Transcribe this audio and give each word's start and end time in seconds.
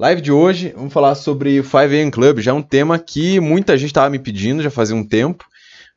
Live 0.00 0.20
de 0.20 0.30
hoje, 0.30 0.72
vamos 0.76 0.92
falar 0.92 1.16
sobre 1.16 1.58
o 1.58 1.64
5am 1.64 2.12
Club, 2.12 2.38
já 2.38 2.52
é 2.52 2.54
um 2.54 2.62
tema 2.62 3.00
que 3.00 3.40
muita 3.40 3.76
gente 3.76 3.90
estava 3.90 4.08
me 4.08 4.20
pedindo 4.20 4.62
já 4.62 4.70
fazia 4.70 4.94
um 4.94 5.02
tempo. 5.02 5.44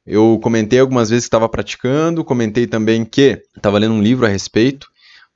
Eu 0.04 0.40
comentei 0.42 0.80
algumas 0.80 1.12
vezes 1.12 1.26
que 1.26 1.28
estava 1.28 1.48
praticando, 1.48 2.26
comentei 2.26 2.66
também 2.66 3.06
que 3.06 3.44
estava 3.56 3.78
lendo 3.78 3.94
um 3.94 4.02
livro 4.02 4.26
a 4.26 4.30
respeito, 4.30 4.88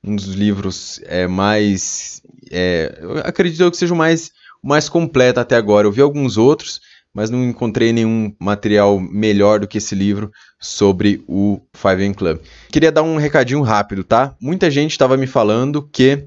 um 0.02 0.16
dos 0.16 0.34
livros 0.34 1.00
é, 1.04 1.28
mais. 1.28 2.20
É, 2.50 2.98
eu 3.00 3.18
acredito 3.18 3.70
que 3.70 3.76
seja 3.76 3.94
o 3.94 3.96
mais, 3.96 4.32
mais 4.60 4.88
completo 4.88 5.38
até 5.38 5.54
agora. 5.54 5.86
Eu 5.86 5.92
vi 5.92 6.02
alguns 6.02 6.36
outros, 6.36 6.80
mas 7.14 7.30
não 7.30 7.44
encontrei 7.44 7.92
nenhum 7.92 8.34
material 8.36 8.98
melhor 8.98 9.60
do 9.60 9.68
que 9.68 9.78
esse 9.78 9.94
livro 9.94 10.28
sobre 10.58 11.22
o 11.28 11.60
5am 11.72 12.14
Club. 12.16 12.40
Queria 12.72 12.90
dar 12.90 13.04
um 13.04 13.16
recadinho 13.16 13.62
rápido, 13.62 14.02
tá? 14.02 14.34
Muita 14.40 14.68
gente 14.72 14.90
estava 14.90 15.16
me 15.16 15.28
falando 15.28 15.88
que 15.92 16.26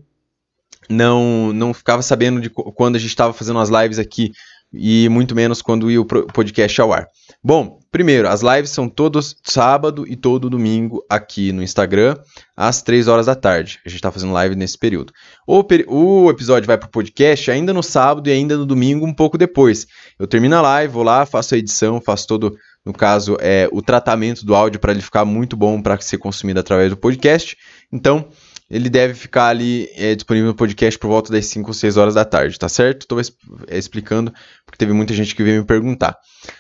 não 0.89 1.53
não 1.53 1.73
ficava 1.73 2.01
sabendo 2.01 2.41
de 2.41 2.49
quando 2.49 2.95
a 2.95 2.99
gente 2.99 3.09
estava 3.09 3.33
fazendo 3.33 3.59
as 3.59 3.69
lives 3.69 3.99
aqui 3.99 4.31
e 4.71 5.09
muito 5.09 5.35
menos 5.35 5.61
quando 5.61 5.89
ia 5.89 6.01
o 6.01 6.05
podcast 6.05 6.79
ao 6.79 6.93
ar. 6.93 7.07
Bom, 7.43 7.79
primeiro, 7.91 8.27
as 8.27 8.41
lives 8.41 8.69
são 8.69 8.87
todos 8.87 9.35
sábado 9.43 10.05
e 10.07 10.15
todo 10.15 10.49
domingo 10.49 11.03
aqui 11.09 11.51
no 11.51 11.63
Instagram, 11.63 12.17
às 12.55 12.81
3 12.81 13.07
horas 13.07 13.25
da 13.25 13.35
tarde. 13.35 13.79
A 13.85 13.89
gente 13.89 13.97
está 13.97 14.11
fazendo 14.11 14.33
live 14.33 14.55
nesse 14.55 14.77
período. 14.77 15.11
O, 15.47 15.63
o 15.87 16.29
episódio 16.29 16.67
vai 16.67 16.77
para 16.77 16.87
o 16.87 16.91
podcast 16.91 17.49
ainda 17.49 17.73
no 17.73 17.81
sábado 17.81 18.29
e 18.29 18.31
ainda 18.31 18.57
no 18.57 18.65
domingo, 18.65 19.05
um 19.05 19.13
pouco 19.13 19.37
depois. 19.37 19.87
Eu 20.19 20.27
termino 20.27 20.55
a 20.55 20.61
live, 20.61 20.93
vou 20.93 21.03
lá, 21.03 21.25
faço 21.25 21.55
a 21.55 21.57
edição, 21.57 22.01
faço 22.01 22.27
todo, 22.27 22.55
no 22.85 22.93
caso, 22.93 23.37
é, 23.39 23.67
o 23.71 23.81
tratamento 23.81 24.45
do 24.45 24.53
áudio 24.53 24.79
para 24.79 24.91
ele 24.91 25.01
ficar 25.01 25.25
muito 25.25 25.55
bom 25.57 25.81
para 25.81 25.99
ser 25.99 26.17
consumido 26.17 26.59
através 26.59 26.89
do 26.89 26.97
podcast. 26.97 27.57
Então, 27.91 28.27
ele 28.69 28.89
deve 28.89 29.13
ficar 29.13 29.47
ali 29.47 29.89
é, 29.95 30.13
disponível 30.13 30.49
no 30.49 30.55
podcast 30.55 30.97
por 30.99 31.07
volta 31.07 31.31
das 31.31 31.45
5 31.47 31.67
ou 31.67 31.73
6 31.73 31.97
horas 31.97 32.13
da 32.13 32.23
tarde, 32.23 32.59
tá 32.59 32.69
certo? 32.69 33.01
Estou 33.01 33.19
é, 33.19 33.77
explicando, 33.77 34.31
porque 34.65 34.77
teve 34.77 34.93
muita 34.93 35.13
gente 35.13 35.35
que 35.35 35.43
veio 35.43 35.61
me 35.61 35.65
perguntar. 35.65 36.15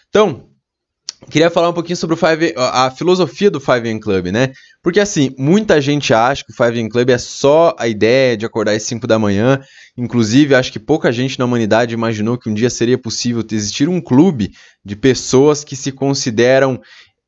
Então, 0.09 0.49
queria 1.29 1.51
falar 1.51 1.69
um 1.69 1.73
pouquinho 1.73 1.97
sobre 1.97 2.15
o 2.15 2.17
Five, 2.17 2.55
a 2.57 2.89
filosofia 2.89 3.51
do 3.51 3.59
5am 3.59 3.99
Club, 3.99 4.27
né? 4.27 4.51
Porque 4.81 4.99
assim, 4.99 5.35
muita 5.37 5.79
gente 5.79 6.11
acha 6.11 6.43
que 6.43 6.51
o 6.51 6.55
5am 6.55 6.89
Club 6.89 7.09
é 7.09 7.17
só 7.17 7.75
a 7.77 7.87
ideia 7.87 8.35
de 8.35 8.45
acordar 8.45 8.71
às 8.71 8.83
5 8.83 9.05
da 9.05 9.19
manhã. 9.19 9.59
Inclusive, 9.95 10.55
acho 10.55 10.71
que 10.71 10.79
pouca 10.79 11.11
gente 11.11 11.37
na 11.37 11.45
humanidade 11.45 11.93
imaginou 11.93 12.37
que 12.39 12.49
um 12.49 12.53
dia 12.53 12.69
seria 12.71 12.97
possível 12.97 13.43
existir 13.51 13.87
um 13.87 14.01
clube 14.01 14.51
de 14.83 14.95
pessoas 14.95 15.63
que 15.63 15.75
se 15.75 15.91
consideram 15.91 16.81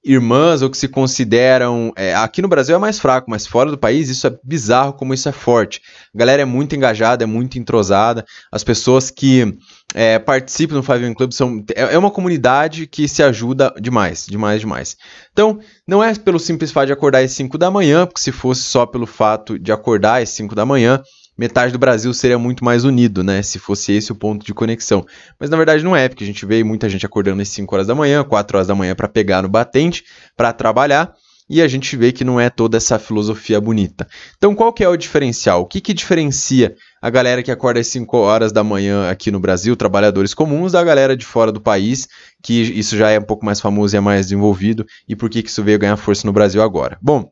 irmãs 0.04 0.62
ou 0.62 0.70
que 0.70 0.78
se 0.78 0.88
consideram. 0.88 1.92
É, 1.96 2.16
aqui 2.16 2.42
no 2.42 2.48
Brasil 2.48 2.76
é 2.76 2.80
mais 2.80 3.00
fraco, 3.00 3.30
mas 3.30 3.46
fora 3.46 3.70
do 3.70 3.78
país 3.78 4.10
isso 4.10 4.28
é 4.28 4.38
bizarro 4.44 4.94
como 4.94 5.14
isso 5.14 5.30
é 5.30 5.32
forte. 5.32 5.82
A 6.14 6.18
galera 6.18 6.42
é 6.42 6.46
muito 6.46 6.76
engajada, 6.76 7.24
é 7.24 7.28
muito 7.28 7.60
entrosada. 7.60 8.26
As 8.52 8.64
pessoas 8.64 9.12
que 9.12 9.58
é, 9.94 10.18
participam 10.18 10.76
do 10.76 10.84
Five 10.84 11.14
Club 11.16 11.32
são. 11.32 11.64
É, 11.76 11.94
é 11.94 11.98
uma 11.98 12.12
comunidade 12.12 12.88
que 12.88 13.08
se 13.08 13.22
ajuda 13.22 13.74
demais, 13.80 14.26
demais, 14.28 14.62
demais. 14.62 14.98
Então, 15.32 15.60
não 15.88 16.04
é 16.04 16.14
pelo 16.16 16.40
simples 16.40 16.72
fato 16.72 16.88
de 16.88 16.94
acordar 16.94 17.24
às 17.24 17.32
5 17.32 17.58
da 17.58 17.70
manhã, 17.70 18.06
porque 18.06 18.22
se 18.22 18.32
fosse 18.32 18.64
só 18.64 18.86
pelo 18.86 19.06
fato 19.06 19.60
de 19.60 19.72
acordar 19.72 20.22
às 20.22 20.30
5 20.30 20.56
da 20.56 20.66
manhã, 20.66 21.02
metade 21.38 21.72
do 21.72 21.80
Brasil 21.80 22.14
seria 22.14 22.38
muito 22.38 22.64
mais 22.64 22.84
unido, 22.84 23.24
né? 23.24 23.42
Se 23.42 23.60
fosse 23.60 23.94
esse 23.94 24.12
o 24.12 24.16
ponto 24.16 24.46
de 24.46 24.54
conexão. 24.54 25.06
Mas 25.40 25.50
na 25.50 25.58
verdade 25.58 25.84
não 25.84 25.96
é, 25.96 26.08
porque 26.08 26.24
a 26.24 26.28
gente 26.28 26.46
vê 26.46 26.64
muita 26.64 26.90
gente 26.90 27.06
acordando 27.06 27.42
às 27.42 27.50
5 27.50 27.74
horas 27.74 27.88
da 27.88 27.96
manhã, 27.96 28.24
4 28.24 28.58
horas 28.58 28.68
da 28.68 28.76
manhã 28.76 28.96
para 28.96 29.08
pegar 29.08 29.42
no 29.42 29.50
batente, 29.50 30.04
para 30.36 30.54
trabalhar, 30.54 31.14
e 31.50 31.62
a 31.62 31.68
gente 31.68 31.98
vê 31.98 32.12
que 32.14 32.24
não 32.24 32.40
é 32.40 32.50
toda 32.50 32.78
essa 32.78 32.98
filosofia 32.98 33.60
bonita. 33.60 34.08
Então 34.38 34.56
qual 34.56 34.72
que 34.72 34.84
é 34.84 34.88
o 34.88 34.96
diferencial? 34.96 35.62
O 35.62 35.66
que, 35.66 35.82
que 35.82 35.94
diferencia 35.94 36.76
a 37.02 37.10
galera 37.10 37.44
que 37.44 37.52
acorda 37.52 37.80
às 37.80 37.88
5 37.88 38.16
horas 38.18 38.52
da 38.52 38.64
manhã 38.64 39.10
aqui 39.10 39.32
no 39.32 39.40
Brasil, 39.40 39.76
trabalhadores 39.76 40.34
comuns, 40.34 40.72
da 40.72 40.84
galera 40.84 41.18
de 41.18 41.26
fora 41.26 41.52
do 41.52 41.60
país, 41.60 42.08
que 42.42 42.54
isso 42.62 42.96
já 42.96 43.10
é 43.10 43.20
um 43.20 43.24
pouco 43.24 43.44
mais 43.46 43.60
famoso 43.60 43.96
e 43.96 43.98
é 43.98 44.00
mais 44.00 44.28
desenvolvido, 44.28 44.86
e 45.08 45.16
por 45.16 45.30
que, 45.30 45.44
que 45.44 45.50
isso 45.50 45.64
veio 45.64 45.80
ganhar 45.80 45.98
força 45.98 46.26
no 46.26 46.32
Brasil 46.32 46.62
agora? 46.62 46.98
Bom, 47.02 47.32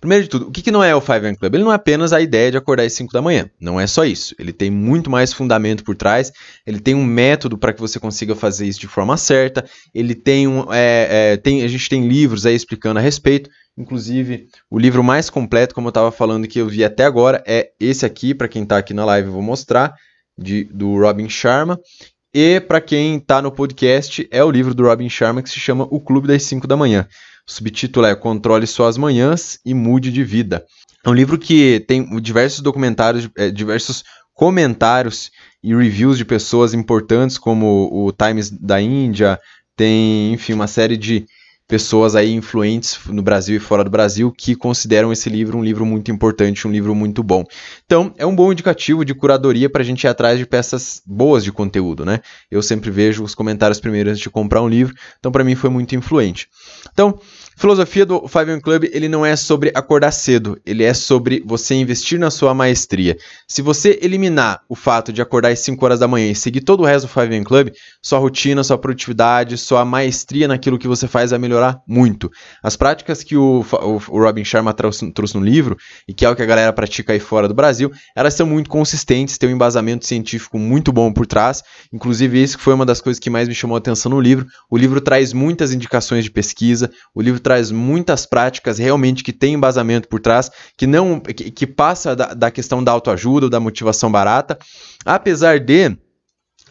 Primeiro 0.00 0.24
de 0.24 0.30
tudo, 0.30 0.48
o 0.48 0.50
que, 0.50 0.62
que 0.62 0.70
não 0.70 0.82
é 0.82 0.94
o 0.94 1.00
5 1.00 1.12
AM 1.12 1.36
Club? 1.36 1.54
Ele 1.54 1.64
não 1.64 1.72
é 1.72 1.76
apenas 1.76 2.12
a 2.12 2.20
ideia 2.20 2.50
de 2.50 2.56
acordar 2.56 2.84
às 2.84 2.92
5 2.92 3.12
da 3.12 3.22
manhã. 3.22 3.48
Não 3.60 3.80
é 3.80 3.86
só 3.86 4.04
isso. 4.04 4.34
Ele 4.38 4.52
tem 4.52 4.70
muito 4.70 5.10
mais 5.10 5.32
fundamento 5.32 5.84
por 5.84 5.94
trás. 5.94 6.32
Ele 6.66 6.80
tem 6.80 6.94
um 6.94 7.04
método 7.04 7.56
para 7.56 7.72
que 7.72 7.80
você 7.80 8.00
consiga 8.00 8.34
fazer 8.34 8.66
isso 8.66 8.80
de 8.80 8.88
forma 8.88 9.16
certa. 9.16 9.64
Ele 9.94 10.14
tem 10.14 10.48
um. 10.48 10.72
É, 10.72 11.32
é, 11.32 11.36
tem, 11.36 11.62
a 11.62 11.68
gente 11.68 11.88
tem 11.88 12.06
livros 12.06 12.46
aí 12.46 12.54
explicando 12.54 12.98
a 12.98 13.02
respeito. 13.02 13.48
Inclusive, 13.76 14.48
o 14.70 14.78
livro 14.78 15.02
mais 15.02 15.30
completo, 15.30 15.74
como 15.74 15.88
eu 15.88 15.90
estava 15.90 16.12
falando, 16.12 16.46
que 16.46 16.58
eu 16.58 16.68
vi 16.68 16.84
até 16.84 17.04
agora, 17.04 17.42
é 17.46 17.70
esse 17.80 18.04
aqui. 18.04 18.34
Para 18.34 18.48
quem 18.48 18.64
está 18.64 18.78
aqui 18.78 18.92
na 18.92 19.04
live, 19.04 19.28
eu 19.28 19.34
vou 19.34 19.42
mostrar. 19.42 19.94
De, 20.38 20.64
do 20.64 20.98
Robin 20.98 21.28
Sharma. 21.28 21.78
E 22.34 22.58
para 22.60 22.80
quem 22.80 23.16
está 23.16 23.42
no 23.42 23.52
podcast, 23.52 24.26
é 24.30 24.42
o 24.42 24.50
livro 24.50 24.74
do 24.74 24.84
Robin 24.84 25.10
Sharma 25.10 25.42
que 25.42 25.50
se 25.50 25.60
chama 25.60 25.86
O 25.90 26.00
Clube 26.00 26.26
das 26.26 26.42
5 26.44 26.66
da 26.66 26.74
Manhã. 26.74 27.06
O 27.48 27.52
subtítulo 27.52 28.06
é 28.06 28.14
Controle 28.14 28.66
Suas 28.66 28.96
Manhãs 28.96 29.58
e 29.64 29.74
Mude 29.74 30.12
de 30.12 30.22
Vida. 30.22 30.64
É 31.04 31.10
um 31.10 31.14
livro 31.14 31.38
que 31.38 31.80
tem 31.86 32.04
diversos 32.20 32.60
documentários, 32.60 33.28
é, 33.36 33.50
diversos 33.50 34.04
comentários 34.32 35.30
e 35.62 35.74
reviews 35.74 36.16
de 36.18 36.24
pessoas 36.24 36.74
importantes, 36.74 37.38
como 37.38 37.88
o 37.92 38.12
Times 38.12 38.50
da 38.50 38.80
Índia, 38.80 39.38
tem, 39.76 40.32
enfim, 40.32 40.52
uma 40.52 40.66
série 40.66 40.96
de 40.96 41.26
pessoas 41.72 42.14
aí 42.14 42.34
influentes 42.34 42.98
no 43.06 43.22
Brasil 43.22 43.56
e 43.56 43.58
fora 43.58 43.82
do 43.82 43.88
Brasil 43.88 44.30
que 44.30 44.54
consideram 44.54 45.10
esse 45.10 45.30
livro 45.30 45.56
um 45.56 45.64
livro 45.64 45.86
muito 45.86 46.10
importante, 46.10 46.68
um 46.68 46.70
livro 46.70 46.94
muito 46.94 47.22
bom. 47.22 47.44
Então, 47.86 48.12
é 48.18 48.26
um 48.26 48.36
bom 48.36 48.52
indicativo 48.52 49.06
de 49.06 49.14
curadoria 49.14 49.70
para 49.70 49.80
a 49.80 49.84
gente 49.84 50.04
ir 50.04 50.08
atrás 50.08 50.38
de 50.38 50.44
peças 50.44 51.00
boas 51.06 51.42
de 51.42 51.50
conteúdo, 51.50 52.04
né? 52.04 52.20
Eu 52.50 52.60
sempre 52.60 52.90
vejo 52.90 53.24
os 53.24 53.34
comentários 53.34 53.80
primeiro 53.80 54.10
antes 54.10 54.20
de 54.20 54.28
comprar 54.28 54.60
um 54.60 54.68
livro, 54.68 54.94
então 55.18 55.32
para 55.32 55.42
mim 55.42 55.54
foi 55.54 55.70
muito 55.70 55.96
influente. 55.96 56.46
Então, 56.92 57.18
filosofia 57.56 58.04
do 58.04 58.28
Five 58.28 58.50
AM 58.50 58.60
Club, 58.60 58.84
ele 58.92 59.08
não 59.08 59.24
é 59.24 59.34
sobre 59.34 59.72
acordar 59.74 60.10
cedo, 60.10 60.60
ele 60.66 60.84
é 60.84 60.92
sobre 60.92 61.42
você 61.46 61.74
investir 61.74 62.18
na 62.18 62.30
sua 62.30 62.52
maestria. 62.52 63.16
Se 63.48 63.62
você 63.62 63.98
eliminar 64.02 64.60
o 64.68 64.74
fato 64.74 65.10
de 65.10 65.22
acordar 65.22 65.50
às 65.52 65.60
5 65.60 65.82
horas 65.82 66.00
da 66.00 66.06
manhã 66.06 66.30
e 66.30 66.34
seguir 66.34 66.60
todo 66.60 66.80
o 66.80 66.84
resto 66.84 67.06
do 67.06 67.12
Five 67.12 67.34
AM 67.34 67.44
Club, 67.44 67.70
sua 68.02 68.18
rotina, 68.18 68.62
sua 68.62 68.76
produtividade, 68.76 69.56
sua 69.56 69.86
maestria 69.86 70.46
naquilo 70.46 70.78
que 70.78 70.86
você 70.86 71.08
faz 71.08 71.30
vai 71.30 71.38
melhorar 71.38 71.61
muito. 71.86 72.30
As 72.62 72.76
práticas 72.76 73.22
que 73.22 73.36
o, 73.36 73.64
o, 73.72 73.92
o 74.08 74.22
Robin 74.22 74.44
Sharma 74.44 74.72
trouxe, 74.72 75.10
trouxe, 75.12 75.34
no 75.36 75.44
livro, 75.44 75.76
e 76.08 76.14
que 76.14 76.24
é 76.24 76.30
o 76.30 76.36
que 76.36 76.42
a 76.42 76.46
galera 76.46 76.72
pratica 76.72 77.12
aí 77.12 77.20
fora 77.20 77.46
do 77.46 77.54
Brasil, 77.54 77.90
elas 78.16 78.34
são 78.34 78.46
muito 78.46 78.68
consistentes, 78.68 79.38
têm 79.38 79.50
um 79.50 79.52
embasamento 79.52 80.06
científico 80.06 80.58
muito 80.58 80.92
bom 80.92 81.12
por 81.12 81.26
trás. 81.26 81.62
Inclusive, 81.92 82.42
isso 82.42 82.58
foi 82.58 82.74
uma 82.74 82.86
das 82.86 83.00
coisas 83.00 83.20
que 83.20 83.30
mais 83.30 83.48
me 83.48 83.54
chamou 83.54 83.76
a 83.76 83.78
atenção 83.78 84.10
no 84.10 84.20
livro. 84.20 84.46
O 84.70 84.76
livro 84.76 85.00
traz 85.00 85.32
muitas 85.32 85.72
indicações 85.72 86.24
de 86.24 86.30
pesquisa, 86.30 86.90
o 87.14 87.20
livro 87.20 87.40
traz 87.40 87.70
muitas 87.70 88.26
práticas 88.26 88.78
realmente 88.78 89.22
que 89.22 89.32
tem 89.32 89.54
embasamento 89.54 90.08
por 90.08 90.20
trás, 90.20 90.50
que 90.76 90.86
não 90.86 91.20
que, 91.20 91.50
que 91.50 91.66
passa 91.66 92.16
da, 92.16 92.34
da 92.34 92.50
questão 92.50 92.82
da 92.82 92.92
autoajuda 92.92 93.46
ou 93.46 93.50
da 93.50 93.60
motivação 93.60 94.10
barata. 94.10 94.58
Apesar 95.04 95.58
de 95.58 95.96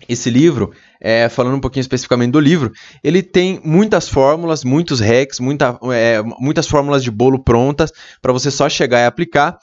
esse 0.08 0.30
livro, 0.30 0.72
é, 1.02 1.28
falando 1.28 1.56
um 1.56 1.60
pouquinho 1.60 1.82
especificamente 1.82 2.32
do 2.32 2.40
livro, 2.40 2.72
ele 3.04 3.24
tem 3.24 3.60
muitas 3.66 4.08
fórmulas, 4.08 4.64
muitos 4.64 5.00
hacks, 5.00 5.40
muita, 5.40 5.80
é, 5.92 6.22
muitas 6.40 6.68
fórmulas 6.68 7.04
de 7.04 7.10
bolo 7.10 7.44
prontas 7.44 7.92
para 8.22 8.32
você 8.32 8.52
só 8.52 8.70
chegar 8.70 9.00
e 9.00 9.06
aplicar. 9.06 9.58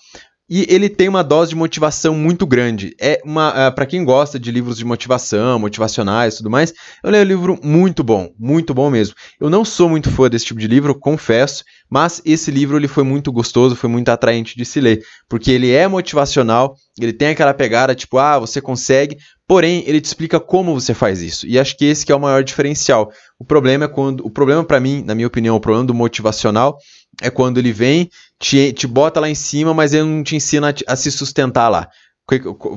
E 0.51 0.67
ele 0.71 0.89
tem 0.89 1.09
uma 1.09 1.23
dose 1.23 1.51
de 1.51 1.57
motivação 1.57 2.15
muito 2.15 2.47
grande. 2.47 2.95
É 2.99 3.21
uma, 3.23 3.53
uh, 3.53 3.61
é, 3.61 3.71
para 3.71 3.85
quem 3.85 4.03
gosta 4.03 4.39
de 4.39 4.51
livros 4.51 4.79
de 4.79 4.85
motivação, 4.85 5.59
motivacionais, 5.59 6.37
tudo 6.37 6.49
mais, 6.49 6.73
eu 7.05 7.11
leio 7.11 7.25
um 7.25 7.29
livro 7.29 7.61
muito 7.63 8.03
bom, 8.03 8.33
muito 8.39 8.73
bom 8.73 8.89
mesmo. 8.89 9.15
Eu 9.39 9.51
não 9.51 9.63
sou 9.63 9.91
muito 9.91 10.11
fã 10.11 10.29
desse 10.29 10.47
tipo 10.47 10.59
de 10.59 10.67
livro, 10.67 10.95
confesso, 10.95 11.65
mas 11.91 12.23
esse 12.25 12.51
livro 12.51 12.79
ele 12.79 12.89
foi 12.89 13.05
muito 13.05 13.31
gostoso, 13.31 13.77
foi 13.77 13.91
muito 13.91 14.09
atraente 14.09 14.57
de 14.57 14.65
se 14.65 14.81
ler, 14.81 15.03
porque 15.29 15.51
ele 15.51 15.71
é 15.71 15.87
motivacional, 15.87 16.75
ele 16.99 17.13
tem 17.13 17.29
aquela 17.29 17.53
pegada 17.53 17.95
tipo, 17.95 18.17
ah, 18.17 18.39
você 18.39 18.61
consegue, 18.61 19.19
porém 19.47 19.83
ele 19.87 20.01
te 20.01 20.07
explica 20.07 20.41
como 20.41 20.73
você 20.73 20.95
faz 20.95 21.21
isso. 21.21 21.47
E 21.47 21.59
acho 21.59 21.77
que 21.77 21.85
esse 21.85 22.07
que 22.07 22.13
é 22.13 22.17
o 22.17 22.21
maior 22.21 22.43
diferencial. 22.43 23.11
O 23.39 23.45
problema 23.45 23.85
é 23.85 23.89
quando, 23.89 24.25
o 24.25 24.31
problema 24.31 24.65
para 24.65 24.81
mim, 24.81 25.03
na 25.05 25.15
minha 25.15 25.27
opinião, 25.27 25.57
o 25.57 25.61
problema 25.61 25.87
do 25.87 25.95
motivacional 25.95 26.79
é 27.21 27.31
quando 27.31 27.59
ele 27.59 27.73
vem, 27.73 28.11
te, 28.39 28.73
te 28.73 28.87
bota 28.87 29.21
lá 29.21 29.29
em 29.29 29.35
cima, 29.35 29.75
mas 29.75 29.93
ele 29.93 30.05
não 30.05 30.23
te 30.23 30.37
ensina 30.37 30.71
a, 30.71 30.93
a 30.93 30.97
se 30.97 31.11
sustentar 31.11 31.69
lá. 31.69 31.89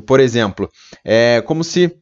Por 0.06 0.20
exemplo, 0.20 0.70
é 1.04 1.42
como 1.42 1.64
se 1.64 1.94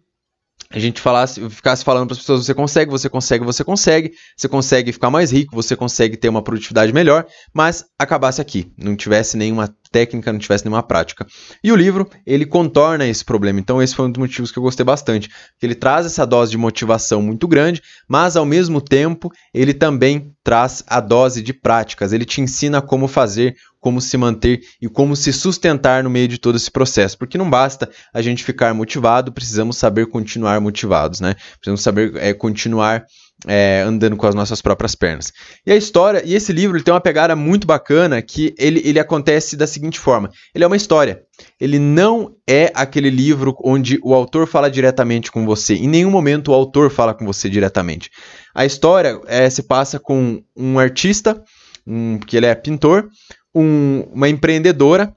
a 0.72 0.78
gente 0.78 1.02
falasse, 1.02 1.50
ficasse 1.50 1.84
falando 1.84 2.08
para 2.08 2.14
as 2.14 2.20
pessoas: 2.20 2.46
você 2.46 2.54
consegue, 2.54 2.92
você 2.92 3.10
consegue, 3.10 3.44
você 3.44 3.64
consegue, 3.64 4.14
você 4.38 4.48
consegue 4.48 4.92
ficar 4.94 5.10
mais 5.10 5.32
rico, 5.32 5.56
você 5.56 5.76
consegue 5.76 6.16
ter 6.16 6.30
uma 6.30 6.44
produtividade 6.44 6.94
melhor, 6.94 7.26
mas 7.52 7.86
acabasse 7.98 8.40
aqui, 8.40 8.72
não 8.78 8.96
tivesse 8.96 9.36
nenhuma 9.36 9.76
técnica, 9.92 10.32
não 10.32 10.40
tivesse 10.40 10.66
nenhuma 10.66 10.84
prática. 10.84 11.26
E 11.64 11.72
o 11.72 11.76
livro, 11.76 12.10
ele 12.26 12.46
contorna 12.46 13.08
esse 13.08 13.24
problema. 13.24 13.60
Então, 13.60 13.82
esse 13.82 13.96
foi 13.96 14.06
um 14.06 14.12
dos 14.12 14.20
motivos 14.20 14.52
que 14.52 14.60
eu 14.60 14.64
gostei 14.64 14.86
bastante. 14.86 15.30
Ele 15.62 15.76
traz 15.76 16.06
essa 16.06 16.26
dose 16.26 16.52
de 16.52 16.58
motivação 16.58 17.22
muito 17.22 17.48
grande, 17.48 17.82
mas 18.08 18.36
ao 18.36 18.46
mesmo 18.46 18.82
tempo, 18.82 19.32
ele 19.54 19.74
também 19.74 20.34
traz 20.44 20.84
a 20.88 21.00
dose 21.00 21.42
de 21.42 21.54
práticas. 21.54 22.14
Ele 22.14 22.26
te 22.26 22.42
ensina 22.42 22.82
como 22.82 23.08
fazer, 23.08 23.56
como 23.80 24.02
se 24.02 24.18
manter 24.18 24.62
e 24.82 24.88
como 24.88 25.16
se 25.16 25.32
sustentar 25.32 26.04
no 26.04 26.10
meio 26.10 26.28
de 26.28 26.38
todo 26.38 26.56
esse 26.56 26.72
processo. 26.72 27.18
Porque 27.18 27.38
não 27.38 27.50
basta 27.50 27.90
a 28.14 28.22
gente 28.22 28.44
ficar 28.44 28.74
motivado, 28.74 29.32
precisamos 29.32 29.78
saber 29.78 30.08
continuar 30.08 30.60
motivados, 30.60 31.20
né? 31.20 31.36
Precisamos 31.60 31.82
saber 31.82 32.16
é, 32.18 32.34
continuar 32.34 33.06
é, 33.48 33.84
andando 33.86 34.18
com 34.18 34.28
as 34.28 34.36
nossas 34.36 34.62
próprias 34.62 34.96
pernas. 34.96 35.32
E 35.66 35.72
a 35.72 35.76
história, 35.76 36.22
e 36.26 36.36
esse 36.36 36.52
livro 36.52 36.82
tem 36.84 36.94
uma 36.94 37.00
pegada 37.00 37.36
muito 37.36 37.66
bacana 37.66 38.22
que 38.22 38.54
ele, 38.58 38.82
ele 38.84 39.00
acontece 39.00 39.56
da 39.56 39.68
seguinte 39.68 40.00
forma: 40.00 40.30
ele 40.54 40.64
é 40.64 40.68
uma 40.68 40.76
história. 40.76 41.22
Ele 41.60 41.80
não 41.80 42.36
é 42.48 42.70
aquele 42.74 43.10
livro 43.10 43.56
onde 43.64 43.98
o 44.04 44.14
autor 44.14 44.46
fala 44.46 44.70
diretamente 44.70 45.32
com 45.32 45.46
você. 45.46 45.76
Em 45.76 45.88
nenhum 45.88 46.12
momento 46.12 46.52
o 46.52 46.54
autor 46.54 46.92
fala 46.92 47.14
com 47.14 47.26
você 47.26 47.50
diretamente. 47.50 48.10
A 48.54 48.66
história 48.66 49.20
é, 49.26 49.50
se 49.50 49.64
passa 49.64 50.00
com 50.00 50.44
um 50.56 50.78
artista, 50.78 51.42
um, 51.88 52.20
que 52.20 52.36
ele 52.36 52.46
é 52.46 52.54
pintor, 52.56 53.08
um, 53.56 54.02
uma 54.14 54.28
empreendedora 54.28 55.16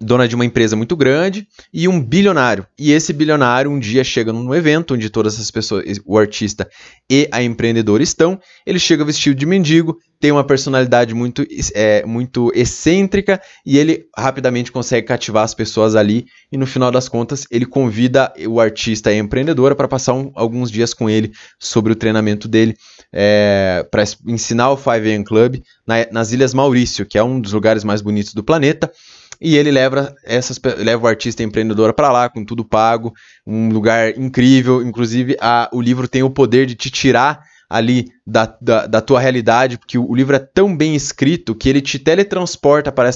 dona 0.00 0.28
de 0.28 0.34
uma 0.34 0.44
empresa 0.44 0.76
muito 0.76 0.96
grande 0.96 1.46
e 1.72 1.88
um 1.88 2.00
bilionário. 2.00 2.66
E 2.78 2.92
esse 2.92 3.12
bilionário 3.12 3.70
um 3.70 3.78
dia 3.78 4.04
chega 4.04 4.32
num 4.32 4.54
evento 4.54 4.94
onde 4.94 5.10
todas 5.10 5.34
essas 5.34 5.50
pessoas, 5.50 5.84
o 6.06 6.16
artista 6.16 6.68
e 7.10 7.28
a 7.32 7.42
empreendedora 7.42 8.02
estão. 8.02 8.38
Ele 8.64 8.78
chega 8.78 9.04
vestido 9.04 9.34
de 9.34 9.44
mendigo, 9.44 9.98
tem 10.20 10.30
uma 10.30 10.44
personalidade 10.44 11.14
muito, 11.14 11.44
é, 11.74 12.04
muito 12.06 12.52
excêntrica 12.54 13.40
e 13.66 13.76
ele 13.76 14.06
rapidamente 14.16 14.70
consegue 14.70 15.06
cativar 15.06 15.42
as 15.42 15.54
pessoas 15.54 15.96
ali. 15.96 16.26
E 16.50 16.56
no 16.56 16.66
final 16.66 16.90
das 16.90 17.08
contas, 17.08 17.46
ele 17.50 17.66
convida 17.66 18.32
o 18.46 18.60
artista 18.60 19.10
e 19.10 19.16
a 19.16 19.18
empreendedora 19.18 19.74
para 19.74 19.88
passar 19.88 20.14
um, 20.14 20.30
alguns 20.34 20.70
dias 20.70 20.94
com 20.94 21.10
ele 21.10 21.32
sobre 21.58 21.92
o 21.92 21.96
treinamento 21.96 22.46
dele, 22.46 22.76
é, 23.12 23.86
para 23.90 24.04
ensinar 24.26 24.70
o 24.70 24.76
5am 24.76 25.24
Club 25.24 25.56
na, 25.86 26.06
nas 26.12 26.32
Ilhas 26.32 26.54
Maurício, 26.54 27.06
que 27.06 27.18
é 27.18 27.22
um 27.22 27.40
dos 27.40 27.52
lugares 27.52 27.82
mais 27.82 28.00
bonitos 28.00 28.32
do 28.34 28.44
planeta. 28.44 28.90
E 29.40 29.56
ele 29.56 29.70
leva, 29.70 30.14
essas, 30.24 30.60
leva 30.78 31.04
o 31.04 31.08
artista 31.08 31.42
empreendedora 31.42 31.92
para 31.92 32.10
lá, 32.10 32.28
com 32.28 32.44
tudo 32.44 32.64
pago, 32.64 33.12
um 33.46 33.68
lugar 33.70 34.16
incrível. 34.18 34.82
Inclusive, 34.82 35.36
a, 35.40 35.68
o 35.72 35.80
livro 35.80 36.08
tem 36.08 36.22
o 36.22 36.30
poder 36.30 36.66
de 36.66 36.74
te 36.74 36.90
tirar 36.90 37.40
ali 37.68 38.06
da, 38.26 38.46
da, 38.60 38.86
da, 38.86 39.00
tua 39.00 39.20
realidade, 39.20 39.76
porque 39.76 39.98
o, 39.98 40.14
livro 40.14 40.34
é 40.34 40.38
tão 40.38 40.74
bem 40.74 40.94
escrito 40.94 41.54
que 41.54 41.68
ele 41.68 41.82
te 41.82 41.98
teletransporta 41.98 42.90
para 42.90 43.10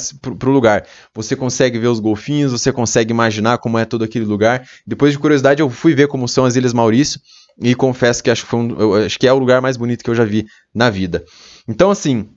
o 0.46 0.50
lugar. 0.50 0.84
Você 1.14 1.34
consegue 1.34 1.78
ver 1.78 1.88
os 1.88 1.98
golfinhos, 1.98 2.52
você 2.52 2.70
consegue 2.70 3.12
imaginar 3.12 3.58
como 3.58 3.78
é 3.78 3.84
todo 3.84 4.04
aquele 4.04 4.26
lugar. 4.26 4.62
Depois 4.86 5.12
de 5.12 5.18
curiosidade, 5.18 5.62
eu 5.62 5.70
fui 5.70 5.94
ver 5.94 6.06
como 6.06 6.28
são 6.28 6.44
as 6.44 6.54
Ilhas 6.54 6.74
Maurício 6.74 7.18
e 7.60 7.74
confesso 7.74 8.22
que 8.22 8.30
acho 8.30 8.46
que, 8.46 8.54
um, 8.54 8.94
acho 8.94 9.18
que 9.18 9.26
é 9.26 9.32
o 9.32 9.38
lugar 9.38 9.62
mais 9.62 9.76
bonito 9.76 10.04
que 10.04 10.10
eu 10.10 10.14
já 10.14 10.24
vi 10.24 10.46
na 10.74 10.90
vida. 10.90 11.24
Então, 11.66 11.90
assim, 11.90 12.28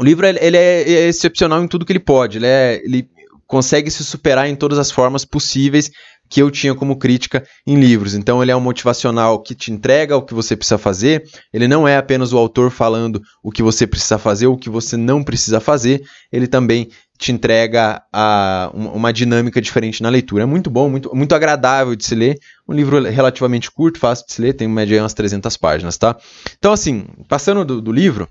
o 0.00 0.02
livro 0.02 0.26
ele 0.26 0.56
é, 0.56 0.82
é 0.82 1.08
excepcional 1.08 1.62
em 1.62 1.68
tudo 1.68 1.84
que 1.84 1.92
ele 1.92 2.00
pode. 2.00 2.38
Ele, 2.38 2.46
é, 2.46 2.80
ele 2.82 3.06
consegue 3.46 3.90
se 3.90 4.02
superar 4.02 4.48
em 4.48 4.56
todas 4.56 4.78
as 4.78 4.90
formas 4.90 5.26
possíveis 5.26 5.90
que 6.26 6.40
eu 6.40 6.50
tinha 6.50 6.74
como 6.74 6.96
crítica 6.96 7.44
em 7.66 7.78
livros. 7.78 8.14
Então 8.14 8.42
ele 8.42 8.50
é 8.50 8.56
um 8.56 8.60
motivacional 8.60 9.42
que 9.42 9.54
te 9.54 9.70
entrega 9.70 10.16
o 10.16 10.22
que 10.22 10.32
você 10.32 10.56
precisa 10.56 10.78
fazer. 10.78 11.24
Ele 11.52 11.68
não 11.68 11.86
é 11.86 11.98
apenas 11.98 12.32
o 12.32 12.38
autor 12.38 12.70
falando 12.70 13.20
o 13.42 13.50
que 13.50 13.62
você 13.62 13.86
precisa 13.86 14.16
fazer, 14.16 14.46
o 14.46 14.56
que 14.56 14.70
você 14.70 14.96
não 14.96 15.22
precisa 15.22 15.60
fazer. 15.60 16.02
Ele 16.32 16.46
também 16.46 16.88
te 17.18 17.30
entrega 17.30 18.02
a, 18.10 18.70
uma 18.72 19.12
dinâmica 19.12 19.60
diferente 19.60 20.02
na 20.02 20.08
leitura. 20.08 20.44
É 20.44 20.46
muito 20.46 20.70
bom, 20.70 20.88
muito, 20.88 21.14
muito 21.14 21.34
agradável 21.34 21.94
de 21.94 22.06
se 22.06 22.14
ler. 22.14 22.38
Um 22.66 22.72
livro 22.72 23.02
relativamente 23.02 23.70
curto, 23.70 23.98
fácil 23.98 24.24
de 24.26 24.32
se 24.32 24.40
ler, 24.40 24.54
tem 24.54 24.66
média 24.66 25.02
umas 25.02 25.12
300 25.12 25.54
páginas, 25.58 25.98
tá? 25.98 26.16
Então 26.56 26.72
assim, 26.72 27.04
passando 27.28 27.66
do, 27.66 27.82
do 27.82 27.92
livro, 27.92 28.26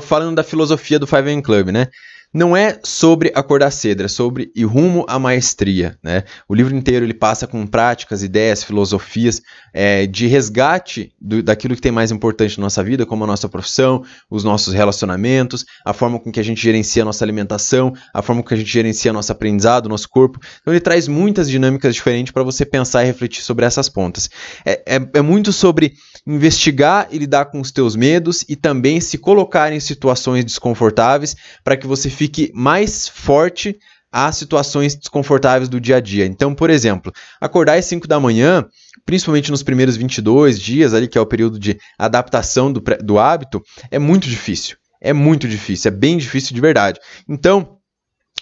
falando 0.00 0.36
da 0.36 0.44
filosofia 0.44 0.98
do 0.98 1.06
Five 1.06 1.30
AM 1.30 1.42
Club, 1.42 1.68
né? 1.68 1.88
Não 2.36 2.54
é 2.54 2.78
sobre 2.84 3.32
acordar 3.34 3.70
cedo, 3.70 4.02
é 4.02 4.08
sobre 4.08 4.52
ir 4.54 4.64
rumo 4.64 5.06
à 5.08 5.18
maestria. 5.18 5.98
Né? 6.02 6.22
O 6.46 6.54
livro 6.54 6.76
inteiro 6.76 7.02
ele 7.06 7.14
passa 7.14 7.46
com 7.46 7.66
práticas, 7.66 8.22
ideias, 8.22 8.62
filosofias 8.62 9.40
é, 9.72 10.06
de 10.06 10.26
resgate 10.26 11.14
do, 11.18 11.42
daquilo 11.42 11.74
que 11.74 11.80
tem 11.80 11.90
mais 11.90 12.10
importante 12.10 12.58
na 12.58 12.66
nossa 12.66 12.84
vida, 12.84 13.06
como 13.06 13.24
a 13.24 13.26
nossa 13.26 13.48
profissão, 13.48 14.04
os 14.28 14.44
nossos 14.44 14.74
relacionamentos, 14.74 15.64
a 15.82 15.94
forma 15.94 16.20
com 16.20 16.30
que 16.30 16.38
a 16.38 16.42
gente 16.42 16.60
gerencia 16.60 17.00
a 17.00 17.06
nossa 17.06 17.24
alimentação, 17.24 17.94
a 18.12 18.20
forma 18.20 18.42
com 18.42 18.48
que 18.48 18.54
a 18.54 18.58
gente 18.58 18.70
gerencia 18.70 19.14
nosso 19.14 19.32
aprendizado, 19.32 19.88
nosso 19.88 20.10
corpo. 20.10 20.38
Então 20.60 20.74
ele 20.74 20.80
traz 20.80 21.08
muitas 21.08 21.48
dinâmicas 21.48 21.94
diferentes 21.94 22.34
para 22.34 22.42
você 22.42 22.66
pensar 22.66 23.02
e 23.02 23.06
refletir 23.06 23.42
sobre 23.42 23.64
essas 23.64 23.88
pontas. 23.88 24.28
É, 24.62 24.96
é, 24.96 25.08
é 25.14 25.22
muito 25.22 25.54
sobre 25.54 25.94
investigar 26.26 27.08
e 27.10 27.16
lidar 27.16 27.46
com 27.46 27.62
os 27.62 27.70
teus 27.70 27.96
medos 27.96 28.44
e 28.46 28.56
também 28.56 29.00
se 29.00 29.16
colocar 29.16 29.72
em 29.72 29.80
situações 29.80 30.44
desconfortáveis 30.44 31.34
para 31.64 31.78
que 31.78 31.86
você 31.86 32.10
fique 32.10 32.25
fique 32.26 32.50
mais 32.52 33.06
forte 33.06 33.78
às 34.10 34.36
situações 34.36 34.94
desconfortáveis 34.96 35.68
do 35.68 35.80
dia 35.80 35.96
a 35.96 36.00
dia. 36.00 36.26
Então, 36.26 36.54
por 36.54 36.70
exemplo, 36.70 37.12
acordar 37.40 37.78
às 37.78 37.84
5 37.84 38.08
da 38.08 38.18
manhã, 38.18 38.66
principalmente 39.04 39.50
nos 39.50 39.62
primeiros 39.62 39.96
22 39.96 40.58
dias, 40.58 40.92
ali 40.92 41.06
que 41.06 41.16
é 41.16 41.20
o 41.20 41.26
período 41.26 41.58
de 41.58 41.78
adaptação 41.98 42.72
do, 42.72 42.82
do 43.02 43.18
hábito, 43.18 43.62
é 43.90 43.98
muito 43.98 44.28
difícil. 44.28 44.76
É 45.00 45.12
muito 45.12 45.46
difícil, 45.46 45.90
é 45.90 45.94
bem 45.94 46.16
difícil 46.16 46.54
de 46.54 46.60
verdade. 46.60 46.98
Então, 47.28 47.76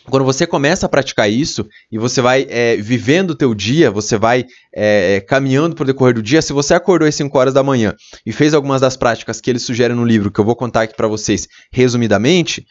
quando 0.09 0.25
você 0.25 0.47
começa 0.47 0.87
a 0.87 0.89
praticar 0.89 1.31
isso 1.31 1.67
e 1.91 1.99
você 1.99 2.21
vai 2.21 2.47
é, 2.49 2.77
vivendo 2.77 3.31
o 3.31 3.35
teu 3.35 3.55
dia, 3.55 3.91
você 3.91 4.17
vai 4.17 4.47
é, 4.75 5.21
caminhando 5.27 5.75
por 5.75 5.87
decorrer 5.87 6.15
do 6.15 6.23
dia, 6.23 6.41
se 6.41 6.53
você 6.53 6.73
acordou 6.73 7.09
às 7.09 7.15
5 7.15 7.37
horas 7.37 7.55
da 7.55 7.63
manhã 7.63 7.95
e 8.25 8.33
fez 8.33 8.55
algumas 8.55 8.81
das 8.81 8.97
práticas 8.97 9.41
que 9.41 9.51
ele 9.51 9.59
sugere 9.59 9.95
no 9.95 10.05
livro, 10.05 10.31
que 10.31 10.39
eu 10.39 10.45
vou 10.45 10.55
contar 10.55 10.83
aqui 10.83 10.95
para 10.95 11.09
vocês 11.09 11.49
resumidamente, 11.73 12.65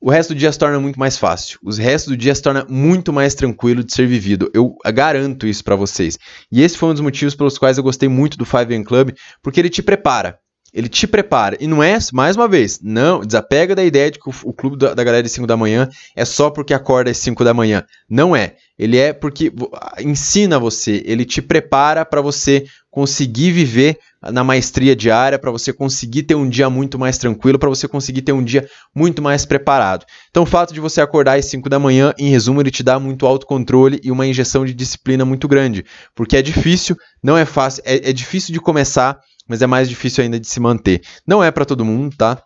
o 0.00 0.10
resto 0.10 0.32
do 0.32 0.38
dia 0.38 0.50
se 0.50 0.58
torna 0.58 0.80
muito 0.80 0.98
mais 0.98 1.18
fácil. 1.18 1.58
O 1.62 1.70
resto 1.70 2.10
do 2.10 2.16
dia 2.16 2.34
se 2.34 2.40
torna 2.40 2.64
muito 2.68 3.12
mais 3.12 3.34
tranquilo 3.34 3.84
de 3.84 3.92
ser 3.92 4.06
vivido. 4.06 4.50
Eu 4.54 4.74
garanto 4.94 5.46
isso 5.46 5.62
para 5.62 5.76
vocês. 5.76 6.18
E 6.50 6.62
esse 6.62 6.78
foi 6.78 6.88
um 6.88 6.92
dos 6.92 7.02
motivos 7.02 7.34
pelos 7.34 7.58
quais 7.58 7.76
eu 7.76 7.84
gostei 7.84 8.08
muito 8.08 8.38
do 8.38 8.46
Five 8.46 8.74
AM 8.74 8.84
Club, 8.84 9.10
porque 9.42 9.60
ele 9.60 9.68
te 9.68 9.82
prepara. 9.82 10.38
Ele 10.72 10.88
te 10.88 11.06
prepara. 11.06 11.56
E 11.60 11.66
não 11.66 11.82
é, 11.82 11.98
mais 12.12 12.36
uma 12.36 12.48
vez, 12.48 12.78
não, 12.80 13.20
desapega 13.20 13.74
da 13.74 13.84
ideia 13.84 14.10
de 14.10 14.18
que 14.18 14.28
o, 14.30 14.34
o 14.44 14.52
clube 14.52 14.78
da, 14.78 14.94
da 14.94 15.04
galera 15.04 15.22
de 15.22 15.28
5 15.28 15.46
da 15.46 15.56
manhã 15.56 15.88
é 16.16 16.24
só 16.24 16.48
porque 16.48 16.72
acorda 16.72 17.10
às 17.10 17.18
5 17.18 17.44
da 17.44 17.52
manhã. 17.52 17.84
Não 18.08 18.34
é. 18.34 18.54
Ele 18.78 18.96
é 18.96 19.12
porque 19.12 19.52
ensina 19.98 20.58
você, 20.58 21.02
ele 21.04 21.24
te 21.24 21.42
prepara 21.42 22.04
para 22.04 22.22
você 22.22 22.64
conseguir 22.90 23.50
viver 23.52 23.98
na 24.22 24.44
maestria 24.44 24.94
diária, 24.94 25.38
para 25.38 25.50
você 25.50 25.72
conseguir 25.72 26.24
ter 26.24 26.34
um 26.34 26.48
dia 26.48 26.68
muito 26.68 26.98
mais 26.98 27.16
tranquilo, 27.16 27.58
para 27.58 27.68
você 27.68 27.88
conseguir 27.88 28.22
ter 28.22 28.32
um 28.32 28.42
dia 28.42 28.68
muito 28.94 29.22
mais 29.22 29.46
preparado. 29.46 30.04
Então, 30.30 30.42
o 30.42 30.46
fato 30.46 30.74
de 30.74 30.80
você 30.80 31.00
acordar 31.00 31.38
às 31.38 31.46
5 31.46 31.68
da 31.68 31.78
manhã, 31.78 32.12
em 32.18 32.28
resumo, 32.28 32.60
ele 32.60 32.70
te 32.70 32.82
dá 32.82 32.98
muito 32.98 33.26
autocontrole 33.26 34.00
e 34.02 34.10
uma 34.10 34.26
injeção 34.26 34.64
de 34.64 34.74
disciplina 34.74 35.24
muito 35.24 35.48
grande, 35.48 35.84
porque 36.14 36.36
é 36.36 36.42
difícil, 36.42 36.96
não 37.22 37.36
é 37.36 37.44
fácil, 37.44 37.82
é, 37.86 38.10
é 38.10 38.12
difícil 38.12 38.52
de 38.52 38.60
começar, 38.60 39.18
mas 39.48 39.62
é 39.62 39.66
mais 39.66 39.88
difícil 39.88 40.22
ainda 40.22 40.38
de 40.38 40.46
se 40.46 40.60
manter. 40.60 41.00
Não 41.26 41.42
é 41.42 41.50
para 41.50 41.64
todo 41.64 41.84
mundo, 41.84 42.14
tá? 42.16 42.42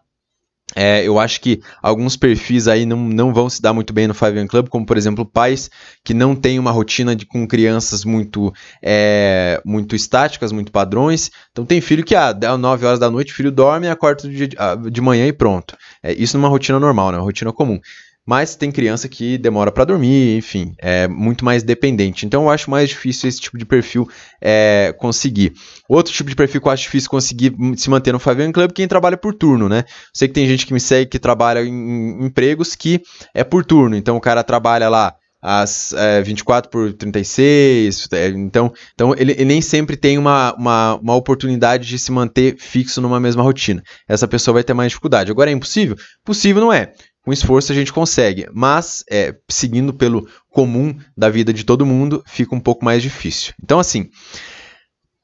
É, 0.74 1.06
eu 1.06 1.18
acho 1.18 1.40
que 1.40 1.60
alguns 1.82 2.16
perfis 2.16 2.66
aí 2.66 2.86
não, 2.86 2.96
não 2.96 3.34
vão 3.34 3.50
se 3.50 3.60
dar 3.60 3.74
muito 3.74 3.92
bem 3.92 4.08
no 4.08 4.14
Five 4.14 4.38
AM 4.38 4.48
Club, 4.48 4.68
como 4.68 4.86
por 4.86 4.96
exemplo 4.96 5.24
pais 5.24 5.70
que 6.02 6.14
não 6.14 6.34
têm 6.34 6.58
uma 6.58 6.70
rotina 6.70 7.14
de, 7.14 7.26
com 7.26 7.46
crianças 7.46 8.04
muito, 8.04 8.52
é, 8.82 9.60
muito 9.64 9.94
estáticas, 9.94 10.52
muito 10.52 10.72
padrões. 10.72 11.30
Então 11.52 11.66
tem 11.66 11.80
filho 11.80 12.02
que 12.02 12.14
ah, 12.14 12.32
dá 12.32 12.56
9 12.56 12.86
horas 12.86 12.98
da 12.98 13.10
noite, 13.10 13.32
o 13.32 13.36
filho 13.36 13.52
dorme, 13.52 13.88
acorda 13.88 14.28
de, 14.28 14.48
de 14.90 15.00
manhã 15.00 15.26
e 15.26 15.32
pronto. 15.32 15.76
É, 16.02 16.12
isso 16.14 16.38
numa 16.38 16.48
rotina 16.48 16.80
normal, 16.80 17.12
né? 17.12 17.18
uma 17.18 17.24
rotina 17.24 17.52
comum. 17.52 17.78
Mas 18.26 18.56
tem 18.56 18.72
criança 18.72 19.06
que 19.06 19.36
demora 19.36 19.70
para 19.70 19.84
dormir, 19.84 20.38
enfim, 20.38 20.74
é 20.78 21.06
muito 21.06 21.44
mais 21.44 21.62
dependente. 21.62 22.24
Então 22.24 22.44
eu 22.44 22.50
acho 22.50 22.70
mais 22.70 22.88
difícil 22.88 23.28
esse 23.28 23.38
tipo 23.40 23.58
de 23.58 23.66
perfil 23.66 24.08
é, 24.40 24.94
conseguir. 24.98 25.52
Outro 25.86 26.12
tipo 26.12 26.30
de 26.30 26.36
perfil 26.36 26.60
que 26.60 26.66
eu 26.66 26.72
acho 26.72 26.84
difícil 26.84 27.10
conseguir 27.10 27.54
se 27.76 27.90
manter 27.90 28.12
no 28.12 28.18
Five 28.18 28.50
Club 28.52 28.72
quem 28.72 28.88
trabalha 28.88 29.16
por 29.16 29.34
turno, 29.34 29.68
né? 29.68 29.84
Sei 30.12 30.26
que 30.26 30.34
tem 30.34 30.48
gente 30.48 30.64
que 30.64 30.72
me 30.72 30.80
segue 30.80 31.10
que 31.10 31.18
trabalha 31.18 31.60
em 31.60 32.24
empregos 32.24 32.74
que 32.74 33.02
é 33.34 33.44
por 33.44 33.62
turno. 33.62 33.94
Então 33.94 34.16
o 34.16 34.20
cara 34.20 34.42
trabalha 34.42 34.88
lá 34.88 35.14
às 35.42 35.92
é, 35.92 36.22
24 36.22 36.70
por 36.70 36.94
36, 36.94 38.08
é, 38.12 38.28
então, 38.28 38.72
então 38.94 39.14
ele, 39.14 39.32
ele, 39.32 39.44
nem 39.44 39.60
sempre 39.60 39.94
tem 39.94 40.16
uma, 40.16 40.54
uma, 40.54 40.94
uma 40.94 41.14
oportunidade 41.14 41.86
de 41.86 41.98
se 41.98 42.10
manter 42.10 42.56
fixo 42.58 43.02
numa 43.02 43.20
mesma 43.20 43.42
rotina. 43.42 43.82
Essa 44.08 44.26
pessoa 44.26 44.54
vai 44.54 44.64
ter 44.64 44.72
mais 44.72 44.88
dificuldade. 44.88 45.30
Agora 45.30 45.50
é 45.50 45.52
impossível? 45.52 45.96
Possível 46.24 46.62
não 46.62 46.72
é 46.72 46.94
com 47.24 47.32
esforço 47.32 47.72
a 47.72 47.74
gente 47.74 47.92
consegue, 47.92 48.46
mas 48.52 49.04
é, 49.10 49.34
seguindo 49.48 49.94
pelo 49.94 50.28
comum 50.50 50.94
da 51.16 51.28
vida 51.30 51.52
de 51.52 51.64
todo 51.64 51.86
mundo, 51.86 52.22
fica 52.26 52.54
um 52.54 52.60
pouco 52.60 52.84
mais 52.84 53.02
difícil. 53.02 53.54
Então, 53.62 53.78
assim, 53.78 54.10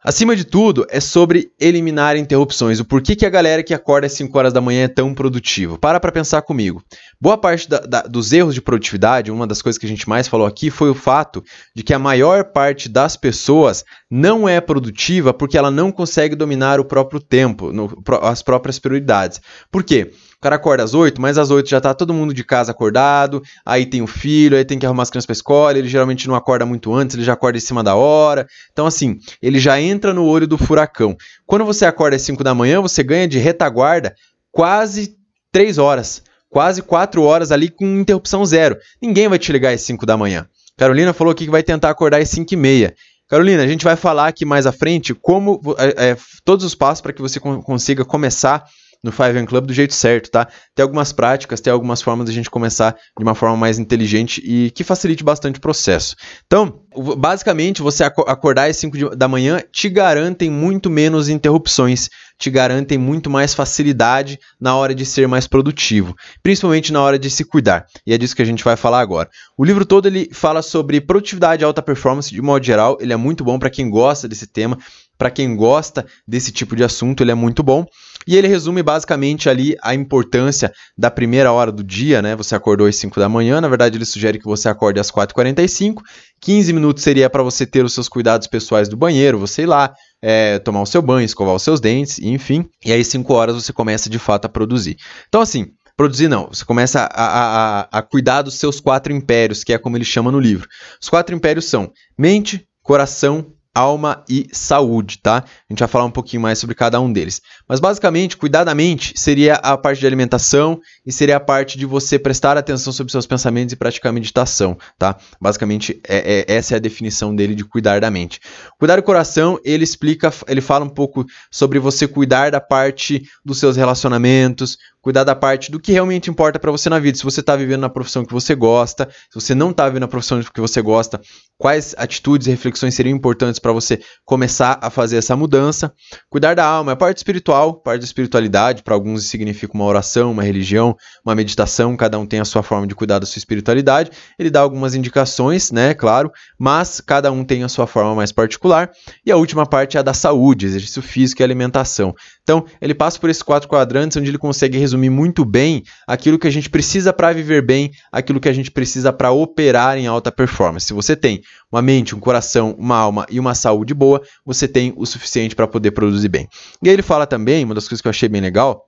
Acima 0.03 0.35
de 0.35 0.45
tudo, 0.45 0.87
é 0.89 0.99
sobre 0.99 1.53
eliminar 1.61 2.17
interrupções. 2.17 2.81
O 2.81 2.87
porquê 2.87 3.15
que 3.15 3.27
a 3.27 3.31
galera 3.31 3.63
que 3.63 3.75
acorda 3.75 4.07
às 4.07 4.15
5 4.15 4.39
horas 4.39 4.51
da 4.51 4.61
manhã 4.61 4.85
é 4.85 4.89
tão 4.89 5.13
produtivo. 5.13 5.79
Para 5.79 6.01
para 6.01 6.11
pensar 6.11 6.41
comigo. 6.41 6.83
Boa 7.21 7.37
parte 7.37 7.69
da, 7.69 7.81
da, 7.81 8.03
dos 8.05 8.33
erros 8.33 8.55
de 8.55 8.63
produtividade, 8.63 9.31
uma 9.31 9.47
das 9.47 9.61
coisas 9.61 9.79
que 9.79 9.85
a 9.85 9.89
gente 9.89 10.09
mais 10.09 10.27
falou 10.27 10.47
aqui, 10.47 10.71
foi 10.71 10.89
o 10.89 10.95
fato 10.95 11.45
de 11.77 11.83
que 11.83 11.93
a 11.93 11.99
maior 11.99 12.45
parte 12.45 12.89
das 12.89 13.15
pessoas 13.15 13.85
não 14.11 14.49
é 14.49 14.59
produtiva 14.59 15.35
porque 15.35 15.59
ela 15.59 15.71
não 15.71 15.93
consegue 15.93 16.35
dominar 16.35 16.81
o 16.81 16.85
próprio 16.85 17.21
tempo, 17.21 17.71
no, 17.71 17.95
as 18.23 18.43
próprias 18.43 18.79
prioridades. 18.79 19.39
Por 19.71 19.85
quê? 19.85 20.13
O 20.41 20.43
cara 20.43 20.57
acorda 20.57 20.83
às 20.83 20.95
8, 20.95 21.21
mas 21.21 21.37
às 21.37 21.51
8 21.51 21.69
já 21.69 21.83
tá 21.83 21.93
todo 21.93 22.15
mundo 22.15 22.33
de 22.33 22.43
casa 22.43 22.71
acordado, 22.73 23.43
aí 23.63 23.85
tem 23.85 24.01
o 24.01 24.07
filho, 24.07 24.57
aí 24.57 24.65
tem 24.65 24.79
que 24.79 24.87
arrumar 24.87 25.03
as 25.03 25.11
crianças 25.11 25.27
pra 25.27 25.35
escola, 25.35 25.79
ele 25.79 25.87
geralmente 25.87 26.27
não 26.27 26.35
acorda 26.35 26.65
muito 26.65 26.95
antes, 26.95 27.15
ele 27.15 27.23
já 27.23 27.35
acorda 27.35 27.59
em 27.59 27.61
cima 27.61 27.85
da 27.85 27.95
hora. 27.95 28.49
Então, 28.73 28.87
assim, 28.87 29.19
ele 29.43 29.59
já 29.59 29.79
entra 29.79 30.15
no 30.15 30.25
olho 30.25 30.47
do 30.47 30.57
furacão. 30.57 31.15
Quando 31.47 31.67
você 31.67 31.85
acorda 31.85 32.17
às 32.17 32.23
5 32.23 32.43
da 32.43 32.55
manhã, 32.55 32.81
você 32.81 33.03
ganha 33.03 33.29
de 33.29 33.37
retaguarda 33.39 34.15
quase 34.51 35.15
3 35.53 35.77
horas. 35.77 36.23
Quase 36.49 36.81
4 36.81 37.23
horas 37.23 37.53
ali 37.53 37.69
com 37.69 37.85
interrupção 38.01 38.43
zero. 38.47 38.79
Ninguém 39.01 39.29
vai 39.29 39.39
te 39.39 39.53
ligar 39.53 39.75
às 39.75 39.83
5 39.83 40.07
da 40.07 40.17
manhã. 40.17 40.49
Carolina 40.75 41.13
falou 41.13 41.33
aqui 41.33 41.45
que 41.45 41.51
vai 41.51 41.63
tentar 41.63 41.91
acordar 41.91 42.19
às 42.19 42.31
5 42.31 42.55
e 42.55 42.57
meia. 42.57 42.95
Carolina, 43.29 43.63
a 43.63 43.67
gente 43.67 43.85
vai 43.85 43.95
falar 43.95 44.29
aqui 44.29 44.47
mais 44.47 44.67
à 44.67 44.73
frente 44.73 45.13
como 45.13 45.61
é, 45.77 46.13
é, 46.13 46.17
todos 46.47 46.65
os 46.65 46.75
passos 46.75 47.03
para 47.03 47.13
que 47.13 47.21
você 47.21 47.39
consiga 47.39 48.07
começar 48.07 48.65
no 49.03 49.11
Five 49.11 49.39
M 49.39 49.47
Club 49.47 49.67
do 49.67 49.73
jeito 49.73 49.95
certo, 49.95 50.31
tá? 50.31 50.47
Tem 50.75 50.83
algumas 50.83 51.13
práticas, 51.13 51.61
tem 51.61 51.73
algumas 51.73 52.03
formas 52.03 52.27
de 52.27 52.33
a 52.33 52.35
gente 52.35 52.51
começar 52.51 52.95
de 53.17 53.23
uma 53.23 53.35
forma 53.35 53.57
mais 53.57 53.79
inteligente 53.79 54.43
e 54.45 54.71
que 54.71 54.85
facilite 54.85 55.25
bastante 55.25 55.59
o 55.59 55.61
processo. 55.61 56.17
Então, 56.47 56.83
basicamente, 57.17 57.83
você 57.83 58.05
acordar 58.05 58.69
às 58.69 58.77
5 58.77 59.17
da 59.17 59.29
manhã 59.29 59.63
te 59.73 59.89
garantem 59.89 60.51
muito 60.51 60.91
menos 60.91 61.29
interrupções, 61.29 62.09
te 62.39 62.51
garantem 62.51 62.97
muito 62.97 63.29
mais 63.29 63.55
facilidade 63.55 64.39
na 64.59 64.75
hora 64.75 64.95
de 64.95 65.05
ser 65.05 65.29
mais 65.29 65.47
produtivo, 65.47 66.15
principalmente 66.43 66.93
na 66.93 67.01
hora 67.03 67.19
de 67.19 67.31
se 67.31 67.45
cuidar. 67.45 67.87
E 68.07 68.15
é 68.15 68.19
disso 68.19 68.35
que 68.35 68.43
a 68.43 68.47
gente 68.47 68.65
vai 68.65 68.77
falar 68.77 69.01
agora. 69.01 69.29
O 69.57 69.65
livro 69.65 69.85
todo 69.85 70.07
ele 70.07 70.29
fala 70.33 70.63
sobre 70.63 71.01
produtividade 71.01 71.63
e 71.63 71.65
alta 71.65 71.83
performance 71.83 72.31
de 72.31 72.41
modo 72.41 72.65
geral, 72.65 72.97
ele 73.01 73.13
é 73.13 73.17
muito 73.17 73.45
bom 73.45 73.59
para 73.59 73.71
quem 73.71 73.91
gosta 73.91 74.27
desse 74.27 74.47
tema, 74.47 74.79
para 75.21 75.31
quem 75.31 75.55
gosta 75.55 76.07
desse 76.27 76.51
tipo 76.51 76.75
de 76.75 76.83
assunto, 76.83 77.23
ele 77.23 77.31
é 77.31 77.35
muito 77.35 77.63
bom. 77.63 77.85
E 78.27 78.39
ele 78.39 78.49
resume 78.49 78.83
basicamente 78.83 79.51
ali 79.51 79.77
a 79.83 79.95
importância 79.95 80.73
da 80.97 81.11
primeira 81.11 81.53
hora 81.53 81.71
do 81.71 81.85
dia, 81.85 82.23
né? 82.23 82.35
Você 82.37 82.55
acordou 82.55 82.87
às 82.87 82.97
5 82.97 83.21
da 83.21 83.29
manhã, 83.29 83.61
na 83.61 83.69
verdade 83.69 83.99
ele 83.99 84.07
sugere 84.07 84.39
que 84.39 84.47
você 84.47 84.67
acorde 84.67 84.99
às 84.99 85.11
4h45. 85.11 86.01
15 86.41 86.73
minutos 86.73 87.03
seria 87.03 87.29
para 87.29 87.43
você 87.43 87.67
ter 87.67 87.85
os 87.85 87.93
seus 87.93 88.09
cuidados 88.09 88.47
pessoais 88.47 88.89
do 88.89 88.97
banheiro, 88.97 89.39
você 89.39 89.63
ir 89.63 89.67
lá, 89.67 89.93
é, 90.23 90.59
tomar 90.59 90.81
o 90.81 90.87
seu 90.87 91.03
banho, 91.03 91.27
escovar 91.27 91.55
os 91.55 91.63
seus 91.63 91.81
dentes, 91.81 92.19
enfim. 92.19 92.65
E 92.83 92.91
aí 92.91 93.05
5 93.05 93.31
horas 93.35 93.55
você 93.57 93.75
começa 93.75 94.09
de 94.09 94.19
fato 94.19 94.47
a 94.47 94.49
produzir. 94.49 94.97
Então 95.29 95.43
assim, 95.43 95.67
produzir 95.99 96.29
não, 96.29 96.47
você 96.47 96.65
começa 96.65 97.01
a, 97.01 97.81
a, 97.83 97.99
a 97.99 98.01
cuidar 98.01 98.41
dos 98.41 98.55
seus 98.55 98.81
quatro 98.81 99.13
impérios, 99.13 99.63
que 99.65 99.75
é 99.75 99.77
como 99.77 99.99
ele 99.99 100.05
chama 100.07 100.33
no 100.33 100.41
livro. 100.41 100.67
Os 100.99 101.11
quatro 101.11 101.35
impérios 101.35 101.67
são 101.67 101.93
mente, 102.19 102.67
coração, 102.83 103.53
alma 103.75 104.25
e 104.29 104.49
saúde, 104.53 105.19
tá? 105.19 105.39
A 105.39 105.73
gente 105.73 105.79
vai 105.79 105.89
falar 105.89 106.05
um 106.05 106.11
pouquinho 106.11 106.43
mais 106.43 106.59
sobre 106.59 106.75
cada 106.75 107.01
um 107.01 107.13
deles. 107.13 107.41
Mas 107.69 107.79
basicamente, 107.79 108.37
cuidar 108.37 108.65
da 108.65 108.75
mente 108.75 109.13
seria 109.17 109.55
a 109.55 109.77
parte 109.77 110.01
de 110.01 110.07
alimentação 110.07 110.81
e 111.07 111.13
seria 111.13 111.37
a 111.37 111.41
parte 111.41 111.79
de 111.79 111.87
você 111.87 112.19
prestar 112.19 112.57
atenção 112.57 112.93
sobre 112.93 113.13
seus 113.13 113.27
pensamentos 113.27 113.73
e 113.73 113.77
praticar 113.77 114.13
meditação, 114.13 114.77
tá? 114.99 115.17
Basicamente, 115.41 116.01
é, 116.07 116.45
é, 116.49 116.55
essa 116.57 116.75
é 116.75 116.77
a 116.77 116.81
definição 116.81 117.35
dele 117.35 117.55
de 117.55 117.65
cuidar 117.65 118.01
da 118.01 118.11
mente. 118.11 118.41
Cuidar 118.79 118.97
do 118.97 119.03
coração, 119.03 119.59
ele 119.65 119.85
explica, 119.85 120.33
ele 120.49 120.61
fala 120.61 120.85
um 120.85 120.91
pouco 120.91 121.25
sobre 121.51 121.79
você 121.79 122.09
cuidar 122.09 122.51
da 122.51 122.61
parte 122.61 123.23
dos 123.45 123.59
seus 123.59 123.77
relacionamentos, 123.77 124.77
cuidar 125.01 125.25
da 125.25 125.35
parte 125.35 125.71
do 125.71 125.81
que 125.81 125.93
realmente 125.93 126.31
importa 126.31 126.59
para 126.59 126.71
você 126.71 126.89
na 126.89 126.99
vida. 126.99 127.17
Se 127.17 127.25
você 127.25 127.41
está 127.41 127.57
vivendo 127.57 127.81
na 127.81 127.89
profissão 127.89 128.25
que 128.25 128.33
você 128.33 128.55
gosta, 128.55 129.09
se 129.31 129.35
você 129.35 129.55
não 129.55 129.71
está 129.71 129.87
vivendo 129.87 130.03
na 130.03 130.09
profissão 130.09 130.43
que 130.43 130.61
você 130.61 130.83
gosta, 130.83 131.21
quais 131.59 131.95
atitudes 131.99 132.47
e 132.47 132.51
reflexões 132.51 132.95
seriam 132.95 133.17
importantes 133.17 133.59
para 133.59 133.73
você 133.73 134.01
começar 134.25 134.79
a 134.81 134.91
fazer 134.91 135.17
essa 135.19 135.37
mudança. 135.37 135.93
Cuidar 136.29 136.55
da 136.55 136.65
alma 136.65 136.93
é 136.93 136.95
a 136.95 136.97
parte 136.97 137.19
espiritual, 137.19 137.75
parte 137.75 138.01
da 138.01 138.05
espiritualidade, 138.07 138.83
para 138.83 138.95
alguns 138.95 139.27
significa 139.27 139.75
uma 139.75 139.85
oração, 139.85 140.33
uma 140.33 140.43
religião, 140.43 140.97
uma 141.25 141.35
meditação, 141.35 141.97
cada 141.97 142.19
um 142.19 142.27
tem 142.27 142.41
a 142.41 142.45
sua 142.45 142.63
forma 142.63 142.87
de 142.87 142.95
cuidar 142.95 143.19
da 143.19 143.27
sua 143.27 143.39
espiritualidade. 143.39 144.11
Ele 144.39 144.51
dá 144.51 144.61
algumas 144.61 144.95
indicações, 144.95 145.71
né, 145.71 145.93
claro, 145.93 146.31
mas 146.59 147.01
cada 147.01 147.31
um 147.31 147.45
tem 147.45 147.63
a 147.63 147.69
sua 147.69 147.87
forma 147.87 148.15
mais 148.15 148.33
particular. 148.33 148.91
E 149.25 149.31
a 149.31 149.37
última 149.37 149.67
parte 149.67 149.97
é 149.97 150.01
a 150.01 150.03
da 150.03 150.15
saúde, 150.15 150.67
exercício 150.67 151.03
físico 151.03 151.43
e 151.43 151.45
alimentação. 151.45 152.15
Então, 152.43 152.65
ele 152.81 152.95
passa 152.95 153.19
por 153.19 153.29
esses 153.29 153.43
quatro 153.43 153.69
quadrantes 153.69 154.17
onde 154.17 154.31
ele 154.31 154.39
consegue 154.39 154.79
resumir 154.91 155.11
muito 155.11 155.45
bem 155.45 155.85
aquilo 156.07 156.39
que 156.39 156.47
a 156.47 156.51
gente 156.51 156.69
precisa 156.69 157.13
para 157.13 157.33
viver 157.33 157.63
bem, 157.63 157.93
aquilo 158.11 158.41
que 158.41 158.49
a 158.49 158.53
gente 158.53 158.71
precisa 158.71 159.13
para 159.13 159.31
operar 159.31 159.97
em 159.97 160.07
alta 160.07 160.33
performance. 160.33 160.87
Se 160.87 160.93
você 160.93 161.15
tem 161.15 161.43
uma 161.71 161.81
mente, 161.81 162.15
um 162.15 162.21
coração, 162.21 162.75
uma 162.79 162.97
alma 162.97 163.27
e 163.31 163.39
uma 163.39 163.55
saúde 163.55 163.95
boa, 163.95 164.21
você 164.45 164.67
tem 164.67 164.93
o 164.97 165.07
suficiente 165.07 165.55
para 165.55 165.67
poder 165.67 165.93
produzir 165.93 166.29
bem. 166.29 166.49
E 166.83 166.89
aí 166.89 166.95
ele 166.95 167.03
fala 167.03 167.27
também, 167.27 167.65
uma 167.65 167.75
das 167.75 167.87
coisas 167.87 168.03
que 168.03 168.09
eu 168.09 168.11
achei 168.11 168.29
bem 168.29 168.41
legal, 168.41 168.87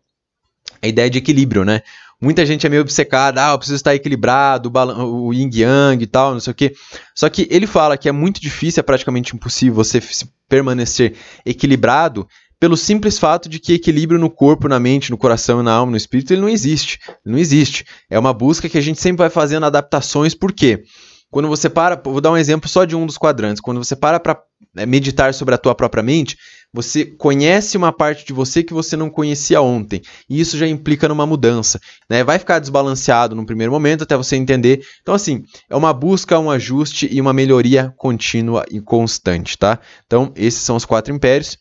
a 0.83 0.89
ideia 0.89 1.09
de 1.09 1.19
equilíbrio, 1.19 1.65
né? 1.65 1.83
Muita 2.21 2.47
gente 2.47 2.65
é 2.65 2.71
meio 2.71 2.83
obcecada, 2.83 3.49
ah, 3.49 3.53
eu 3.53 3.59
preciso 3.59 3.77
estar 3.77 3.97
equilibrado, 3.97 4.71
o 4.73 5.33
yin 5.33 5.51
yang 5.53 6.03
e 6.03 6.07
tal, 6.07 6.33
não 6.33 6.41
sei 6.41 6.53
o 6.53 6.55
quê. 6.55 6.73
Só 7.17 7.29
que 7.29 7.49
ele 7.51 7.67
fala 7.67 7.97
que 7.97 8.09
é 8.09 8.13
muito 8.13 8.41
difícil, 8.41 8.81
é 8.81 8.83
praticamente 8.85 9.35
impossível 9.35 9.75
você 9.75 10.01
permanecer 10.49 11.17
equilibrado 11.45 12.29
pelo 12.63 12.77
simples 12.77 13.19
fato 13.19 13.49
de 13.49 13.59
que 13.59 13.73
equilíbrio 13.73 14.21
no 14.21 14.31
corpo, 14.31 14.69
na 14.69 14.79
mente, 14.79 15.11
no 15.11 15.19
coração, 15.19 15.65
na 15.65 15.73
alma, 15.73 15.91
no 15.91 15.97
espírito, 15.97 16.33
ele 16.33 16.43
não 16.43 16.49
existe. 16.49 17.01
Ele 17.27 17.35
não 17.35 17.39
existe. 17.41 17.85
É 18.09 18.17
uma 18.17 18.33
busca 18.33 18.69
que 18.69 18.79
a 18.79 18.81
gente 18.81 19.01
sempre 19.01 19.19
vai 19.19 19.31
fazendo 19.31 19.67
adaptações, 19.67 20.33
por 20.33 20.53
quê? 20.53 20.85
Quando 21.29 21.49
você 21.49 21.69
para, 21.69 22.01
vou 22.05 22.21
dar 22.21 22.31
um 22.31 22.37
exemplo 22.37 22.69
só 22.69 22.85
de 22.85 22.95
um 22.95 23.05
dos 23.05 23.19
quadrantes. 23.19 23.61
Quando 23.61 23.83
você 23.83 23.97
para 23.97 24.21
para 24.21 24.41
né, 24.73 24.87
meditar 24.87 25.35
sobre 25.35 25.57
a 25.57 25.59
tua 25.59 25.75
própria 25.75 26.05
mente, 26.05 26.37
você 26.73 27.05
conhece 27.05 27.77
uma 27.77 27.93
parte 27.93 28.25
de 28.25 28.33
você 28.33 28.63
que 28.63 28.73
você 28.73 28.97
não 28.97 29.11
conhecia 29.11 29.61
ontem. 29.61 30.01
E 30.31 30.39
isso 30.39 30.57
já 30.57 30.69
implica 30.69 31.09
numa 31.09 31.27
mudança. 31.27 31.81
Né? 32.09 32.23
Vai 32.23 32.39
ficar 32.39 32.61
desbalanceado 32.61 33.35
no 33.35 33.45
primeiro 33.45 33.73
momento 33.73 34.05
até 34.05 34.17
você 34.17 34.37
entender. 34.37 34.85
Então, 35.03 35.15
assim, 35.15 35.43
é 35.69 35.75
uma 35.75 35.93
busca, 35.93 36.39
um 36.39 36.51
ajuste 36.51 37.09
e 37.11 37.21
uma 37.21 37.33
melhoria 37.33 37.93
contínua 37.97 38.65
e 38.71 38.81
constante, 38.81 39.59
tá? 39.59 39.81
Então, 40.07 40.33
esses 40.37 40.63
são 40.63 40.77
os 40.77 40.85
quatro 40.85 41.13
impérios. 41.13 41.59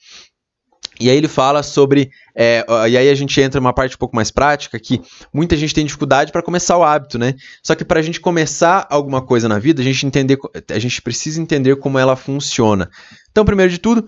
E 1.02 1.10
aí 1.10 1.18
ele 1.18 1.28
fala 1.28 1.64
sobre. 1.64 2.12
É, 2.36 2.64
e 2.90 2.98
aí 2.98 3.10
a 3.10 3.16
gente 3.16 3.40
entra 3.42 3.60
numa 3.60 3.74
parte 3.74 3.96
um 3.96 4.00
pouco 4.00 4.16
mais 4.16 4.30
prática 4.30 4.80
que 4.80 5.02
muita 5.34 5.58
gente 5.58 5.74
tem 5.74 5.86
dificuldade 5.86 6.32
para 6.32 6.44
começar 6.44 6.78
o 6.78 6.84
hábito, 6.84 7.18
né? 7.18 7.34
Só 7.64 7.74
que 7.76 7.84
para 7.84 8.00
a 8.00 8.04
gente 8.04 8.20
começar 8.20 8.88
alguma 8.90 9.22
coisa 9.22 9.50
na 9.50 9.60
vida, 9.60 9.82
a 9.82 9.86
gente 9.86 10.06
entender, 10.06 10.38
a 10.70 10.80
gente 10.80 11.02
precisa 11.02 11.42
entender 11.42 11.76
como 11.78 11.98
ela 11.98 12.16
funciona. 12.16 12.90
Então, 13.32 13.44
primeiro 13.44 13.72
de 13.72 13.80
tudo, 13.80 14.08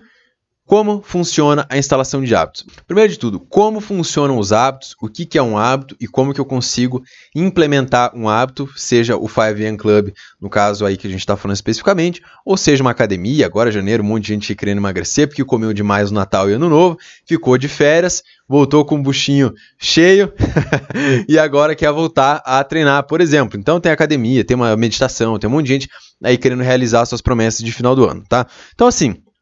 como 0.66 1.02
funciona 1.06 1.66
a 1.70 1.78
instalação 1.78 2.24
de 2.24 2.34
hábitos? 2.34 2.66
Primeiro 2.88 3.12
de 3.12 3.20
tudo, 3.20 3.40
como 3.40 3.82
funcionam 3.82 4.38
os 4.38 4.54
hábitos, 4.54 4.96
o 5.02 5.10
que, 5.10 5.38
é 5.38 5.44
um 5.44 5.58
hábito 5.58 5.96
e 6.00 6.08
como 6.08 6.34
que 6.34 6.40
eu 6.40 6.46
consigo 6.46 7.04
implementar 7.36 8.16
um 8.16 8.30
hábito, 8.30 8.70
seja 8.76 9.18
o 9.18 9.28
5am 9.28 9.78
Club, 9.78 10.14
no 10.40 10.50
caso 10.50 10.86
aí 10.86 10.96
que 10.96 11.06
a 11.06 11.10
gente 11.10 11.20
está 11.20 11.36
falando 11.36 11.56
especificamente, 11.56 12.22
ou 12.46 12.56
seja 12.56 12.82
uma 12.82 12.92
academia, 12.92 13.46
agora 13.46 13.72
janeiro 13.72 14.04
um 14.04 14.06
monte 14.06 14.24
de 14.24 14.34
gente 14.34 14.56
querendo 14.56 14.78
emagrecer 14.78 15.28
porque 15.28 15.44
comeu 15.44 15.74
demais 15.74 16.10
no 16.12 16.20
Natal 16.20 16.50
e 16.50 16.54
Ano 16.54 16.70
Novo, 16.70 16.98
ficou 17.26 17.58
de 17.58 17.68
férias, 17.68 18.24
voltou 18.48 18.86
com 18.86 18.96
o 18.96 19.04
buchinho 19.04 19.54
cheio 19.78 20.32
e 21.28 21.38
agora 21.38 21.76
quer 21.76 21.92
voltar 21.92 22.42
a 22.46 22.64
treinar, 22.64 23.04
por 23.04 23.20
exemplo. 23.20 23.60
Então 23.60 23.80
tem 23.80 23.92
academia, 23.92 24.46
tem 24.46 24.56
uma 24.56 24.76
meditação, 24.78 25.38
tem 25.38 25.50
um 25.50 25.54
monte 25.54 25.68
de 25.68 25.74
gente 25.74 25.90
aí 26.24 26.38
querendo 26.38 26.64
realizar 26.64 27.06
suas 27.06 27.22
promessas 27.22 27.62
de 27.62 27.72
final 27.72 27.96
do 27.96 28.08
ano, 28.08 28.24
tá? 28.30 28.48
Então 28.74 28.88
assim, 28.88 29.12
o 29.12 29.33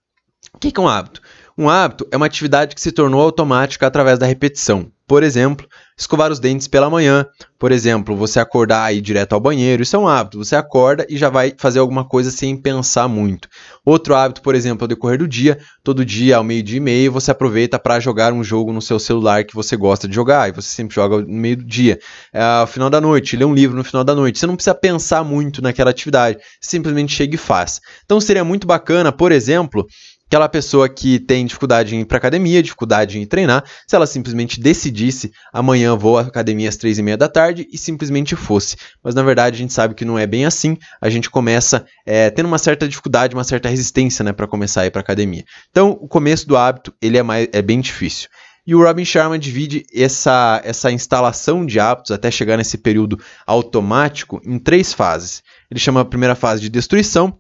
que 0.70 0.80
é 0.80 0.84
um 0.84 0.88
hábito? 0.88 1.22
Um 1.58 1.70
hábito 1.70 2.08
é 2.12 2.18
uma 2.18 2.26
atividade 2.26 2.76
que 2.76 2.82
se 2.82 2.92
tornou 2.92 3.22
automática 3.22 3.88
através 3.88 4.20
da 4.20 4.26
repetição. 4.26 4.92
Por 5.08 5.24
exemplo, 5.24 5.68
escovar 5.98 6.32
os 6.32 6.40
dentes 6.40 6.70
pela 6.70 6.90
manhã. 6.90 7.26
Por 7.60 7.72
exemplo, 7.72 8.16
você 8.16 8.40
acordar 8.40 8.94
e 8.94 8.98
ir 8.98 9.02
direto 9.02 9.34
ao 9.34 9.42
banheiro. 9.42 9.84
Isso 9.84 9.96
é 9.96 10.00
um 10.00 10.08
hábito. 10.08 10.38
Você 10.38 10.56
acorda 10.56 11.06
e 11.10 11.18
já 11.18 11.30
vai 11.30 11.54
fazer 11.58 11.80
alguma 11.80 12.06
coisa 12.06 12.32
sem 12.32 12.56
pensar 12.56 13.10
muito. 13.10 13.50
Outro 13.86 14.16
hábito, 14.16 14.42
por 14.42 14.56
exemplo, 14.56 14.86
ao 14.86 14.88
decorrer 14.88 15.20
do 15.20 15.28
dia. 15.28 15.60
Todo 15.84 16.06
dia, 16.06 16.38
ao 16.38 16.44
meio-dia 16.46 16.78
e 16.78 16.80
meio, 16.80 17.12
você 17.12 17.30
aproveita 17.30 17.78
para 17.78 18.00
jogar 18.00 18.32
um 18.32 18.42
jogo 18.42 18.72
no 18.72 18.82
seu 18.82 18.98
celular 18.98 19.44
que 19.44 19.54
você 19.54 19.76
gosta 19.76 20.08
de 20.08 20.16
jogar. 20.16 20.48
E 20.48 20.54
você 20.54 20.70
sempre 20.70 20.96
joga 20.96 21.18
no 21.18 21.28
meio 21.28 21.58
do 21.58 21.66
dia. 21.66 22.00
É, 22.34 22.42
ao 22.42 22.68
final 22.68 22.90
da 22.90 23.02
noite, 23.02 23.36
lê 23.36 23.44
um 23.44 23.54
livro 23.54 23.76
no 23.76 23.84
final 23.84 24.06
da 24.06 24.16
noite. 24.16 24.40
Você 24.40 24.48
não 24.48 24.56
precisa 24.56 24.74
pensar 24.74 25.26
muito 25.26 25.62
naquela 25.62 25.92
atividade. 25.92 26.40
Simplesmente 26.62 27.14
chega 27.14 27.36
e 27.36 27.38
faz. 27.38 27.82
Então 28.06 28.22
seria 28.22 28.46
muito 28.46 28.66
bacana, 28.66 29.12
por 29.12 29.34
exemplo, 29.34 29.86
Aquela 30.32 30.48
pessoa 30.48 30.88
que 30.88 31.20
tem 31.20 31.46
dificuldade 31.46 31.94
em 31.94 32.00
ir 32.00 32.06
para 32.06 32.18
academia, 32.18 32.64
dificuldade 32.64 33.20
em 33.20 33.26
treinar, 33.26 33.66
se 33.86 33.98
ela 33.98 34.08
simplesmente 34.08 34.62
decidisse 34.62 35.30
amanhã 35.52 35.94
vou 35.94 36.18
à 36.18 36.22
academia 36.22 36.70
às 36.70 36.78
três 36.78 36.98
e 36.98 37.04
meia 37.04 37.18
da 37.18 37.28
tarde 37.28 37.68
e 37.70 37.78
simplesmente 37.78 38.34
fosse. 38.34 38.78
Mas 39.04 39.14
na 39.14 39.24
verdade 39.24 39.58
a 39.58 39.58
gente 39.58 39.74
sabe 39.74 39.94
que 39.94 40.06
não 40.06 40.18
é 40.18 40.26
bem 40.26 40.46
assim. 40.46 40.78
A 41.02 41.10
gente 41.10 41.30
começa 41.30 41.86
é, 42.06 42.30
tendo 42.30 42.46
uma 42.46 42.58
certa 42.58 42.88
dificuldade, 42.88 43.36
uma 43.36 43.44
certa 43.44 43.68
resistência, 43.68 44.24
né, 44.24 44.32
para 44.32 44.48
começar 44.48 44.84
a 44.84 44.86
ir 44.86 44.92
para 44.92 45.02
academia. 45.02 45.44
Então 45.70 45.98
o 46.00 46.08
começo 46.08 46.48
do 46.48 46.56
hábito 46.56 46.94
ele 47.02 47.18
é, 47.18 47.24
mais, 47.24 47.50
é 47.52 47.62
bem 47.62 47.82
difícil. 47.82 48.30
E 48.66 48.74
o 48.74 48.82
Robin 48.82 49.04
Sharma 49.04 49.38
divide 49.38 49.86
essa, 49.94 50.62
essa 50.64 50.90
instalação 50.94 51.66
de 51.66 51.78
hábitos 51.78 52.12
até 52.12 52.32
chegar 52.32 52.56
nesse 52.56 52.78
período 52.78 53.20
automático 53.46 54.40
em 54.46 54.58
três 54.58 54.94
fases. 54.94 55.44
Ele 55.70 55.80
chama 55.80 56.00
a 56.00 56.06
primeira 56.06 56.36
fase 56.36 56.62
de 56.62 56.70
destruição, 56.70 57.38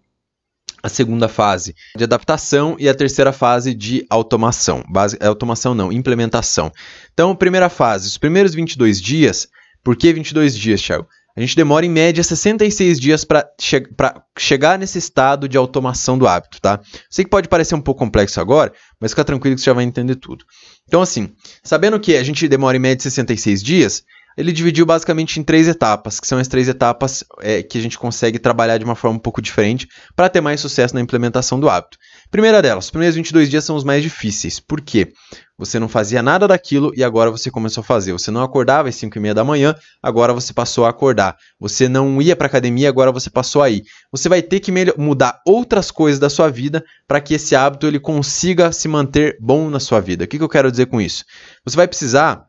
a 0.84 0.90
segunda 0.90 1.28
fase 1.28 1.76
de 1.96 2.04
adaptação 2.04 2.76
e 2.80 2.90
a 2.90 2.96
terceira 2.96 3.32
fase 3.32 3.74
de 3.74 4.06
automação. 4.10 4.84
Base, 4.90 5.18
é 5.20 5.28
automação 5.28 5.74
não, 5.74 5.92
implementação. 5.92 6.72
Então, 7.14 7.36
primeira 7.36 7.70
fase, 7.70 8.08
os 8.08 8.18
primeiros 8.18 8.54
22 8.54 9.02
dias. 9.02 9.48
Por 9.84 9.96
que 9.96 10.14
22 10.14 10.56
dias, 10.56 10.82
Thiago? 10.82 11.08
A 11.36 11.40
gente 11.40 11.56
demora 11.56 11.86
em 11.86 11.90
média 11.90 12.24
66 12.24 13.00
dias 13.00 13.24
para 13.24 13.50
che 13.60 13.82
chegar 14.38 14.78
nesse 14.78 14.98
estado 14.98 15.48
de 15.48 15.58
automação 15.58 16.18
do 16.18 16.28
hábito, 16.28 16.60
tá? 16.60 16.80
Sei 17.10 17.24
que 17.24 17.32
pode 17.32 17.48
parecer 17.48 17.74
um 17.74 17.82
pouco 17.82 18.00
complexo 18.00 18.42
agora, 18.42 18.74
mas 19.00 19.12
fica 19.12 19.24
tranquilo 19.24 19.56
que 19.56 19.62
você 19.62 19.66
já 19.66 19.74
vai 19.74 19.86
entender 19.86 20.16
tudo. 20.16 20.44
Então, 20.88 21.02
assim, 21.02 21.34
sabendo 21.64 22.00
que 22.00 22.18
a 22.18 22.24
gente 22.24 22.48
demora 22.50 22.76
em 22.76 22.82
média 22.82 23.02
66 23.02 23.64
dias, 23.64 24.04
ele 24.38 24.52
dividiu 24.52 24.86
basicamente 24.86 25.40
em 25.40 25.44
três 25.44 25.68
etapas, 25.68 26.20
que 26.20 26.28
são 26.28 26.38
as 26.38 26.48
três 26.48 26.68
etapas 26.68 27.24
é, 27.40 27.62
que 27.62 27.78
a 27.78 27.82
gente 27.82 27.98
consegue 27.98 28.40
trabalhar 28.40 28.78
de 28.78 28.86
uma 28.86 28.96
forma 28.96 29.18
um 29.18 29.20
pouco 29.20 29.42
diferente 29.42 29.88
para 30.16 30.30
ter 30.30 30.42
mais 30.42 30.60
sucesso 30.60 30.94
na 30.94 31.02
implementação 31.02 31.60
do 31.60 31.70
hábito. 31.70 31.98
Primeira 32.30 32.62
delas, 32.62 32.86
os 32.86 32.92
primeiros 32.92 33.16
22 33.16 33.50
dias 33.50 33.64
são 33.64 33.76
os 33.76 33.84
mais 33.84 34.02
difíceis. 34.02 34.60
Por 34.60 34.82
quê? 34.82 35.12
Você 35.58 35.78
não 35.78 35.88
fazia 35.88 36.24
nada 36.24 36.48
daquilo 36.48 36.92
e 36.96 37.04
agora 37.04 37.30
você 37.30 37.52
começou 37.52 37.82
a 37.82 37.84
fazer. 37.84 38.14
Você 38.14 38.32
não 38.32 38.42
acordava 38.42 38.90
às 38.90 38.96
5 38.96 39.16
e 39.16 39.22
meia 39.22 39.34
da 39.34 39.44
manhã, 39.44 39.76
agora 40.02 40.34
você 40.34 40.54
passou 40.54 40.86
a 40.86 40.90
acordar. 40.90 41.38
Você 41.60 41.88
não 41.88 42.20
ia 42.20 42.36
para 42.36 42.48
academia, 42.48 42.90
agora 42.90 43.12
você 43.12 43.30
passou 43.30 43.62
a 43.62 43.70
ir. 43.70 43.84
Você 44.12 44.28
vai 44.28 44.42
ter 44.42 44.60
que 44.60 44.72
mudar 44.98 45.40
outras 45.46 45.92
coisas 45.92 46.20
da 46.20 46.32
sua 46.32 46.50
vida 46.50 46.84
para 47.08 47.22
que 47.22 47.36
esse 47.36 47.56
hábito 47.56 47.86
ele 47.86 48.00
consiga 48.00 48.72
se 48.72 48.88
manter 48.88 49.38
bom 49.40 49.70
na 49.70 49.80
sua 49.80 50.00
vida. 50.00 50.24
O 50.24 50.28
que, 50.28 50.40
que 50.40 50.44
eu 50.44 50.50
quero 50.50 50.72
dizer 50.72 50.88
com 50.88 51.00
isso? 51.00 51.24
Você 51.64 51.78
vai 51.78 51.88
precisar 51.88 52.48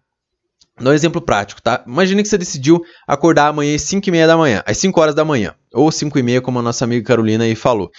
Dá 0.80 0.90
um 0.90 0.94
exemplo 0.94 1.20
prático, 1.20 1.60
tá? 1.60 1.84
Imagine 1.86 2.22
que 2.22 2.28
você 2.28 2.38
decidiu 2.38 2.80
acordar 3.06 3.48
amanhã 3.48 3.74
às 3.74 3.82
5 3.82 4.08
e 4.08 4.10
meia 4.10 4.26
da 4.26 4.36
manhã, 4.36 4.62
às 4.66 4.78
5 4.78 5.00
horas 5.00 5.14
da 5.14 5.24
manhã, 5.24 5.54
ou 5.72 5.92
5 5.92 6.18
e 6.18 6.22
meia, 6.22 6.40
como 6.40 6.58
a 6.58 6.62
nossa 6.62 6.84
amiga 6.84 7.06
Carolina 7.06 7.44
aí 7.44 7.54
falou. 7.54 7.90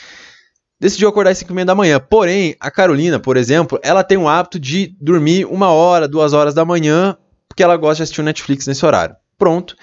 Decidiu 0.80 1.08
acordar 1.08 1.32
às 1.32 1.38
5 1.38 1.51
e 1.51 1.56
meia 1.56 1.65
da 1.65 1.75
manhã, 1.75 2.00
porém, 2.00 2.56
a 2.60 2.70
Carolina, 2.72 3.20
por 3.20 3.38
exemplo, 3.38 3.80
ela 3.84 4.03
tem 4.03 4.18
o 4.18 4.27
hábito 4.27 4.60
de 4.60 4.96
dormir 5.00 5.46
uma 5.46 5.70
hora, 5.70 6.08
duas 6.08 6.34
horas 6.34 6.53
da 6.53 6.65
manhã, 6.65 7.15
porque 7.48 7.63
ela 7.63 7.77
gosta 7.77 7.98
de 7.98 8.03
assistir 8.03 8.22
o 8.22 8.24
Netflix 8.24 8.65
nesse 8.65 8.86
horário. 8.86 9.15
Pronto. 9.38 9.75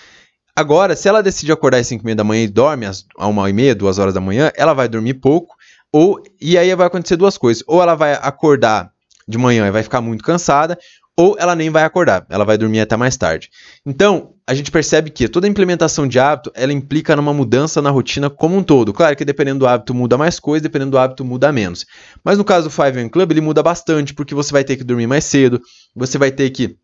Agora, 0.55 0.97
se 0.97 1.09
ela 1.09 1.23
decide 1.23 1.53
acordar 1.53 1.79
às 1.79 1.87
5 1.87 2.03
e 2.03 2.05
meia 2.05 2.17
da 2.17 2.25
manhã 2.25 2.43
e 2.43 2.49
dorme 2.49 2.85
às 2.85 3.07
1 3.19 3.49
e 3.49 3.53
meia, 3.53 3.75
2 3.75 3.99
horas 3.99 4.13
da 4.13 4.21
manhã, 4.21 4.51
ela 4.55 4.75
vai 4.75 4.89
dormir 4.89 5.15
pouco, 5.15 5.55
ou 5.93 6.21
e 6.41 6.59
aí 6.59 6.75
vai 6.75 6.89
acontecer 6.89 7.17
duas 7.17 7.39
coisas. 7.39 7.63
Ou 7.67 7.81
ela 7.81 7.95
vai 7.95 8.13
acordar 8.15 8.93
de 9.27 9.39
manhã 9.39 9.67
e 9.67 9.71
vai 9.71 9.83
ficar 9.83 10.01
muito 10.01 10.25
cansada, 10.25 10.77
ou 11.21 11.37
ela 11.39 11.55
nem 11.55 11.69
vai 11.69 11.85
acordar, 11.85 12.25
ela 12.31 12.47
vai 12.47 12.57
dormir 12.57 12.81
até 12.81 12.97
mais 12.97 13.15
tarde. 13.15 13.51
Então, 13.85 14.33
a 14.47 14.55
gente 14.55 14.71
percebe 14.71 15.11
que 15.11 15.29
toda 15.29 15.47
implementação 15.47 16.09
de 16.09 16.19
hábito, 16.19 16.51
ela 16.55 16.73
implica 16.73 17.15
numa 17.15 17.35
mudança 17.35 17.83
na 17.83 17.91
rotina 17.91 18.31
como 18.31 18.57
um 18.57 18.63
todo. 18.63 18.91
Claro 18.91 19.15
que 19.15 19.23
dependendo 19.23 19.59
do 19.59 19.67
hábito 19.67 19.93
muda 19.93 20.17
mais 20.17 20.41
coisa, 20.41 20.63
dependendo 20.63 20.93
do 20.93 20.99
hábito 20.99 21.23
muda 21.23 21.53
menos. 21.53 21.85
Mas 22.25 22.39
no 22.39 22.45
caso 22.45 22.71
do 22.71 22.73
5 22.73 22.83
AM 22.99 23.11
Club, 23.11 23.33
ele 23.33 23.43
muda 23.43 23.63
bastante, 23.63 24.15
porque 24.15 24.35
você 24.35 24.51
vai 24.51 24.65
ter 24.65 24.79
que 24.79 24.83
dormir 24.83 25.07
mais 25.07 25.25
cedo, 25.25 25.61
você 25.95 26.17
vai 26.17 26.31
ter 26.31 26.49
que 26.49 26.75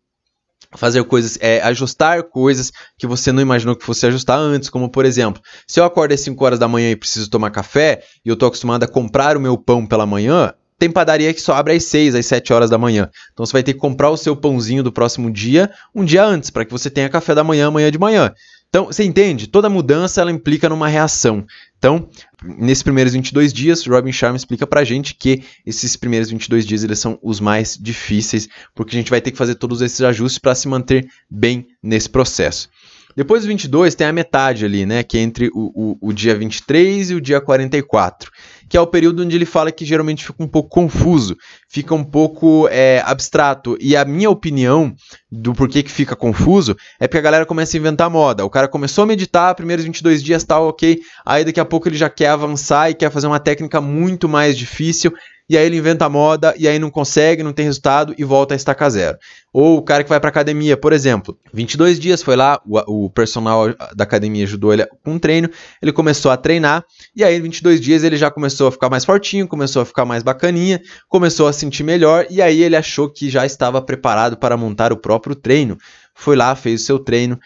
fazer 0.75 1.03
coisas, 1.05 1.39
é, 1.41 1.59
ajustar 1.63 2.21
coisas 2.21 2.71
que 2.95 3.07
você 3.07 3.31
não 3.31 3.41
imaginou 3.41 3.75
que 3.75 3.85
fosse 3.85 4.05
ajustar 4.05 4.37
antes, 4.37 4.69
como 4.69 4.87
por 4.87 5.03
exemplo, 5.03 5.41
se 5.65 5.79
eu 5.79 5.83
acordo 5.83 6.13
às 6.13 6.21
5 6.21 6.45
horas 6.45 6.59
da 6.59 6.67
manhã 6.67 6.91
e 6.91 6.95
preciso 6.95 7.27
tomar 7.27 7.49
café, 7.49 8.03
e 8.23 8.29
eu 8.29 8.33
estou 8.33 8.47
acostumado 8.47 8.83
a 8.83 8.87
comprar 8.87 9.35
o 9.35 9.39
meu 9.39 9.57
pão 9.57 9.83
pela 9.83 10.05
manhã, 10.05 10.53
tem 10.77 10.89
padaria 10.89 11.33
que 11.33 11.41
só 11.41 11.53
abre 11.53 11.73
às 11.73 11.83
6, 11.85 12.15
às 12.15 12.25
7 12.25 12.53
horas 12.53 12.69
da 12.69 12.77
manhã. 12.77 13.09
Então 13.33 13.45
você 13.45 13.53
vai 13.53 13.63
ter 13.63 13.73
que 13.73 13.79
comprar 13.79 14.09
o 14.09 14.17
seu 14.17 14.35
pãozinho 14.35 14.83
do 14.83 14.91
próximo 14.91 15.31
dia 15.31 15.71
um 15.93 16.05
dia 16.05 16.23
antes, 16.23 16.49
para 16.49 16.65
que 16.65 16.71
você 16.71 16.89
tenha 16.89 17.09
café 17.09 17.33
da 17.33 17.43
manhã 17.43 17.67
amanhã 17.67 17.91
de 17.91 17.97
manhã. 17.97 18.33
Então, 18.69 18.87
você 18.87 19.03
entende? 19.03 19.47
Toda 19.47 19.69
mudança 19.69 20.19
ela 20.19 20.31
implica 20.31 20.67
numa 20.67 20.89
reação. 20.89 21.45
Então, 21.77 22.09
nesses 22.43 22.83
primeiros 22.83 23.13
22 23.13 23.53
dias, 23.53 23.85
Robin 23.85 24.11
Sharma 24.11 24.35
explica 24.35 24.67
pra 24.67 24.83
gente 24.83 25.15
que 25.15 25.43
esses 25.65 25.95
primeiros 25.95 26.29
22 26.29 26.65
dias 26.65 26.83
eles 26.83 26.99
são 26.99 27.17
os 27.23 27.39
mais 27.39 27.77
difíceis, 27.79 28.49
porque 28.75 28.95
a 28.95 28.99
gente 28.99 29.09
vai 29.09 29.21
ter 29.21 29.31
que 29.31 29.37
fazer 29.37 29.55
todos 29.55 29.81
esses 29.81 30.01
ajustes 30.01 30.37
para 30.37 30.53
se 30.53 30.67
manter 30.67 31.07
bem 31.29 31.67
nesse 31.81 32.09
processo. 32.09 32.69
Depois 33.15 33.43
do 33.43 33.47
22 33.47 33.95
tem 33.95 34.05
a 34.05 34.13
metade 34.13 34.63
ali, 34.63 34.85
né, 34.85 35.01
que 35.01 35.17
é 35.17 35.21
entre 35.21 35.49
o, 35.53 35.97
o, 36.01 36.09
o 36.09 36.13
dia 36.13 36.35
23 36.35 37.09
e 37.09 37.15
o 37.15 37.21
dia 37.21 37.41
44 37.41 38.29
que 38.69 38.77
é 38.77 38.81
o 38.81 38.87
período 38.87 39.23
onde 39.23 39.35
ele 39.35 39.45
fala 39.45 39.71
que 39.71 39.85
geralmente 39.85 40.25
fica 40.25 40.43
um 40.43 40.47
pouco 40.47 40.69
confuso, 40.69 41.37
fica 41.69 41.93
um 41.93 42.03
pouco 42.03 42.67
é, 42.69 43.01
abstrato. 43.05 43.77
E 43.79 43.95
a 43.95 44.03
minha 44.03 44.29
opinião 44.29 44.93
do 45.31 45.53
porquê 45.53 45.83
que 45.83 45.91
fica 45.91 46.15
confuso 46.15 46.75
é 46.99 47.07
porque 47.07 47.17
a 47.17 47.21
galera 47.21 47.45
começa 47.45 47.77
a 47.77 47.79
inventar 47.79 48.09
moda. 48.09 48.45
O 48.45 48.49
cara 48.49 48.67
começou 48.67 49.03
a 49.03 49.07
meditar, 49.07 49.55
primeiros 49.55 49.85
22 49.85 50.21
dias 50.23 50.43
tal, 50.43 50.67
ok, 50.67 50.99
aí 51.25 51.45
daqui 51.45 51.59
a 51.59 51.65
pouco 51.65 51.87
ele 51.87 51.97
já 51.97 52.09
quer 52.09 52.29
avançar 52.29 52.89
e 52.89 52.93
quer 52.93 53.11
fazer 53.11 53.27
uma 53.27 53.39
técnica 53.39 53.79
muito 53.79 54.27
mais 54.27 54.57
difícil 54.57 55.13
e 55.49 55.57
aí 55.57 55.65
ele 55.65 55.77
inventa 55.77 56.05
a 56.05 56.09
moda, 56.09 56.53
e 56.57 56.67
aí 56.67 56.77
não 56.77 56.89
consegue, 56.89 57.43
não 57.43 57.53
tem 57.53 57.65
resultado 57.65 58.13
e 58.17 58.23
volta 58.23 58.53
a 58.53 58.57
estacar 58.57 58.89
zero. 58.89 59.17
Ou 59.53 59.77
o 59.77 59.81
cara 59.81 60.03
que 60.03 60.09
vai 60.09 60.19
para 60.19 60.29
academia, 60.29 60.75
por 60.75 60.93
exemplo, 60.93 61.37
22 61.53 61.99
dias 61.99 62.21
foi 62.21 62.35
lá, 62.35 62.61
o, 62.65 63.05
o 63.05 63.09
personal 63.09 63.73
da 63.95 64.03
academia 64.03 64.43
ajudou 64.43 64.73
ele 64.73 64.85
com 65.03 65.13
um 65.13 65.19
treino, 65.19 65.49
ele 65.81 65.91
começou 65.91 66.31
a 66.31 66.37
treinar, 66.37 66.83
e 67.15 67.23
aí 67.23 67.37
em 67.37 67.41
22 67.41 67.79
dias 67.79 68.03
ele 68.03 68.17
já 68.17 68.29
começou 68.29 68.67
a 68.67 68.71
ficar 68.71 68.89
mais 68.89 69.05
fortinho, 69.05 69.47
começou 69.47 69.81
a 69.81 69.85
ficar 69.85 70.05
mais 70.05 70.21
bacaninha, 70.21 70.81
começou 71.07 71.47
a 71.47 71.53
sentir 71.53 71.83
melhor, 71.83 72.27
e 72.29 72.41
aí 72.41 72.61
ele 72.61 72.75
achou 72.75 73.09
que 73.09 73.29
já 73.29 73.45
estava 73.45 73.81
preparado 73.81 74.37
para 74.37 74.57
montar 74.57 74.91
o 74.91 74.97
próprio 74.97 75.35
treino. 75.35 75.77
Foi 76.17 76.35
lá, 76.35 76.55
fez 76.55 76.81
o 76.81 76.85
seu 76.85 76.99
treino, 76.99 77.39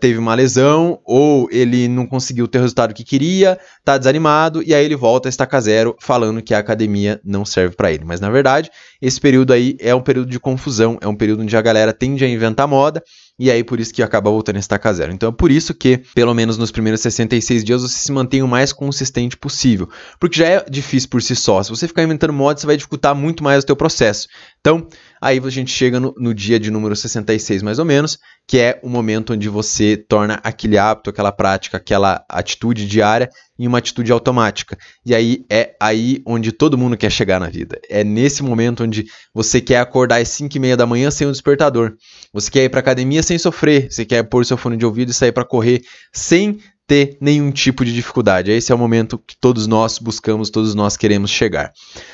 teve 0.00 0.18
uma 0.18 0.34
lesão 0.34 1.00
ou 1.04 1.48
ele 1.50 1.86
não 1.86 2.06
conseguiu 2.06 2.48
ter 2.48 2.58
o 2.58 2.60
resultado 2.60 2.92
que 2.92 3.04
queria, 3.04 3.58
tá 3.84 3.96
desanimado 3.96 4.62
e 4.62 4.74
aí 4.74 4.84
ele 4.84 4.96
volta 4.96 5.28
a 5.28 5.30
estaca 5.30 5.60
zero 5.60 5.96
falando 6.00 6.42
que 6.42 6.54
a 6.54 6.58
academia 6.58 7.20
não 7.24 7.44
serve 7.44 7.76
para 7.76 7.92
ele. 7.92 8.04
Mas 8.04 8.20
na 8.20 8.30
verdade, 8.30 8.70
esse 9.00 9.20
período 9.20 9.52
aí 9.52 9.76
é 9.80 9.94
um 9.94 10.02
período 10.02 10.30
de 10.30 10.40
confusão, 10.40 10.98
é 11.00 11.06
um 11.06 11.14
período 11.14 11.42
onde 11.42 11.56
a 11.56 11.62
galera 11.62 11.92
tende 11.92 12.24
a 12.24 12.28
inventar 12.28 12.66
moda 12.66 13.02
e 13.38 13.50
aí 13.50 13.64
por 13.64 13.80
isso 13.80 13.94
que 13.94 14.02
acaba 14.02 14.30
voltando 14.30 14.56
a 14.56 14.60
estaca 14.60 14.92
zero. 14.92 15.12
Então 15.12 15.28
é 15.28 15.32
por 15.32 15.50
isso 15.50 15.72
que, 15.72 15.98
pelo 16.14 16.34
menos 16.34 16.58
nos 16.58 16.70
primeiros 16.70 17.00
66 17.00 17.64
dias, 17.64 17.82
você 17.82 17.98
se 17.98 18.12
mantém 18.12 18.42
o 18.42 18.48
mais 18.48 18.72
consistente 18.72 19.36
possível, 19.36 19.88
porque 20.18 20.38
já 20.38 20.46
é 20.46 20.64
difícil 20.68 21.08
por 21.08 21.22
si 21.22 21.34
só. 21.34 21.62
Se 21.62 21.70
você 21.70 21.88
ficar 21.88 22.02
inventando 22.02 22.32
moda, 22.32 22.60
você 22.60 22.66
vai 22.66 22.76
dificultar 22.76 23.14
muito 23.14 23.42
mais 23.42 23.62
o 23.62 23.66
teu 23.66 23.76
processo. 23.76 24.28
Então, 24.64 24.86
aí 25.20 25.40
a 25.44 25.50
gente 25.50 25.72
chega 25.72 25.98
no, 25.98 26.14
no 26.16 26.32
dia 26.32 26.58
de 26.58 26.70
número 26.70 26.94
66 26.94 27.64
mais 27.64 27.80
ou 27.80 27.84
menos, 27.84 28.16
que 28.46 28.60
é 28.60 28.78
o 28.80 28.88
momento 28.88 29.32
onde 29.32 29.48
você 29.48 29.96
torna 29.96 30.34
aquele 30.44 30.78
hábito, 30.78 31.10
aquela 31.10 31.32
prática, 31.32 31.78
aquela 31.78 32.24
atitude 32.28 32.86
diária 32.86 33.28
em 33.58 33.66
uma 33.66 33.78
atitude 33.78 34.12
automática. 34.12 34.78
E 35.04 35.16
aí 35.16 35.44
é 35.50 35.74
aí 35.80 36.22
onde 36.24 36.52
todo 36.52 36.78
mundo 36.78 36.96
quer 36.96 37.10
chegar 37.10 37.40
na 37.40 37.48
vida. 37.48 37.80
É 37.90 38.04
nesse 38.04 38.40
momento 38.44 38.84
onde 38.84 39.06
você 39.34 39.60
quer 39.60 39.80
acordar 39.80 40.20
às 40.20 40.28
5 40.28 40.56
e 40.56 40.60
meia 40.60 40.76
da 40.76 40.86
manhã 40.86 41.10
sem 41.10 41.26
o 41.26 41.30
um 41.30 41.32
despertador. 41.32 41.94
Você 42.32 42.48
quer 42.48 42.62
ir 42.62 42.68
para 42.68 42.78
academia 42.78 43.22
sem 43.22 43.38
sofrer. 43.38 43.90
Você 43.90 44.04
quer 44.04 44.22
pôr 44.22 44.46
seu 44.46 44.56
fone 44.56 44.76
de 44.76 44.86
ouvido 44.86 45.10
e 45.10 45.14
sair 45.14 45.32
para 45.32 45.44
correr 45.44 45.82
sem 46.12 46.60
ter 46.92 47.16
nenhum 47.22 47.50
tipo 47.50 47.86
de 47.86 47.94
dificuldade. 47.94 48.50
Esse 48.50 48.70
é 48.70 48.74
o 48.74 48.78
momento 48.78 49.16
que 49.16 49.34
todos 49.34 49.66
nós 49.66 49.98
buscamos, 49.98 50.50
todos 50.50 50.74
nós 50.74 50.94
queremos 50.94 51.30
chegar. 51.30 51.72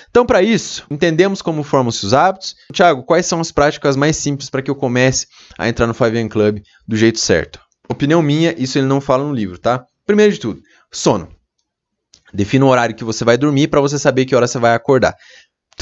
Então, 0.09 0.25
para 0.25 0.41
isso, 0.41 0.87
entendemos 0.89 1.43
como 1.43 1.65
formam-se 1.65 2.07
os 2.07 2.15
hábitos. 2.15 2.55
Tiago, 2.73 3.03
quais 3.03 3.27
são 3.27 3.41
as 3.41 3.51
práticas 3.51 3.97
mais 3.97 4.17
simples 4.17 4.49
para 4.49 4.63
que 4.63 4.71
eu 4.71 4.77
comece 4.77 5.27
a 5.59 5.69
entrar 5.69 5.89
no 5.89 5.95
5 5.95 6.29
Club 6.29 6.63
do 6.87 6.97
jeito 6.97 7.19
certo? 7.19 7.59
Opinião 7.89 8.23
minha, 8.23 8.55
isso 8.57 8.79
ele 8.79 8.87
não 8.87 9.01
fala 9.01 9.25
no 9.25 9.35
livro, 9.35 9.59
tá? 9.59 9.85
Primeiro 10.07 10.33
de 10.33 10.39
tudo, 10.39 10.63
sono. 10.93 11.29
Defina 12.33 12.65
o 12.65 12.69
horário 12.69 12.95
que 12.95 13.03
você 13.03 13.25
vai 13.25 13.37
dormir 13.37 13.67
para 13.67 13.81
você 13.81 13.99
saber 13.99 14.27
que 14.27 14.37
hora 14.37 14.47
você 14.47 14.61
vai 14.61 14.75
acordar. 14.75 15.17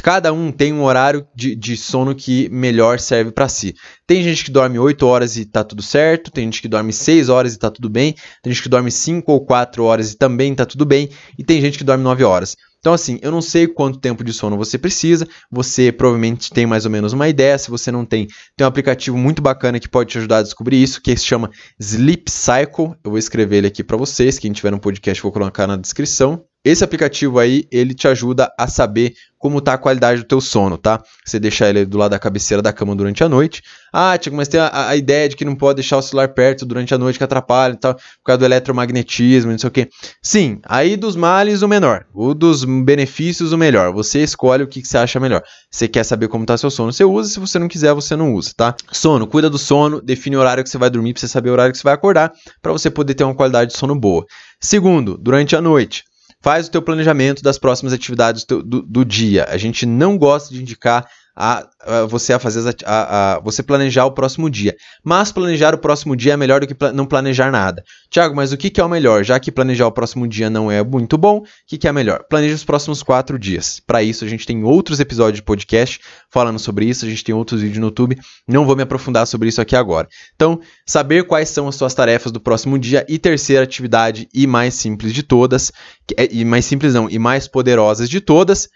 Cada 0.03 0.33
um 0.33 0.53
tem 0.53 0.73
um 0.73 0.85
horário 0.85 1.27
de, 1.35 1.55
de 1.55 1.77
sono 1.77 2.15
que 2.15 2.49
melhor 2.51 2.99
serve 2.99 3.33
para 3.33 3.49
si. 3.49 3.75
Tem 4.07 4.23
gente 4.23 4.45
que 4.45 4.51
dorme 4.51 4.79
8 4.79 5.07
horas 5.07 5.37
e 5.37 5.45
tá 5.45 5.65
tudo 5.65 5.83
certo, 5.83 6.31
tem 6.31 6.45
gente 6.45 6.63
que 6.63 6.69
dorme 6.69 6.93
6 6.93 7.29
horas 7.29 7.55
e 7.55 7.59
tá 7.59 7.71
tudo 7.71 7.89
bem, 7.89 8.15
tem 8.43 8.53
gente 8.53 8.63
que 8.63 8.69
dorme 8.69 8.91
5 8.91 9.33
ou 9.33 9.45
4 9.45 9.83
horas 9.85 10.13
e 10.13 10.17
também 10.17 10.55
tá 10.55 10.65
tudo 10.65 10.85
bem, 10.85 11.09
e 11.39 11.43
tem 11.43 11.61
gente 11.61 11.79
que 11.79 11.85
dorme 11.85 12.05
9 12.05 12.23
horas. 12.25 12.57
Então, 12.87 12.95
assim, 12.95 13.19
eu 13.21 13.33
não 13.33 13.43
sei 13.43 13.67
quanto 13.67 13.99
tempo 13.99 14.23
de 14.23 14.33
sono 14.33 14.57
você 14.57 14.79
precisa, 14.79 15.27
você 15.51 15.91
provavelmente 15.91 16.53
tem 16.53 16.67
mais 16.67 16.85
ou 16.85 16.91
menos 16.91 17.13
uma 17.13 17.29
ideia. 17.29 17.59
Se 17.59 17.69
você 17.69 17.91
não 17.91 18.05
tem, 18.05 18.29
tem 18.57 18.65
um 18.65 18.69
aplicativo 18.69 19.19
muito 19.19 19.43
bacana 19.43 19.81
que 19.81 19.89
pode 19.89 20.11
te 20.11 20.19
ajudar 20.19 20.39
a 20.39 20.43
descobrir 20.43 20.81
isso, 20.81 21.03
que 21.03 21.17
se 21.17 21.25
chama 21.25 21.51
Sleep 21.81 22.31
Cycle. 22.31 22.95
Eu 23.03 23.11
vou 23.11 23.19
escrever 23.19 23.57
ele 23.57 23.67
aqui 23.67 23.83
para 23.83 23.97
vocês. 23.97 24.39
Quem 24.39 24.53
tiver 24.53 24.71
no 24.71 24.79
podcast, 24.79 25.21
vou 25.21 25.33
colocar 25.33 25.67
na 25.67 25.77
descrição. 25.77 26.45
Esse 26.67 26.83
aplicativo 26.83 27.39
aí, 27.39 27.65
ele 27.71 27.95
te 27.95 28.09
ajuda 28.09 28.53
a 28.59 28.67
saber 28.67 29.15
como 29.39 29.61
tá 29.61 29.75
a 29.75 29.79
qualidade 29.79 30.23
do 30.23 30.27
teu 30.27 30.41
sono, 30.41 30.77
tá? 30.77 31.01
Você 31.25 31.39
deixar 31.39 31.69
ele 31.69 31.87
do 31.87 31.97
lado 31.97 32.11
da 32.11 32.19
cabeceira 32.19 32.61
da 32.61 32.73
cama 32.73 32.97
durante 32.97 33.23
a 33.23 33.29
noite. 33.29 33.63
Ah, 33.93 34.19
Tiago, 34.19 34.37
mas 34.37 34.49
tem 34.49 34.59
a, 34.59 34.89
a, 34.89 34.97
ideia 34.97 35.29
de 35.29 35.37
que 35.37 35.45
não 35.45 35.55
pode 35.55 35.77
deixar 35.77 35.97
o 35.97 36.03
celular 36.03 36.31
perto 36.31 36.67
durante 36.67 36.93
a 36.93 36.99
noite 36.99 37.19
que 37.19 37.23
atrapalha 37.23 37.75
e 37.75 37.77
tal, 37.77 37.95
por 37.95 38.25
causa 38.25 38.39
do 38.39 38.45
eletromagnetismo, 38.47 39.53
não 39.53 39.59
sei 39.61 39.69
o 39.69 39.71
quê. 39.71 39.89
Sim, 40.21 40.59
aí 40.65 40.97
dos 40.97 41.15
males 41.15 41.63
o 41.63 41.69
menor, 41.69 42.05
o 42.13 42.35
dos 42.35 42.65
benefícios 42.65 43.53
o 43.53 43.57
melhor. 43.57 43.93
Você 43.93 44.25
escolhe 44.25 44.65
o 44.65 44.67
que, 44.67 44.83
que 44.83 44.89
você 44.89 44.99
acha 44.99 45.21
melhor. 45.21 45.45
Você 45.71 45.87
quer 45.87 46.03
saber 46.03 46.27
como 46.27 46.45
tá 46.45 46.59
seu 46.59 46.69
sono, 46.69 46.93
você 46.93 47.05
usa, 47.05 47.31
se 47.31 47.39
você 47.39 47.61
não 47.61 47.69
quiser, 47.69 47.95
você 47.95 48.17
não 48.17 48.35
usa, 48.35 48.51
tá? 48.57 48.75
Sono, 48.91 49.29
cuida 49.29 49.49
do 49.49 49.59
sono, 49.59 50.03
define 50.03 50.37
o 50.37 50.41
horário 50.41 50.65
que 50.65 50.71
você 50.71 50.79
vai 50.79 50.91
dormir 50.91 51.13
para 51.13 51.21
você 51.21 51.29
saber 51.29 51.51
o 51.51 51.53
horário 51.53 51.71
que 51.71 51.79
você 51.79 51.85
vai 51.85 51.95
acordar, 51.95 52.33
para 52.61 52.73
você 52.73 52.91
poder 52.91 53.15
ter 53.15 53.23
uma 53.23 53.37
qualidade 53.37 53.71
de 53.71 53.79
sono 53.79 53.95
boa. 53.95 54.27
Segundo, 54.61 55.17
durante 55.17 55.55
a 55.55 55.61
noite 55.61 56.03
faz 56.47 56.69
o 56.69 56.71
teu 56.71 56.81
planejamento 56.81 57.43
das 57.43 57.59
próximas 57.59 57.93
atividades 57.93 58.45
do, 58.45 58.63
do, 58.63 58.81
do 58.81 59.05
dia. 59.05 59.47
A 59.51 59.57
gente 59.57 59.85
não 59.85 60.17
gosta 60.17 60.55
de 60.55 60.63
indicar 60.63 61.11
a, 61.37 61.69
a 61.81 62.07
você 62.07 62.33
a 62.33 62.39
fazer 62.39 62.75
a, 62.87 63.35
a, 63.35 63.41
você 63.41 63.63
planejar 63.63 64.07
o 64.07 64.13
próximo 64.13 64.49
dia. 64.49 64.75
Mas 65.05 65.31
planejar 65.31 65.75
o 65.75 65.79
próximo 65.79 66.17
dia 66.17 66.33
é 66.33 66.37
melhor 66.37 66.61
do 66.61 66.67
que 66.67 66.75
não 66.95 67.05
planejar 67.05 67.53
nada. 67.53 67.85
Tiago, 68.11 68.35
mas 68.35 68.53
o 68.53 68.57
que, 68.57 68.71
que, 68.71 68.81
é 68.81 68.85
o 68.85 68.89
melhor? 68.89 69.23
Já 69.23 69.39
que 69.39 69.53
planejar 69.53 69.87
o 69.87 69.93
próximo 69.93 70.27
dia 70.27 70.49
não 70.49 70.71
é 70.71 70.83
muito 70.83 71.19
bom, 71.19 71.39
o 71.39 71.45
que, 71.67 71.77
que 71.77 71.87
é 71.87 71.93
melhor? 71.93 72.25
Planeje 72.29 72.55
os 72.55 72.65
próximos 72.65 73.03
quatro 73.03 73.39
dias. 73.39 73.81
Para 73.87 74.03
isso, 74.03 74.25
a 74.25 74.29
gente 74.29 74.47
tem 74.47 74.65
outros 74.65 74.99
episódios 74.99 75.37
de 75.37 75.43
podcast 75.43 76.01
falando 76.31 76.59
sobre 76.59 76.87
isso, 76.87 77.05
a 77.05 77.09
gente 77.09 77.23
tem 77.23 77.35
outros 77.35 77.61
vídeos 77.61 77.79
no 77.79 77.89
YouTube. 77.89 78.19
Não 78.49 78.65
vou 78.65 78.75
me 78.75 78.83
aprofundar 78.83 79.27
sobre 79.27 79.49
isso 79.49 79.61
aqui 79.61 79.77
agora. 79.77 80.09
Então, 80.35 80.59
saber 80.87 81.27
quais 81.27 81.51
são 81.51 81.69
as 81.69 81.75
suas 81.75 81.93
tarefas 81.93 82.33
do 82.33 82.41
próximo 82.41 82.79
dia 82.79 83.05
e 83.09 83.19
terceira 83.19 83.65
atividade 83.65 84.29
e 84.33 84.47
mais 84.47 84.75
simples 84.75 85.13
de 85.13 85.23
todas, 85.23 85.71
é, 86.17 86.29
e 86.31 86.45
mais 86.45 86.65
simples 86.65 86.95
não, 86.95 87.11
e 87.11 87.19
mais 87.19 87.47
poderosas 87.47 88.09
de 88.09 88.21
todas, 88.21 88.69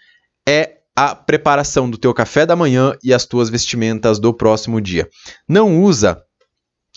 é 0.47 0.80
a 0.95 1.15
preparação 1.15 1.89
do 1.89 1.97
teu 1.97 2.13
café 2.13 2.45
da 2.45 2.55
manhã 2.55 2.95
e 3.03 3.13
as 3.13 3.25
tuas 3.25 3.49
vestimentas 3.49 4.19
do 4.19 4.33
próximo 4.33 4.81
dia. 4.81 5.09
Não 5.47 5.81
usa 5.81 6.21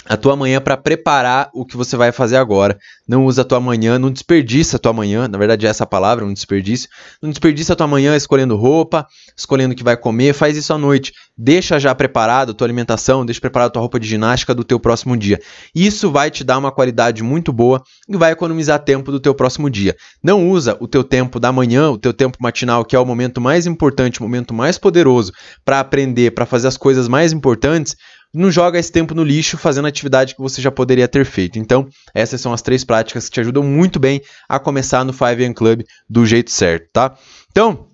a 0.06 0.16
tua 0.16 0.36
manhã 0.36 0.60
para 0.60 0.76
preparar 0.76 1.50
o 1.54 1.64
que 1.64 1.76
você 1.76 1.96
vai 1.96 2.12
fazer 2.12 2.36
agora. 2.36 2.78
Não 3.08 3.24
usa 3.24 3.42
a 3.42 3.44
tua 3.44 3.60
manhã, 3.60 3.98
não 3.98 4.10
desperdiça 4.10 4.76
a 4.76 4.78
tua 4.78 4.92
manhã, 4.92 5.26
na 5.28 5.38
verdade 5.38 5.66
é 5.66 5.68
essa 5.68 5.86
palavra, 5.86 6.24
um 6.24 6.32
desperdício. 6.32 6.88
Não 7.22 7.30
desperdiça 7.30 7.72
a 7.72 7.76
tua 7.76 7.86
manhã 7.86 8.16
escolhendo 8.16 8.56
roupa, 8.56 9.06
escolhendo 9.36 9.72
o 9.72 9.76
que 9.76 9.84
vai 9.84 9.96
comer, 9.96 10.34
faz 10.34 10.56
isso 10.56 10.72
à 10.72 10.78
noite. 10.78 11.12
Deixa 11.36 11.78
já 11.78 11.94
preparado 11.94 12.50
a 12.50 12.54
tua 12.54 12.66
alimentação, 12.66 13.24
deixa 13.24 13.40
preparado 13.40 13.68
a 13.68 13.72
tua 13.72 13.80
roupa 13.80 13.98
de 13.98 14.06
ginástica 14.06 14.54
do 14.54 14.64
teu 14.64 14.78
próximo 14.78 15.16
dia. 15.16 15.40
Isso 15.74 16.10
vai 16.10 16.30
te 16.30 16.44
dar 16.44 16.58
uma 16.58 16.70
qualidade 16.70 17.22
muito 17.22 17.52
boa 17.52 17.82
e 18.08 18.16
vai 18.16 18.32
economizar 18.32 18.78
tempo 18.78 19.10
do 19.10 19.18
teu 19.18 19.34
próximo 19.34 19.68
dia. 19.68 19.96
Não 20.22 20.48
usa 20.48 20.76
o 20.80 20.86
teu 20.86 21.02
tempo 21.02 21.40
da 21.40 21.50
manhã, 21.50 21.90
o 21.90 21.98
teu 21.98 22.12
tempo 22.12 22.38
matinal, 22.40 22.84
que 22.84 22.94
é 22.94 22.98
o 22.98 23.06
momento 23.06 23.40
mais 23.40 23.66
importante, 23.66 24.20
o 24.20 24.22
momento 24.22 24.54
mais 24.54 24.78
poderoso 24.78 25.32
para 25.64 25.80
aprender, 25.80 26.32
para 26.32 26.46
fazer 26.46 26.68
as 26.68 26.76
coisas 26.76 27.08
mais 27.08 27.32
importantes, 27.32 27.96
não 28.34 28.50
joga 28.50 28.78
esse 28.78 28.90
tempo 28.90 29.14
no 29.14 29.22
lixo 29.22 29.56
fazendo 29.56 29.86
atividade 29.86 30.34
que 30.34 30.40
você 30.40 30.60
já 30.60 30.70
poderia 30.70 31.06
ter 31.06 31.24
feito. 31.24 31.58
Então, 31.58 31.88
essas 32.12 32.40
são 32.40 32.52
as 32.52 32.60
três 32.60 32.84
práticas 32.84 33.26
que 33.26 33.34
te 33.34 33.40
ajudam 33.40 33.62
muito 33.62 33.98
bem 33.98 34.20
a 34.48 34.58
começar 34.58 35.04
no 35.04 35.12
5am 35.12 35.54
Club 35.54 35.82
do 36.08 36.26
jeito 36.26 36.50
certo, 36.50 36.88
tá? 36.92 37.16
Então, 37.50 37.88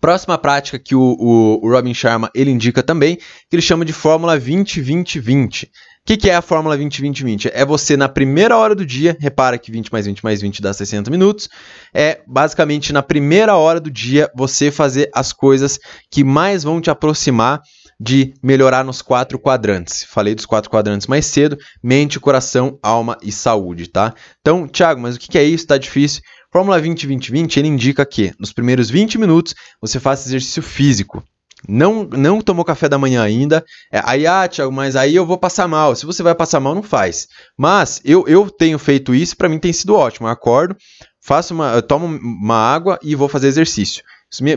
próxima 0.00 0.38
prática 0.38 0.78
que 0.78 0.94
o, 0.94 1.16
o, 1.18 1.66
o, 1.66 1.70
Robin 1.70 1.94
Sharma 1.94 2.30
ele 2.34 2.50
indica 2.50 2.82
também, 2.82 3.16
que 3.16 3.24
ele 3.52 3.62
chama 3.62 3.84
de 3.84 3.92
Fórmula 3.92 4.38
20-20-20. 4.38 5.64
O 5.64 5.68
que, 6.04 6.16
que 6.16 6.30
é 6.30 6.34
a 6.34 6.40
Fórmula 6.40 6.78
20-20-20? 6.78 7.50
É 7.52 7.66
você 7.66 7.94
na 7.94 8.08
primeira 8.08 8.56
hora 8.56 8.74
do 8.74 8.86
dia, 8.86 9.14
repara 9.20 9.58
que 9.58 9.70
20 9.70 9.92
mais 9.92 10.06
20 10.06 10.24
mais 10.24 10.40
20 10.40 10.62
dá 10.62 10.72
60 10.72 11.10
minutos, 11.10 11.50
é 11.92 12.20
basicamente 12.26 12.92
na 12.94 13.02
primeira 13.02 13.56
hora 13.56 13.78
do 13.78 13.90
dia 13.90 14.30
você 14.34 14.70
fazer 14.70 15.10
as 15.14 15.34
coisas 15.34 15.78
que 16.10 16.24
mais 16.24 16.62
vão 16.62 16.80
te 16.80 16.88
aproximar 16.88 17.60
de 18.00 18.34
melhorar 18.42 18.84
nos 18.84 19.02
quatro 19.02 19.38
quadrantes. 19.38 20.04
Falei 20.04 20.34
dos 20.34 20.46
quatro 20.46 20.70
quadrantes 20.70 21.06
mais 21.06 21.26
cedo: 21.26 21.58
mente, 21.82 22.20
coração, 22.20 22.78
alma 22.82 23.18
e 23.22 23.32
saúde, 23.32 23.88
tá? 23.88 24.14
Então, 24.40 24.68
Thiago, 24.68 25.00
mas 25.00 25.16
o 25.16 25.18
que 25.18 25.36
é 25.38 25.44
isso? 25.44 25.64
Está 25.64 25.76
difícil. 25.76 26.22
Fórmula 26.52 26.80
20-20-20 26.80 27.56
ele 27.58 27.68
indica 27.68 28.06
que 28.06 28.32
nos 28.38 28.52
primeiros 28.52 28.88
20 28.88 29.18
minutos 29.18 29.54
você 29.80 30.00
faça 30.00 30.28
exercício 30.28 30.62
físico. 30.62 31.22
Não, 31.68 32.04
não 32.04 32.40
tomou 32.40 32.64
café 32.64 32.88
da 32.88 32.96
manhã 32.96 33.20
ainda. 33.20 33.64
É, 33.92 34.00
aí, 34.04 34.26
ah, 34.26 34.46
Thiago, 34.46 34.72
mas 34.72 34.94
aí 34.94 35.16
eu 35.16 35.26
vou 35.26 35.36
passar 35.36 35.66
mal. 35.66 35.94
Se 35.96 36.06
você 36.06 36.22
vai 36.22 36.34
passar 36.34 36.60
mal, 36.60 36.74
não 36.74 36.84
faz. 36.84 37.26
Mas 37.58 38.00
eu, 38.04 38.26
eu 38.28 38.48
tenho 38.48 38.78
feito 38.78 39.12
isso, 39.12 39.36
para 39.36 39.48
mim 39.48 39.58
tem 39.58 39.72
sido 39.72 39.96
ótimo. 39.96 40.28
Eu 40.28 40.30
acordo, 40.30 40.76
faço 41.20 41.52
uma, 41.52 41.82
tomo 41.82 42.06
uma 42.06 42.54
água 42.54 42.98
e 43.02 43.16
vou 43.16 43.28
fazer 43.28 43.48
exercício. 43.48 44.04
Isso 44.32 44.44
me 44.44 44.56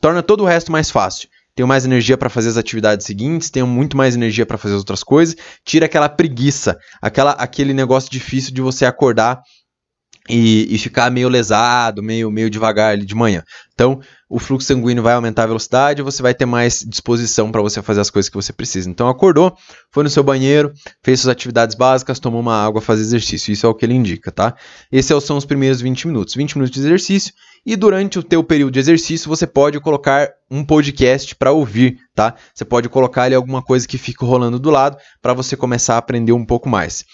torna 0.00 0.22
todo 0.22 0.42
o 0.42 0.46
resto 0.46 0.70
mais 0.70 0.88
fácil 0.88 1.28
tenho 1.56 1.66
mais 1.66 1.86
energia 1.86 2.18
para 2.18 2.28
fazer 2.28 2.50
as 2.50 2.58
atividades 2.58 3.06
seguintes, 3.06 3.48
tenho 3.48 3.66
muito 3.66 3.96
mais 3.96 4.14
energia 4.14 4.44
para 4.44 4.58
fazer 4.58 4.74
as 4.74 4.80
outras 4.80 5.02
coisas, 5.02 5.34
tira 5.64 5.86
aquela 5.86 6.08
preguiça, 6.08 6.78
aquela, 7.00 7.32
aquele 7.32 7.72
negócio 7.72 8.10
difícil 8.10 8.52
de 8.52 8.60
você 8.60 8.84
acordar 8.84 9.40
e, 10.28 10.74
e 10.74 10.78
ficar 10.78 11.10
meio 11.10 11.30
lesado, 11.30 12.02
meio, 12.02 12.30
meio 12.30 12.50
devagar 12.50 12.92
ali 12.92 13.06
de 13.06 13.14
manhã. 13.14 13.42
Então, 13.72 14.00
o 14.28 14.38
fluxo 14.38 14.66
sanguíneo 14.66 15.02
vai 15.02 15.14
aumentar 15.14 15.44
a 15.44 15.46
velocidade, 15.46 16.02
você 16.02 16.22
vai 16.22 16.34
ter 16.34 16.44
mais 16.44 16.84
disposição 16.86 17.50
para 17.50 17.62
você 17.62 17.80
fazer 17.80 18.02
as 18.02 18.10
coisas 18.10 18.28
que 18.28 18.36
você 18.36 18.52
precisa. 18.52 18.90
Então, 18.90 19.08
acordou, 19.08 19.56
foi 19.90 20.04
no 20.04 20.10
seu 20.10 20.22
banheiro, 20.22 20.72
fez 21.02 21.20
suas 21.20 21.32
atividades 21.32 21.74
básicas, 21.74 22.18
tomou 22.18 22.40
uma 22.40 22.66
água, 22.66 22.82
faz 22.82 23.00
exercício. 23.00 23.50
Isso 23.50 23.64
é 23.64 23.68
o 23.68 23.74
que 23.74 23.86
ele 23.86 23.94
indica, 23.94 24.30
tá? 24.30 24.54
Esses 24.92 25.24
são 25.24 25.38
os 25.38 25.46
primeiros 25.46 25.80
20 25.80 26.06
minutos. 26.08 26.34
20 26.34 26.56
minutos 26.56 26.74
de 26.74 26.80
exercício 26.80 27.32
e 27.66 27.74
durante 27.74 28.16
o 28.16 28.22
teu 28.22 28.44
período 28.44 28.74
de 28.74 28.78
exercício, 28.78 29.28
você 29.28 29.44
pode 29.44 29.80
colocar 29.80 30.30
um 30.48 30.64
podcast 30.64 31.34
para 31.34 31.50
ouvir, 31.50 31.98
tá? 32.14 32.36
Você 32.54 32.64
pode 32.64 32.88
colocar 32.88 33.24
ali 33.24 33.34
alguma 33.34 33.60
coisa 33.60 33.88
que 33.88 33.98
fique 33.98 34.24
rolando 34.24 34.60
do 34.60 34.70
lado 34.70 34.96
para 35.20 35.34
você 35.34 35.56
começar 35.56 35.96
a 35.96 35.98
aprender 35.98 36.30
um 36.30 36.44
pouco 36.44 36.68
mais. 36.68 37.04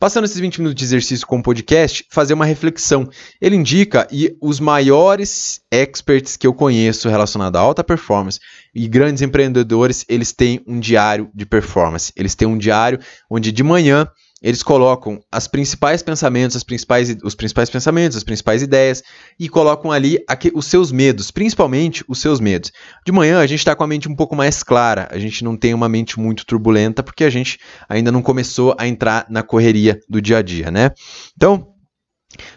Passando 0.00 0.24
esses 0.24 0.40
20 0.40 0.58
minutos 0.58 0.76
de 0.76 0.84
exercício 0.84 1.24
com 1.24 1.38
o 1.38 1.42
podcast, 1.42 2.04
fazer 2.10 2.34
uma 2.34 2.44
reflexão. 2.44 3.08
Ele 3.40 3.54
indica 3.54 4.08
e 4.10 4.36
os 4.42 4.58
maiores 4.58 5.60
experts 5.70 6.36
que 6.36 6.46
eu 6.46 6.52
conheço 6.52 7.08
relacionado 7.08 7.54
à 7.54 7.60
alta 7.60 7.84
performance 7.84 8.40
e 8.74 8.88
grandes 8.88 9.22
empreendedores, 9.22 10.04
eles 10.08 10.32
têm 10.32 10.60
um 10.66 10.80
diário 10.80 11.30
de 11.32 11.46
performance. 11.46 12.12
Eles 12.16 12.34
têm 12.34 12.48
um 12.48 12.58
diário 12.58 12.98
onde 13.30 13.52
de 13.52 13.62
manhã 13.62 14.08
eles 14.42 14.62
colocam 14.62 15.20
as 15.30 15.46
principais 15.46 16.02
pensamentos, 16.02 16.56
as 16.56 16.64
principais, 16.64 17.14
os 17.22 17.34
principais 17.34 17.68
pensamentos, 17.68 18.16
as 18.16 18.24
principais 18.24 18.62
ideias 18.62 19.02
e 19.38 19.48
colocam 19.48 19.92
ali 19.92 20.18
aqui, 20.26 20.50
os 20.54 20.66
seus 20.66 20.90
medos, 20.90 21.30
principalmente 21.30 22.04
os 22.08 22.18
seus 22.18 22.40
medos. 22.40 22.72
De 23.04 23.12
manhã 23.12 23.40
a 23.40 23.46
gente 23.46 23.58
está 23.58 23.74
com 23.74 23.84
a 23.84 23.86
mente 23.86 24.08
um 24.08 24.16
pouco 24.16 24.34
mais 24.34 24.62
clara, 24.62 25.08
a 25.10 25.18
gente 25.18 25.44
não 25.44 25.56
tem 25.56 25.74
uma 25.74 25.88
mente 25.88 26.18
muito 26.18 26.46
turbulenta 26.46 27.02
porque 27.02 27.24
a 27.24 27.30
gente 27.30 27.58
ainda 27.88 28.10
não 28.10 28.22
começou 28.22 28.74
a 28.78 28.86
entrar 28.86 29.26
na 29.28 29.42
correria 29.42 30.00
do 30.08 30.20
dia 30.20 30.38
a 30.38 30.42
dia, 30.42 30.70
né? 30.70 30.92
Então 31.36 31.68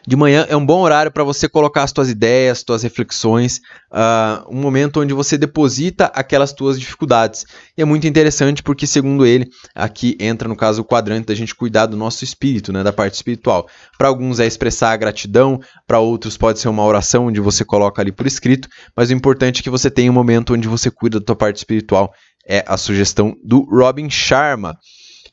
de 0.07 0.15
manhã 0.15 0.45
é 0.49 0.55
um 0.55 0.65
bom 0.65 0.81
horário 0.81 1.11
para 1.11 1.23
você 1.23 1.47
colocar 1.47 1.83
as 1.83 1.91
tuas 1.91 2.09
ideias, 2.09 2.63
tuas 2.63 2.83
reflexões, 2.83 3.57
uh, 3.91 4.47
um 4.49 4.59
momento 4.59 5.01
onde 5.01 5.13
você 5.13 5.37
deposita 5.37 6.05
aquelas 6.13 6.53
tuas 6.53 6.79
dificuldades. 6.79 7.45
E 7.77 7.81
é 7.81 7.85
muito 7.85 8.07
interessante 8.07 8.61
porque, 8.61 8.85
segundo 8.85 9.25
ele, 9.25 9.47
aqui 9.73 10.17
entra 10.19 10.47
no 10.47 10.55
caso 10.55 10.81
o 10.81 10.85
quadrante 10.85 11.27
da 11.27 11.35
gente 11.35 11.55
cuidar 11.55 11.85
do 11.85 11.97
nosso 11.97 12.23
espírito, 12.23 12.71
né, 12.73 12.83
da 12.83 12.93
parte 12.93 13.15
espiritual. 13.15 13.67
Para 13.97 14.07
alguns 14.07 14.39
é 14.39 14.45
expressar 14.45 14.91
a 14.91 14.97
gratidão, 14.97 15.59
para 15.87 15.99
outros 15.99 16.37
pode 16.37 16.59
ser 16.59 16.69
uma 16.69 16.83
oração 16.83 17.27
onde 17.27 17.39
você 17.39 17.63
coloca 17.63 18.01
ali 18.01 18.11
por 18.11 18.27
escrito, 18.27 18.67
mas 18.95 19.09
o 19.09 19.13
importante 19.13 19.61
é 19.61 19.63
que 19.63 19.69
você 19.69 19.89
tenha 19.89 20.11
um 20.11 20.13
momento 20.13 20.53
onde 20.53 20.67
você 20.67 20.91
cuida 20.91 21.19
da 21.19 21.25
tua 21.25 21.35
parte 21.35 21.57
espiritual. 21.57 22.13
É 22.47 22.63
a 22.67 22.75
sugestão 22.75 23.35
do 23.43 23.61
Robin 23.61 24.09
Sharma. 24.09 24.77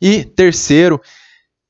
E 0.01 0.25
terceiro, 0.25 1.01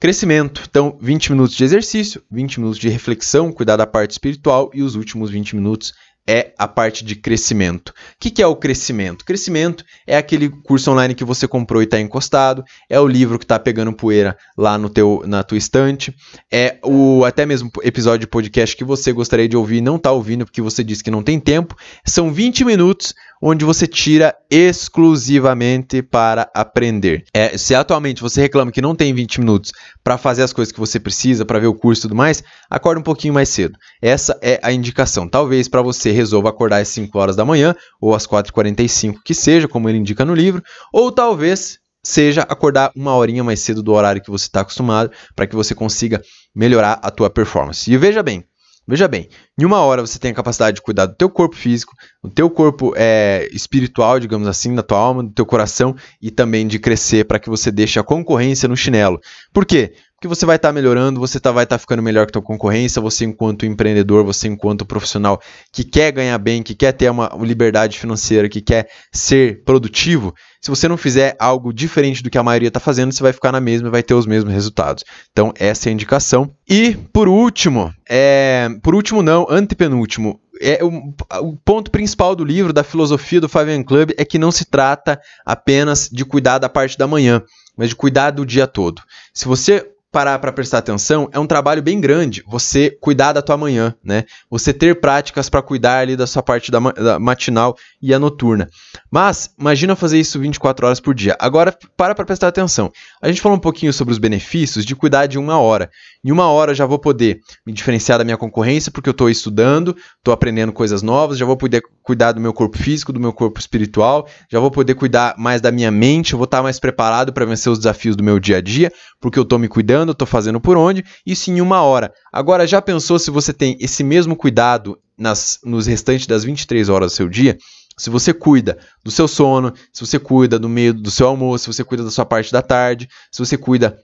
Crescimento. 0.01 0.63
Então, 0.67 0.97
20 0.99 1.31
minutos 1.31 1.55
de 1.55 1.63
exercício, 1.63 2.23
20 2.31 2.59
minutos 2.59 2.79
de 2.79 2.89
reflexão, 2.89 3.53
cuidar 3.53 3.77
da 3.77 3.87
parte 3.87 4.13
espiritual 4.13 4.71
e 4.73 4.83
os 4.83 4.95
últimos 4.95 5.31
20 5.31 5.55
minutos 5.55 5.93
é 6.31 6.55
a 6.57 6.69
parte 6.69 7.05
de 7.05 7.16
crescimento. 7.16 7.88
O 7.88 7.93
que, 8.21 8.31
que 8.31 8.40
é 8.40 8.47
o 8.47 8.55
crescimento? 8.55 9.25
Crescimento 9.25 9.85
é 10.07 10.16
aquele 10.16 10.49
curso 10.49 10.93
online 10.93 11.12
que 11.12 11.25
você 11.25 11.49
comprou 11.49 11.83
e 11.83 11.87
está 11.87 11.99
encostado, 11.99 12.62
é 12.88 13.01
o 13.01 13.09
livro 13.09 13.37
que 13.37 13.45
está 13.45 13.59
pegando 13.59 13.93
poeira 13.93 14.38
lá 14.57 14.79
no 14.79 14.88
teu, 14.88 15.25
na 15.27 15.43
tua 15.43 15.59
estante, 15.59 16.14
é 16.49 16.79
o 16.85 17.25
até 17.25 17.45
mesmo 17.45 17.69
episódio 17.83 18.21
de 18.21 18.27
podcast 18.29 18.77
que 18.77 18.85
você 18.85 19.12
gostaria 19.12 19.49
de 19.49 19.57
ouvir 19.57 19.79
e 19.79 19.81
não 19.81 19.97
está 19.97 20.12
ouvindo 20.12 20.45
porque 20.45 20.62
você 20.62 20.85
disse 20.85 21.03
que 21.03 21.11
não 21.11 21.21
tem 21.21 21.40
tempo. 21.40 21.75
São 22.05 22.33
20 22.33 22.64
minutos 22.64 23.12
onde 23.43 23.64
você 23.64 23.87
tira 23.87 24.35
exclusivamente 24.51 26.03
para 26.03 26.51
aprender. 26.55 27.25
É, 27.33 27.57
se 27.57 27.75
atualmente 27.75 28.21
você 28.21 28.40
reclama 28.40 28.71
que 28.71 28.83
não 28.83 28.95
tem 28.95 29.14
20 29.14 29.40
minutos 29.40 29.73
para 30.05 30.19
fazer 30.19 30.43
as 30.43 30.53
coisas 30.53 30.71
que 30.71 30.79
você 30.79 31.01
precisa, 31.01 31.45
para 31.45 31.59
ver 31.59 31.69
o 31.69 31.75
curso 31.75 32.03
e 32.03 32.03
tudo 32.03 32.14
mais, 32.14 32.45
acorda 32.69 33.01
um 33.01 33.05
pouquinho 33.05 33.33
mais 33.33 33.49
cedo. 33.49 33.79
Essa 34.03 34.38
é 34.43 34.61
a 34.62 34.73
indicação. 34.73 35.27
Talvez 35.27 35.69
para 35.69 35.81
você 35.81 36.12
resolva 36.21 36.49
acordar 36.51 36.81
às 36.81 36.89
5 36.89 37.19
horas 37.19 37.37
da 37.37 37.45
manhã 37.45 37.75
ou 38.01 38.15
às 38.15 38.27
4h45, 38.27 39.17
que 39.25 39.35
seja, 39.35 39.67
como 39.67 39.89
ele 39.89 39.99
indica 39.99 40.25
no 40.25 40.35
livro, 40.35 40.63
ou 40.93 41.11
talvez 41.11 41.79
seja 42.05 42.43
acordar 42.43 42.93
uma 42.95 43.15
horinha 43.15 43.45
mais 43.45 43.61
cedo 43.61 43.83
do 43.83 43.93
horário 43.93 44.23
que 44.23 44.31
você 44.31 44.47
está 44.47 44.61
acostumado, 44.61 45.11
para 45.35 45.47
que 45.47 45.57
você 45.57 45.75
consiga 45.75 46.23
melhorar 46.55 46.99
a 47.03 47.11
tua 47.11 47.29
performance. 47.29 47.91
E 47.91 47.97
veja 47.97 48.23
bem, 48.23 48.45
Veja 48.91 49.07
bem, 49.07 49.29
em 49.57 49.65
uma 49.65 49.79
hora 49.83 50.05
você 50.05 50.19
tem 50.19 50.33
a 50.33 50.35
capacidade 50.35 50.75
de 50.75 50.83
cuidar 50.83 51.07
do 51.07 51.15
teu 51.15 51.31
corpo 51.31 51.55
físico, 51.55 51.93
do 52.25 52.31
teu 52.31 52.51
corpo 52.51 52.93
é, 52.97 53.49
espiritual, 53.53 54.19
digamos 54.19 54.49
assim, 54.49 54.75
da 54.75 54.83
tua 54.83 54.99
alma, 54.99 55.23
do 55.23 55.31
teu 55.31 55.47
coração 55.47 55.95
e 56.21 56.29
também 56.29 56.67
de 56.67 56.77
crescer 56.81 57.25
para 57.25 57.39
que 57.39 57.49
você 57.49 57.71
deixe 57.71 58.01
a 58.01 58.03
concorrência 58.03 58.69
no 58.69 58.77
chinelo. 58.77 59.21
Por 59.53 59.65
quê? 59.65 59.95
Porque 60.21 60.29
você 60.29 60.45
vai 60.45 60.57
estar 60.57 60.69
tá 60.69 60.73
melhorando, 60.75 61.19
você 61.19 61.41
tá, 61.41 61.51
vai 61.51 61.65
estar 61.65 61.77
tá 61.77 61.79
ficando 61.79 62.03
melhor 62.03 62.27
que 62.27 62.31
a 62.33 62.33
tua 62.35 62.43
concorrência, 62.43 63.01
você 63.01 63.25
enquanto 63.25 63.65
empreendedor, 63.65 64.23
você 64.23 64.49
enquanto 64.49 64.85
profissional 64.85 65.41
que 65.73 65.83
quer 65.83 66.13
ganhar 66.13 66.37
bem, 66.37 66.63
que 66.63 66.75
quer 66.75 66.93
ter 66.93 67.11
uma 67.11 67.31
liberdade 67.41 67.99
financeira, 67.99 68.47
que 68.47 68.61
quer 68.61 68.87
ser 69.11 69.65
produtivo, 69.65 70.35
se 70.61 70.69
você 70.69 70.87
não 70.87 70.99
fizer 70.99 71.35
algo 71.39 71.73
diferente 71.73 72.23
do 72.23 72.29
que 72.29 72.37
a 72.37 72.43
maioria 72.43 72.69
está 72.69 72.79
fazendo, 72.79 73.13
você 73.13 73.23
vai 73.23 73.33
ficar 73.33 73.51
na 73.51 73.63
mesma 73.63 73.89
e 73.89 73.91
vai 73.91 74.03
ter 74.03 74.13
os 74.13 74.27
mesmos 74.27 74.53
resultados. 74.53 75.05
Então, 75.33 75.55
essa 75.59 75.89
é 75.89 75.91
a 75.91 75.95
indicação. 75.95 76.51
E, 76.69 76.95
por 77.15 77.27
último, 77.27 77.91
é... 78.07 78.69
por 78.83 78.95
último 78.95 79.23
não, 79.23 79.47
antepenúltimo, 79.49 80.39
é 80.61 80.85
o, 80.85 81.15
o, 81.49 81.57
ponto 81.65 81.91
principal 81.91 82.37
do 82.37 82.45
livro, 82.45 82.75
da 82.75 82.85
filosofia 82.85 83.41
do 83.41 83.51
AM 83.55 83.83
Club, 83.85 84.11
é 84.19 84.25
que 84.27 84.39
não 84.39 84.53
se 84.53 84.67
trata 84.67 85.19
apenas 85.47 86.11
de 86.13 86.27
cuidar 86.27 86.59
da 86.59 86.69
parte 86.69 86.99
da 86.99 87.07
manhã, 87.07 87.43
mas 87.75 87.89
de 87.89 87.97
cuidar 87.97 88.33
do 88.33 88.45
dia 88.45 88.67
todo. 88.67 89.01
Se 89.33 89.49
você 89.49 89.91
parar 90.11 90.38
para 90.38 90.53
prestar 90.53 90.79
atenção, 90.79 91.29
é 91.33 91.38
um 91.38 91.46
trabalho 91.46 91.83
bem 91.83 92.01
grande 92.01 92.42
você 92.46 92.90
cuidar 93.01 93.33
da 93.33 93.42
tua 93.42 93.57
manhã, 93.57 93.94
né? 94.03 94.25
Você 94.51 94.73
ter 94.73 95.01
práticas 95.01 95.49
para 95.49 95.62
cuidar 95.62 95.99
ali 95.99 96.16
da 96.16 96.27
sua 96.27 96.42
parte 96.42 96.70
da, 96.70 96.79
da, 96.79 97.18
matinal 97.18 97.77
e 98.03 98.12
a 98.12 98.18
noturna. 98.18 98.68
Mas 99.11 99.51
imagina 99.59 99.96
fazer 99.96 100.20
isso 100.20 100.38
24 100.38 100.87
horas 100.87 101.01
por 101.01 101.14
dia. 101.14 101.37
Agora 101.40 101.77
para 101.96 102.14
para 102.14 102.25
prestar 102.25 102.49
atenção. 102.49 102.92
A 103.20 103.29
gente 103.29 103.40
falou 103.40 103.57
um 103.59 103.61
pouquinho 103.61 103.92
sobre 103.92 104.12
os 104.12 104.18
benefícios 104.18 104.85
de 104.85 104.94
cuidar 104.94 105.27
de 105.27 105.38
uma 105.38 105.59
hora. 105.59 105.90
Em 106.25 106.31
uma 106.31 106.49
hora 106.49 106.75
já 106.75 106.87
vou 106.87 106.99
poder 106.99 107.40
me 107.66 107.73
diferenciar 107.73 108.18
da 108.18 108.25
minha 108.25 108.37
concorrência 108.37 108.92
porque 108.92 109.09
eu 109.09 109.12
estou 109.12 109.29
estudando, 109.29 109.96
estou 110.18 110.33
aprendendo 110.33 110.73
coisas 110.73 111.03
novas, 111.03 111.38
já 111.38 111.44
vou 111.44 111.57
poder 111.57 111.83
cuidar 112.03 112.33
do 112.33 112.40
meu 112.40 112.53
corpo 112.53 112.79
físico, 112.79 113.12
do 113.12 113.20
meu 113.20 113.33
corpo 113.33 113.59
espiritual, 113.59 114.29
já 114.51 114.61
vou 114.61 114.70
poder 114.70 114.94
cuidar 114.94 115.35
mais 115.38 115.61
da 115.61 115.70
minha 115.70 115.90
mente, 115.90 116.33
eu 116.33 116.38
vou 116.38 116.44
estar 116.44 116.62
mais 116.62 116.79
preparado 116.79 117.33
para 117.33 117.44
vencer 117.44 117.70
os 117.73 117.79
desafios 117.79 118.16
do 118.16 118.25
meu 118.25 118.38
dia 118.38 118.59
a 118.59 118.61
dia, 118.61 118.92
porque 119.20 119.38
eu 119.38 119.42
estou 119.42 119.59
me 119.59 119.68
cuidando, 119.68 120.12
estou 120.12 120.27
fazendo 120.27 120.61
por 120.61 120.77
onde, 120.77 121.05
isso 121.27 121.51
em 121.51 121.61
uma 121.61 121.83
hora. 121.83 122.12
Agora, 122.33 122.66
já 122.66 122.81
pensou 122.83 123.18
se 123.18 123.31
você 123.31 123.53
tem 123.53 123.77
esse 123.81 124.03
mesmo 124.03 124.37
cuidado 124.37 124.99
nas, 125.16 125.59
nos 125.64 125.87
restantes 125.87 126.27
das 126.27 126.44
23 126.44 126.88
horas 126.88 127.12
do 127.12 127.16
seu 127.16 127.29
dia? 127.29 127.57
Se 128.01 128.09
você 128.09 128.33
cuida 128.33 128.79
do 129.05 129.11
seu 129.11 129.29
sono, 129.29 129.75
se 129.93 130.05
você 130.05 130.19
cuida 130.19 130.59
do 130.59 130.69
meio 130.69 130.95
do 130.95 131.11
seu 131.11 131.29
almoço, 131.29 131.65
se 131.65 131.77
você 131.77 131.85
cuida 131.85 132.03
da 132.03 132.11
sua 132.11 132.25
parte 132.25 132.51
da 132.51 132.63
tarde, 132.63 133.09
se 133.31 133.39
você 133.39 133.59
cuida 133.59 133.99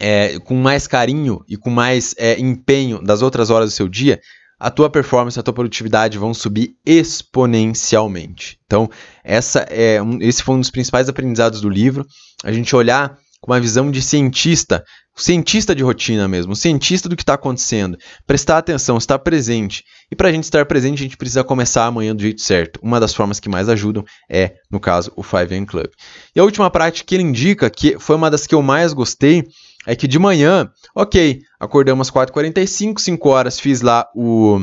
é, 0.00 0.40
com 0.40 0.54
mais 0.56 0.88
carinho 0.88 1.44
e 1.48 1.56
com 1.56 1.70
mais 1.70 2.16
é, 2.18 2.38
empenho 2.40 3.00
das 3.00 3.22
outras 3.22 3.48
horas 3.48 3.70
do 3.70 3.76
seu 3.76 3.88
dia, 3.88 4.20
a 4.58 4.70
tua 4.70 4.90
performance, 4.90 5.38
a 5.38 5.42
tua 5.42 5.54
produtividade 5.54 6.18
vão 6.18 6.34
subir 6.34 6.74
exponencialmente. 6.84 8.58
Então, 8.66 8.90
essa 9.22 9.60
é 9.70 10.02
um, 10.02 10.18
esse 10.20 10.42
foi 10.42 10.56
um 10.56 10.60
dos 10.60 10.70
principais 10.70 11.08
aprendizados 11.08 11.60
do 11.60 11.68
livro. 11.68 12.04
A 12.42 12.50
gente 12.50 12.74
olhar 12.74 13.16
com 13.40 13.52
uma 13.52 13.60
visão 13.60 13.88
de 13.88 14.02
cientista, 14.02 14.84
cientista 15.14 15.74
de 15.74 15.82
rotina 15.82 16.26
mesmo, 16.26 16.56
cientista 16.56 17.08
do 17.08 17.16
que 17.16 17.22
está 17.22 17.34
acontecendo, 17.34 17.98
prestar 18.26 18.58
atenção, 18.58 18.96
estar 18.96 19.18
presente. 19.18 19.84
E 20.10 20.16
para 20.16 20.28
a 20.28 20.32
gente 20.32 20.44
estar 20.44 20.64
presente, 20.66 21.00
a 21.00 21.02
gente 21.02 21.16
precisa 21.16 21.44
começar 21.44 21.86
amanhã 21.86 22.14
do 22.14 22.22
jeito 22.22 22.40
certo. 22.40 22.80
Uma 22.82 22.98
das 22.98 23.14
formas 23.14 23.38
que 23.38 23.48
mais 23.48 23.68
ajudam 23.68 24.04
é, 24.30 24.54
no 24.70 24.80
caso, 24.80 25.12
o 25.16 25.22
5am 25.22 25.66
Club. 25.66 25.90
E 26.34 26.40
a 26.40 26.44
última 26.44 26.70
prática 26.70 27.06
que 27.06 27.14
ele 27.14 27.24
indica, 27.24 27.68
que 27.68 27.98
foi 27.98 28.16
uma 28.16 28.30
das 28.30 28.46
que 28.46 28.54
eu 28.54 28.62
mais 28.62 28.92
gostei, 28.92 29.44
é 29.86 29.94
que 29.96 30.08
de 30.08 30.18
manhã, 30.18 30.70
ok, 30.94 31.40
acordamos 31.58 32.08
às 32.08 32.14
4h45, 32.14 32.98
5 32.98 33.28
horas 33.28 33.60
fiz 33.60 33.80
lá 33.80 34.08
o 34.14 34.60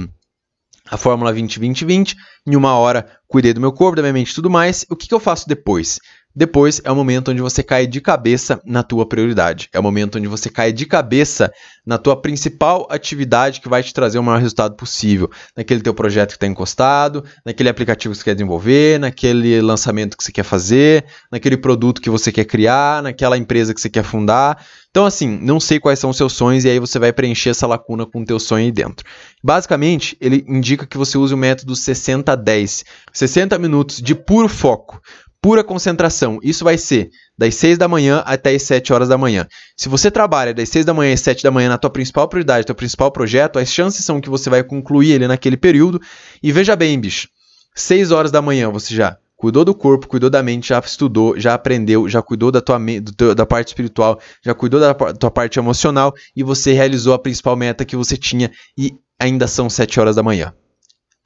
a 0.89 0.97
fórmula 0.97 1.31
20-20-20, 1.33 2.15
em 2.47 2.55
uma 2.55 2.75
hora 2.75 3.07
cuidei 3.27 3.53
do 3.53 3.61
meu 3.61 3.71
corpo, 3.71 3.95
da 3.95 4.01
minha 4.01 4.13
mente 4.13 4.31
e 4.31 4.35
tudo 4.35 4.49
mais. 4.49 4.85
O 4.89 4.95
que, 4.95 5.07
que 5.07 5.13
eu 5.13 5.19
faço 5.19 5.47
depois? 5.47 5.99
Depois 6.39 6.79
é 6.85 6.89
o 6.89 6.95
momento 6.95 7.31
onde 7.31 7.41
você 7.41 7.61
cai 7.61 7.85
de 7.85 7.99
cabeça 7.99 8.61
na 8.63 8.81
tua 8.81 9.05
prioridade. 9.05 9.67
É 9.73 9.79
o 9.79 9.83
momento 9.83 10.17
onde 10.17 10.29
você 10.29 10.49
cai 10.49 10.71
de 10.71 10.85
cabeça 10.85 11.51
na 11.85 11.97
tua 11.97 12.15
principal 12.15 12.87
atividade 12.89 13.59
que 13.59 13.67
vai 13.67 13.83
te 13.83 13.93
trazer 13.93 14.19
o 14.19 14.23
maior 14.23 14.39
resultado 14.39 14.73
possível. 14.77 15.29
Naquele 15.53 15.81
teu 15.81 15.93
projeto 15.93 16.29
que 16.29 16.35
está 16.35 16.47
encostado, 16.47 17.25
naquele 17.45 17.67
aplicativo 17.67 18.13
que 18.13 18.19
você 18.19 18.23
quer 18.23 18.35
desenvolver, 18.35 18.97
naquele 19.01 19.59
lançamento 19.59 20.15
que 20.15 20.23
você 20.23 20.31
quer 20.31 20.43
fazer, 20.43 21.03
naquele 21.29 21.57
produto 21.57 22.01
que 22.01 22.09
você 22.09 22.31
quer 22.31 22.45
criar, 22.45 23.03
naquela 23.03 23.37
empresa 23.37 23.73
que 23.73 23.81
você 23.81 23.89
quer 23.89 24.03
fundar. 24.03 24.65
Então, 24.91 25.05
assim, 25.05 25.27
não 25.41 25.59
sei 25.59 25.77
quais 25.77 25.99
são 25.99 26.09
os 26.09 26.15
seus 26.15 26.31
sonhos 26.31 26.63
e 26.63 26.69
aí 26.69 26.79
você 26.79 26.97
vai 26.97 27.11
preencher 27.11 27.49
essa 27.49 27.67
lacuna 27.67 28.05
com 28.05 28.21
o 28.21 28.25
teu 28.25 28.39
sonho 28.39 28.63
aí 28.63 28.71
dentro. 28.71 29.05
Basicamente, 29.43 30.15
ele 30.21 30.45
indica 30.47 30.87
que 30.87 30.97
você 30.97 31.17
use 31.17 31.33
o 31.33 31.37
método 31.37 31.73
60-10. 31.73 32.85
60 33.11 33.59
minutos 33.59 34.01
de 34.01 34.15
puro 34.15 34.47
foco 34.47 35.01
pura 35.41 35.63
concentração. 35.63 36.39
Isso 36.43 36.63
vai 36.63 36.77
ser 36.77 37.09
das 37.37 37.55
6 37.55 37.77
da 37.77 37.87
manhã 37.87 38.21
até 38.25 38.53
as 38.53 38.63
7 38.63 38.91
horas 38.93 39.09
da 39.09 39.17
manhã. 39.17 39.47
Se 39.75 39.87
você 39.89 40.11
trabalha 40.11 40.53
das 40.53 40.69
6 40.69 40.85
da 40.85 40.93
manhã 40.93 41.13
às 41.13 41.21
7 41.21 41.43
da 41.43 41.51
manhã 41.51 41.69
na 41.69 41.77
tua 41.77 41.89
principal 41.89 42.27
prioridade, 42.27 42.65
teu 42.65 42.75
principal 42.75 43.11
projeto, 43.11 43.59
as 43.59 43.71
chances 43.71 44.03
são 44.03 44.21
que 44.21 44.29
você 44.29 44.49
vai 44.49 44.63
concluir 44.63 45.11
ele 45.11 45.27
naquele 45.27 45.57
período. 45.57 46.01
E 46.43 46.51
veja 46.51 46.75
bem, 46.75 46.99
bicho, 46.99 47.29
6 47.75 48.11
horas 48.11 48.31
da 48.31 48.41
manhã 48.41 48.69
você 48.69 48.93
já 48.93 49.17
cuidou 49.37 49.63
do 49.63 49.73
corpo, 49.73 50.07
cuidou 50.07 50.29
da 50.29 50.43
mente, 50.43 50.69
já 50.69 50.79
estudou, 50.79 51.39
já 51.39 51.53
aprendeu, 51.53 52.09
já 52.09 52.21
cuidou 52.21 52.51
da 52.51 52.59
tua 52.59 52.77
teu, 53.15 53.33
da 53.33 53.45
parte 53.45 53.69
espiritual, 53.69 54.19
já 54.43 54.53
cuidou 54.53 54.81
da 54.81 54.93
tua 54.93 55.31
parte 55.31 55.57
emocional 55.57 56.13
e 56.35 56.43
você 56.43 56.73
realizou 56.73 57.13
a 57.13 57.19
principal 57.19 57.55
meta 57.55 57.85
que 57.85 57.95
você 57.95 58.17
tinha 58.17 58.51
e 58.77 58.93
ainda 59.17 59.47
são 59.47 59.69
7 59.69 59.97
horas 59.99 60.17
da 60.17 60.23
manhã 60.23 60.53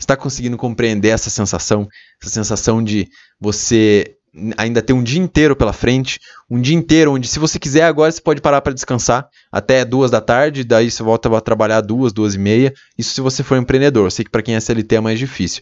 está 0.04 0.16
conseguindo 0.16 0.58
compreender 0.58 1.10
essa 1.10 1.30
sensação, 1.30 1.88
essa 2.22 2.32
sensação 2.32 2.84
de 2.84 3.08
você 3.39 4.16
ainda 4.58 4.82
ter 4.82 4.94
um 4.94 5.04
dia 5.04 5.22
inteiro 5.22 5.56
pela 5.56 5.72
frente, 5.72 6.20
um 6.50 6.60
dia 6.60 6.76
inteiro 6.76 7.13
onde 7.13 7.28
se 7.28 7.38
você 7.38 7.60
quiser 7.60 7.84
agora 7.84 8.12
você 8.12 8.20
pode 8.20 8.42
parar 8.42 8.62
para 8.62 8.74
descansar 8.74 9.28
até 9.52 9.86
duas 9.86 10.10
da 10.10 10.20
tarde, 10.20 10.63
daí 10.63 10.89
você 10.89 11.04
volta 11.04 11.36
a 11.36 11.42
trabalhar 11.42 11.82
duas, 11.82 12.12
duas 12.12 12.34
e 12.34 12.39
meia. 12.39 12.74
Isso 12.98 13.13
se 13.13 13.22
você 13.22 13.44
for 13.44 13.58
empreendedor. 13.58 14.08
Eu 14.08 14.12
sei 14.12 14.26
que 14.26 14.32
para 14.32 14.42
quem 14.42 14.56
é 14.56 14.60
CLT 14.60 14.96
é 14.96 15.00
mais 15.00 15.20
difícil. 15.20 15.62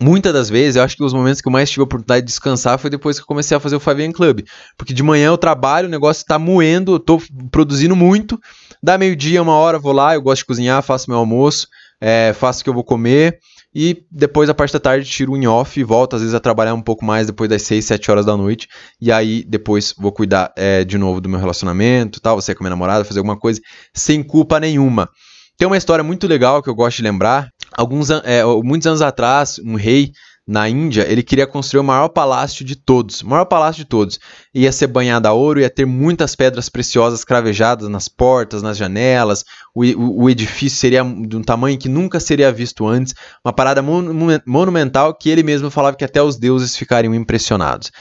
Muitas 0.00 0.32
das 0.32 0.50
vezes, 0.50 0.76
eu 0.76 0.82
acho 0.82 0.96
que 0.96 1.02
os 1.04 1.14
momentos 1.14 1.40
que 1.40 1.48
eu 1.48 1.52
mais 1.52 1.70
tive 1.70 1.80
a 1.80 1.84
oportunidade 1.84 2.22
de 2.22 2.30
descansar 2.30 2.78
foi 2.78 2.90
depois 2.90 3.16
que 3.16 3.22
eu 3.22 3.26
comecei 3.26 3.56
a 3.56 3.60
fazer 3.60 3.76
o 3.76 3.80
5 3.80 4.12
Club. 4.12 4.40
Porque 4.76 4.92
de 4.92 5.02
manhã 5.02 5.28
eu 5.28 5.38
trabalho, 5.38 5.88
o 5.88 5.90
negócio 5.90 6.22
está 6.22 6.38
moendo, 6.38 6.92
eu 6.92 6.96
estou 6.98 7.22
produzindo 7.50 7.96
muito. 7.96 8.38
Dá 8.82 8.98
meio-dia, 8.98 9.42
uma 9.42 9.54
hora, 9.54 9.78
vou 9.78 9.92
lá, 9.92 10.14
eu 10.14 10.22
gosto 10.22 10.42
de 10.42 10.46
cozinhar, 10.46 10.82
faço 10.82 11.10
meu 11.10 11.18
almoço, 11.18 11.68
é, 12.00 12.32
faço 12.34 12.60
o 12.60 12.64
que 12.64 12.70
eu 12.70 12.74
vou 12.74 12.84
comer 12.84 13.38
e 13.80 14.04
depois, 14.10 14.50
a 14.50 14.54
parte 14.54 14.72
da 14.72 14.80
tarde, 14.80 15.08
tiro 15.08 15.36
em 15.36 15.46
off 15.46 15.78
e 15.78 15.84
volto, 15.84 16.16
às 16.16 16.22
vezes, 16.22 16.34
a 16.34 16.40
trabalhar 16.40 16.74
um 16.74 16.82
pouco 16.82 17.04
mais 17.04 17.28
depois 17.28 17.48
das 17.48 17.62
6, 17.62 17.84
7 17.84 18.10
horas 18.10 18.26
da 18.26 18.36
noite. 18.36 18.66
E 19.00 19.12
aí, 19.12 19.44
depois, 19.44 19.94
vou 19.96 20.10
cuidar 20.10 20.52
é, 20.56 20.82
de 20.82 20.98
novo 20.98 21.20
do 21.20 21.28
meu 21.28 21.38
relacionamento, 21.38 22.20
tal, 22.20 22.34
você 22.34 22.56
com 22.56 22.64
minha 22.64 22.70
namorada, 22.70 23.04
fazer 23.04 23.20
alguma 23.20 23.38
coisa, 23.38 23.60
sem 23.94 24.20
culpa 24.20 24.58
nenhuma. 24.58 25.08
Tem 25.56 25.64
uma 25.64 25.76
história 25.76 26.02
muito 26.02 26.26
legal 26.26 26.60
que 26.60 26.68
eu 26.68 26.74
gosto 26.74 26.96
de 26.96 27.04
lembrar. 27.04 27.50
Alguns, 27.72 28.10
é, 28.10 28.42
muitos 28.64 28.88
anos 28.88 29.00
atrás, 29.00 29.60
um 29.64 29.76
rei 29.76 30.10
na 30.48 30.66
Índia, 30.66 31.06
ele 31.06 31.22
queria 31.22 31.46
construir 31.46 31.80
o 31.80 31.84
maior 31.84 32.08
palácio 32.08 32.64
de 32.64 32.74
todos, 32.74 33.20
o 33.20 33.28
maior 33.28 33.44
palácio 33.44 33.84
de 33.84 33.84
todos. 33.84 34.18
Ia 34.54 34.72
ser 34.72 34.86
banhado 34.86 35.28
a 35.28 35.32
ouro, 35.34 35.60
ia 35.60 35.68
ter 35.68 35.84
muitas 35.84 36.34
pedras 36.34 36.70
preciosas 36.70 37.22
cravejadas 37.22 37.86
nas 37.90 38.08
portas, 38.08 38.62
nas 38.62 38.78
janelas, 38.78 39.44
o, 39.74 39.84
o, 39.84 40.22
o 40.22 40.30
edifício 40.30 40.78
seria 40.78 41.04
de 41.04 41.36
um 41.36 41.42
tamanho 41.42 41.76
que 41.76 41.86
nunca 41.86 42.18
seria 42.18 42.50
visto 42.50 42.86
antes, 42.86 43.14
uma 43.44 43.52
parada 43.52 43.82
mon 43.82 44.02
monumental 44.46 45.12
que 45.12 45.28
ele 45.28 45.42
mesmo 45.42 45.70
falava 45.70 45.98
que 45.98 46.04
até 46.04 46.22
os 46.22 46.36
deuses 46.36 46.74
ficariam 46.74 47.14
impressionados. 47.14 47.92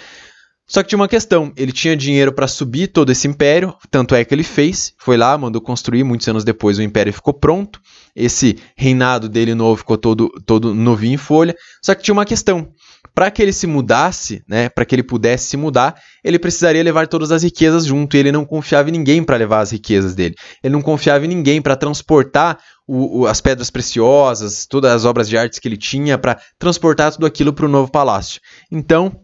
Só 0.67 0.83
que 0.83 0.89
tinha 0.89 0.99
uma 0.99 1.07
questão, 1.07 1.53
ele 1.55 1.71
tinha 1.71 1.95
dinheiro 1.95 2.33
para 2.33 2.45
subir 2.45 2.87
todo 2.87 3.09
esse 3.09 3.25
império, 3.25 3.73
tanto 3.89 4.13
é 4.13 4.25
que 4.25 4.35
ele 4.35 4.43
fez, 4.43 4.93
foi 4.97 5.15
lá, 5.15 5.37
mandou 5.37 5.61
construir, 5.61 6.03
muitos 6.03 6.27
anos 6.27 6.43
depois 6.43 6.77
o 6.77 6.81
império 6.81 7.13
ficou 7.13 7.33
pronto, 7.33 7.79
esse 8.13 8.57
reinado 8.75 9.29
dele 9.29 9.55
novo 9.55 9.77
ficou 9.77 9.97
todo, 9.97 10.29
todo 10.45 10.75
novinho 10.75 11.13
em 11.13 11.17
folha, 11.17 11.55
só 11.81 11.95
que 11.95 12.03
tinha 12.03 12.13
uma 12.13 12.25
questão, 12.25 12.67
para 13.15 13.31
que 13.31 13.41
ele 13.41 13.53
se 13.53 13.65
mudasse, 13.65 14.43
né, 14.45 14.67
para 14.67 14.83
que 14.83 14.93
ele 14.93 15.03
pudesse 15.03 15.47
se 15.47 15.55
mudar, 15.55 15.95
ele 16.21 16.37
precisaria 16.37 16.83
levar 16.83 17.07
todas 17.07 17.31
as 17.31 17.43
riquezas 17.43 17.85
junto, 17.85 18.17
e 18.17 18.19
ele 18.19 18.31
não 18.33 18.43
confiava 18.43 18.89
em 18.89 18.91
ninguém 18.91 19.23
para 19.23 19.37
levar 19.37 19.61
as 19.61 19.71
riquezas 19.71 20.15
dele, 20.15 20.35
ele 20.61 20.73
não 20.73 20.81
confiava 20.81 21.23
em 21.23 21.29
ninguém 21.29 21.61
para 21.61 21.77
transportar 21.77 22.59
o, 22.85 23.21
o, 23.21 23.27
as 23.27 23.39
pedras 23.39 23.69
preciosas, 23.69 24.65
todas 24.65 24.91
as 24.91 25.05
obras 25.05 25.27
de 25.27 25.37
artes 25.37 25.59
que 25.59 25.67
ele 25.67 25.77
tinha, 25.77 26.17
para 26.17 26.39
transportar 26.59 27.11
tudo 27.11 27.25
aquilo 27.25 27.53
para 27.53 27.65
o 27.65 27.69
novo 27.69 27.91
palácio. 27.91 28.39
Então, 28.71 29.19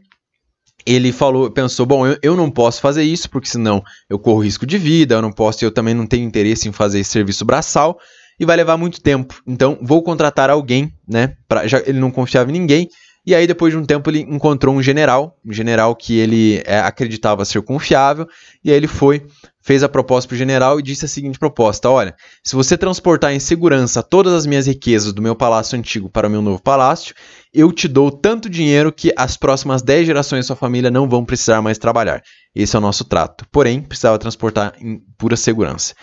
ele 0.86 1.12
falou, 1.12 1.50
pensou, 1.50 1.86
bom, 1.86 2.06
eu, 2.06 2.18
eu 2.22 2.36
não 2.36 2.50
posso 2.50 2.82
fazer 2.82 3.04
isso, 3.04 3.30
porque 3.30 3.48
senão 3.48 3.84
eu 4.10 4.20
corro 4.20 4.44
risco 4.44 4.66
de 4.66 4.78
vida, 4.78 5.16
eu 5.16 5.22
não 5.22 5.32
posso, 5.32 5.64
eu 5.64 5.72
também 5.72 5.94
não 5.94 6.06
tenho 6.06 6.26
interesse 6.26 6.68
em 6.68 6.72
fazer 6.72 7.00
esse 7.00 7.12
serviço 7.12 7.46
braçal 7.46 7.98
e 8.40 8.46
vai 8.46 8.56
levar 8.56 8.78
muito 8.78 9.02
tempo. 9.02 9.42
Então, 9.48 9.78
vou 9.82 10.02
contratar 10.04 10.50
alguém, 10.50 10.92
né? 11.08 11.36
Pra, 11.48 11.68
já, 11.68 11.80
ele 11.86 12.00
não 12.00 12.12
confiava 12.12 12.50
em 12.50 12.54
ninguém, 12.54 12.90
E 13.26 13.34
aí, 13.34 13.48
depois 13.48 13.72
de 13.72 13.80
um 13.80 13.86
tempo, 13.86 14.10
ele 14.10 14.20
encontrou 14.20 14.76
um 14.76 14.84
general, 14.84 15.38
um 15.46 15.54
general 15.54 15.96
que 15.96 16.18
ele 16.18 16.62
é, 16.66 16.80
acreditava 16.80 17.46
ser 17.46 17.62
confiável, 17.62 18.28
e 18.64 18.70
aí 18.70 18.76
ele 18.76 18.88
foi, 18.88 19.26
fez 19.62 19.82
a 19.82 19.88
proposta 19.88 20.28
para 20.28 20.36
o 20.36 20.38
general 20.38 20.78
e 20.78 20.84
disse 20.84 21.06
a 21.06 21.08
seguinte 21.08 21.40
proposta: 21.40 21.90
Olha, 21.90 22.14
se 22.44 22.54
você 22.54 22.78
transportar 22.78 23.34
em 23.34 23.40
segurança 23.40 24.04
todas 24.04 24.34
as 24.34 24.46
minhas 24.46 24.68
riquezas 24.68 25.14
do 25.14 25.22
meu 25.22 25.36
palácio 25.36 25.78
antigo 25.78 26.10
para 26.10 26.28
o 26.28 26.30
meu 26.30 26.42
novo 26.42 26.62
palácio, 26.62 27.16
eu 27.54 27.72
te 27.72 27.88
dou 27.88 28.12
tanto 28.12 28.50
dinheiro 28.50 28.92
que 28.92 29.14
as 29.16 29.38
próximas 29.38 29.82
10 29.82 30.06
gerações 30.06 30.46
da 30.46 30.48
sua 30.48 30.56
família 30.58 30.92
não 30.92 31.08
vão 31.08 31.24
precisar 31.24 31.62
mais 31.62 31.78
trabalhar. 31.78 32.22
Esse 32.54 32.76
é 32.76 32.80
o 32.80 32.82
nosso 32.82 33.06
trato. 33.06 33.46
Porém, 33.52 33.82
precisava 33.82 34.20
transportar 34.20 34.74
em 34.82 35.00
pura 35.18 35.38
segurança. 35.38 35.96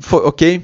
Foi, 0.00 0.20
ok, 0.20 0.62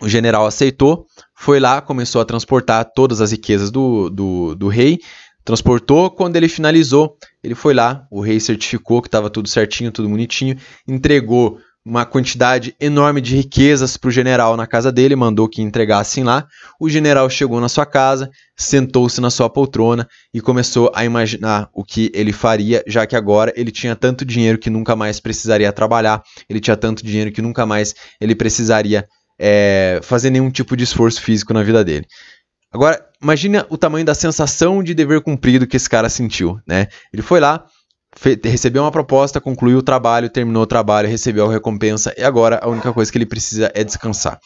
o 0.00 0.08
general 0.08 0.46
aceitou, 0.46 1.06
foi 1.34 1.58
lá, 1.60 1.80
começou 1.80 2.20
a 2.20 2.24
transportar 2.24 2.84
todas 2.94 3.20
as 3.20 3.32
riquezas 3.32 3.70
do, 3.70 4.08
do, 4.08 4.54
do 4.54 4.68
rei, 4.68 4.98
transportou. 5.44 6.10
Quando 6.10 6.36
ele 6.36 6.48
finalizou, 6.48 7.16
ele 7.42 7.54
foi 7.54 7.74
lá, 7.74 8.06
o 8.10 8.20
rei 8.20 8.38
certificou 8.38 9.02
que 9.02 9.08
estava 9.08 9.30
tudo 9.30 9.48
certinho, 9.48 9.92
tudo 9.92 10.08
bonitinho, 10.08 10.56
entregou 10.86 11.58
uma 11.88 12.04
quantidade 12.04 12.76
enorme 12.78 13.20
de 13.20 13.34
riquezas 13.34 13.96
para 13.96 14.08
o 14.08 14.10
general 14.10 14.56
na 14.58 14.66
casa 14.66 14.92
dele, 14.92 15.16
mandou 15.16 15.48
que 15.48 15.62
entregassem 15.62 16.22
lá. 16.22 16.46
O 16.78 16.88
general 16.88 17.30
chegou 17.30 17.60
na 17.60 17.68
sua 17.68 17.86
casa, 17.86 18.28
sentou-se 18.54 19.20
na 19.22 19.30
sua 19.30 19.48
poltrona 19.48 20.06
e 20.34 20.40
começou 20.40 20.92
a 20.94 21.02
imaginar 21.04 21.70
o 21.72 21.82
que 21.82 22.10
ele 22.14 22.32
faria, 22.32 22.84
já 22.86 23.06
que 23.06 23.16
agora 23.16 23.52
ele 23.56 23.70
tinha 23.70 23.96
tanto 23.96 24.22
dinheiro 24.22 24.58
que 24.58 24.68
nunca 24.68 24.94
mais 24.94 25.18
precisaria 25.18 25.72
trabalhar, 25.72 26.22
ele 26.48 26.60
tinha 26.60 26.76
tanto 26.76 27.02
dinheiro 27.02 27.32
que 27.32 27.40
nunca 27.40 27.64
mais 27.64 27.94
ele 28.20 28.34
precisaria 28.34 29.06
é, 29.38 30.00
fazer 30.02 30.30
nenhum 30.30 30.50
tipo 30.50 30.76
de 30.76 30.84
esforço 30.84 31.22
físico 31.22 31.54
na 31.54 31.62
vida 31.62 31.84
dele. 31.84 32.06
Agora, 32.72 33.02
imagina 33.22 33.66
o 33.70 33.78
tamanho 33.78 34.04
da 34.04 34.14
sensação 34.14 34.82
de 34.82 34.92
dever 34.92 35.22
cumprido 35.22 35.66
que 35.66 35.76
esse 35.76 35.88
cara 35.88 36.08
sentiu, 36.08 36.60
né? 36.66 36.88
Ele 37.12 37.22
foi 37.22 37.40
lá, 37.40 37.64
recebeu 38.44 38.82
uma 38.82 38.90
proposta, 38.90 39.40
concluiu 39.40 39.78
o 39.78 39.82
trabalho, 39.82 40.28
terminou 40.28 40.62
o 40.62 40.66
trabalho, 40.66 41.08
recebeu 41.08 41.46
a 41.46 41.52
recompensa 41.52 42.12
e 42.16 42.22
agora 42.22 42.60
a 42.62 42.68
única 42.68 42.92
coisa 42.92 43.10
que 43.10 43.16
ele 43.16 43.26
precisa 43.26 43.70
é 43.74 43.84
descansar. 43.84 44.38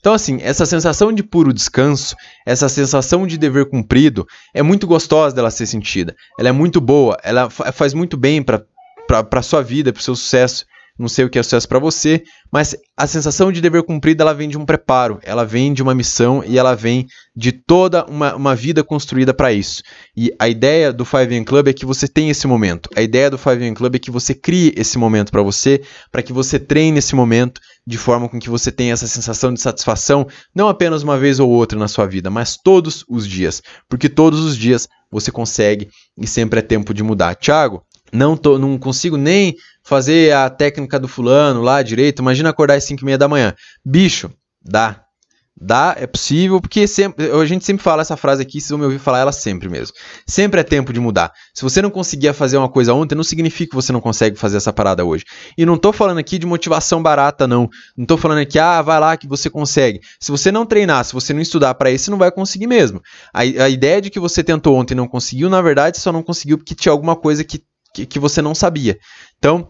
Então, 0.00 0.12
assim, 0.12 0.38
essa 0.40 0.64
sensação 0.64 1.12
de 1.12 1.22
puro 1.22 1.52
descanso, 1.52 2.16
essa 2.46 2.68
sensação 2.68 3.26
de 3.26 3.36
dever 3.36 3.68
cumprido, 3.68 4.26
é 4.54 4.62
muito 4.62 4.86
gostosa 4.86 5.34
dela 5.34 5.50
ser 5.50 5.66
sentida. 5.66 6.14
Ela 6.38 6.48
é 6.48 6.52
muito 6.52 6.80
boa, 6.80 7.16
ela 7.22 7.50
faz 7.50 7.92
muito 7.94 8.16
bem 8.16 8.42
para 8.42 8.64
a 9.08 9.42
sua 9.42 9.62
vida, 9.62 9.92
para 9.92 10.00
o 10.00 10.02
seu 10.02 10.16
sucesso 10.16 10.64
não 10.98 11.08
sei 11.08 11.24
o 11.24 11.30
que 11.30 11.38
é 11.38 11.42
sucesso 11.42 11.68
para 11.68 11.78
você, 11.78 12.22
mas 12.50 12.74
a 12.96 13.06
sensação 13.06 13.52
de 13.52 13.60
dever 13.60 13.84
cumprido 13.84 14.22
ela 14.22 14.34
vem 14.34 14.48
de 14.48 14.58
um 14.58 14.66
preparo, 14.66 15.20
ela 15.22 15.44
vem 15.44 15.72
de 15.72 15.82
uma 15.82 15.94
missão 15.94 16.42
e 16.44 16.58
ela 16.58 16.74
vem 16.74 17.06
de 17.36 17.52
toda 17.52 18.04
uma, 18.06 18.34
uma 18.34 18.56
vida 18.56 18.82
construída 18.82 19.32
para 19.32 19.52
isso. 19.52 19.82
E 20.16 20.34
a 20.38 20.48
ideia 20.48 20.92
do 20.92 21.04
5am 21.04 21.44
Club 21.44 21.68
é 21.68 21.72
que 21.72 21.86
você 21.86 22.08
tenha 22.08 22.32
esse 22.32 22.46
momento. 22.46 22.90
A 22.96 23.02
ideia 23.02 23.30
do 23.30 23.38
5am 23.38 23.74
Club 23.74 23.94
é 23.94 23.98
que 23.98 24.10
você 24.10 24.34
crie 24.34 24.74
esse 24.76 24.98
momento 24.98 25.30
para 25.30 25.42
você, 25.42 25.80
para 26.10 26.22
que 26.22 26.32
você 26.32 26.58
treine 26.58 26.98
esse 26.98 27.14
momento 27.14 27.60
de 27.86 27.96
forma 27.96 28.28
com 28.28 28.38
que 28.38 28.50
você 28.50 28.72
tenha 28.72 28.92
essa 28.92 29.06
sensação 29.06 29.54
de 29.54 29.60
satisfação, 29.60 30.26
não 30.54 30.68
apenas 30.68 31.02
uma 31.02 31.16
vez 31.16 31.38
ou 31.40 31.48
outra 31.48 31.78
na 31.78 31.88
sua 31.88 32.06
vida, 32.06 32.28
mas 32.28 32.56
todos 32.56 33.04
os 33.08 33.26
dias, 33.26 33.62
porque 33.88 34.08
todos 34.08 34.40
os 34.40 34.56
dias 34.56 34.88
você 35.10 35.30
consegue 35.30 35.88
e 36.18 36.26
sempre 36.26 36.58
é 36.58 36.62
tempo 36.62 36.92
de 36.92 37.02
mudar. 37.02 37.34
Tiago, 37.34 37.82
não, 38.12 38.36
tô, 38.36 38.58
não 38.58 38.78
consigo 38.78 39.16
nem 39.16 39.54
fazer 39.88 40.34
a 40.34 40.50
técnica 40.50 41.00
do 41.00 41.08
fulano 41.08 41.62
lá 41.62 41.82
direito. 41.82 42.20
Imagina 42.20 42.50
acordar 42.50 42.74
às 42.74 42.84
5 42.84 43.00
e 43.02 43.04
meia 43.04 43.16
da 43.18 43.26
manhã. 43.26 43.54
Bicho, 43.84 44.30
dá. 44.62 45.04
Dá, 45.60 45.96
é 45.98 46.06
possível, 46.06 46.60
porque 46.60 46.86
sempre, 46.86 47.32
a 47.32 47.44
gente 47.44 47.64
sempre 47.64 47.82
fala 47.82 48.02
essa 48.02 48.16
frase 48.16 48.40
aqui, 48.40 48.60
vocês 48.60 48.70
vão 48.70 48.78
me 48.78 48.84
ouvir 48.84 49.00
falar 49.00 49.18
ela 49.18 49.32
sempre 49.32 49.68
mesmo. 49.68 49.92
Sempre 50.24 50.60
é 50.60 50.62
tempo 50.62 50.92
de 50.92 51.00
mudar. 51.00 51.32
Se 51.52 51.62
você 51.64 51.82
não 51.82 51.90
conseguia 51.90 52.32
fazer 52.32 52.56
uma 52.58 52.68
coisa 52.68 52.94
ontem, 52.94 53.16
não 53.16 53.24
significa 53.24 53.70
que 53.70 53.74
você 53.74 53.92
não 53.92 54.00
consegue 54.00 54.38
fazer 54.38 54.58
essa 54.58 54.72
parada 54.72 55.04
hoje. 55.04 55.24
E 55.56 55.66
não 55.66 55.76
tô 55.76 55.92
falando 55.92 56.18
aqui 56.18 56.38
de 56.38 56.46
motivação 56.46 57.02
barata, 57.02 57.48
não. 57.48 57.68
Não 57.96 58.06
tô 58.06 58.16
falando 58.16 58.38
aqui, 58.38 58.56
ah, 58.56 58.80
vai 58.82 59.00
lá 59.00 59.16
que 59.16 59.26
você 59.26 59.50
consegue. 59.50 59.98
Se 60.20 60.30
você 60.30 60.52
não 60.52 60.64
treinar, 60.64 61.04
se 61.04 61.12
você 61.12 61.32
não 61.32 61.40
estudar 61.40 61.74
para 61.74 61.90
isso, 61.90 62.08
não 62.08 62.18
vai 62.18 62.30
conseguir 62.30 62.68
mesmo. 62.68 63.00
A, 63.34 63.40
a 63.40 63.68
ideia 63.68 64.00
de 64.00 64.10
que 64.10 64.20
você 64.20 64.44
tentou 64.44 64.76
ontem 64.76 64.94
e 64.94 64.96
não 64.96 65.08
conseguiu, 65.08 65.50
na 65.50 65.60
verdade, 65.60 65.98
só 65.98 66.12
não 66.12 66.22
conseguiu 66.22 66.58
porque 66.58 66.74
tinha 66.74 66.92
alguma 66.92 67.16
coisa 67.16 67.42
que 67.42 67.64
que, 68.06 68.18
você 68.18 68.42
não 68.42 68.54
sabia. 68.54 68.98
Então, 69.38 69.68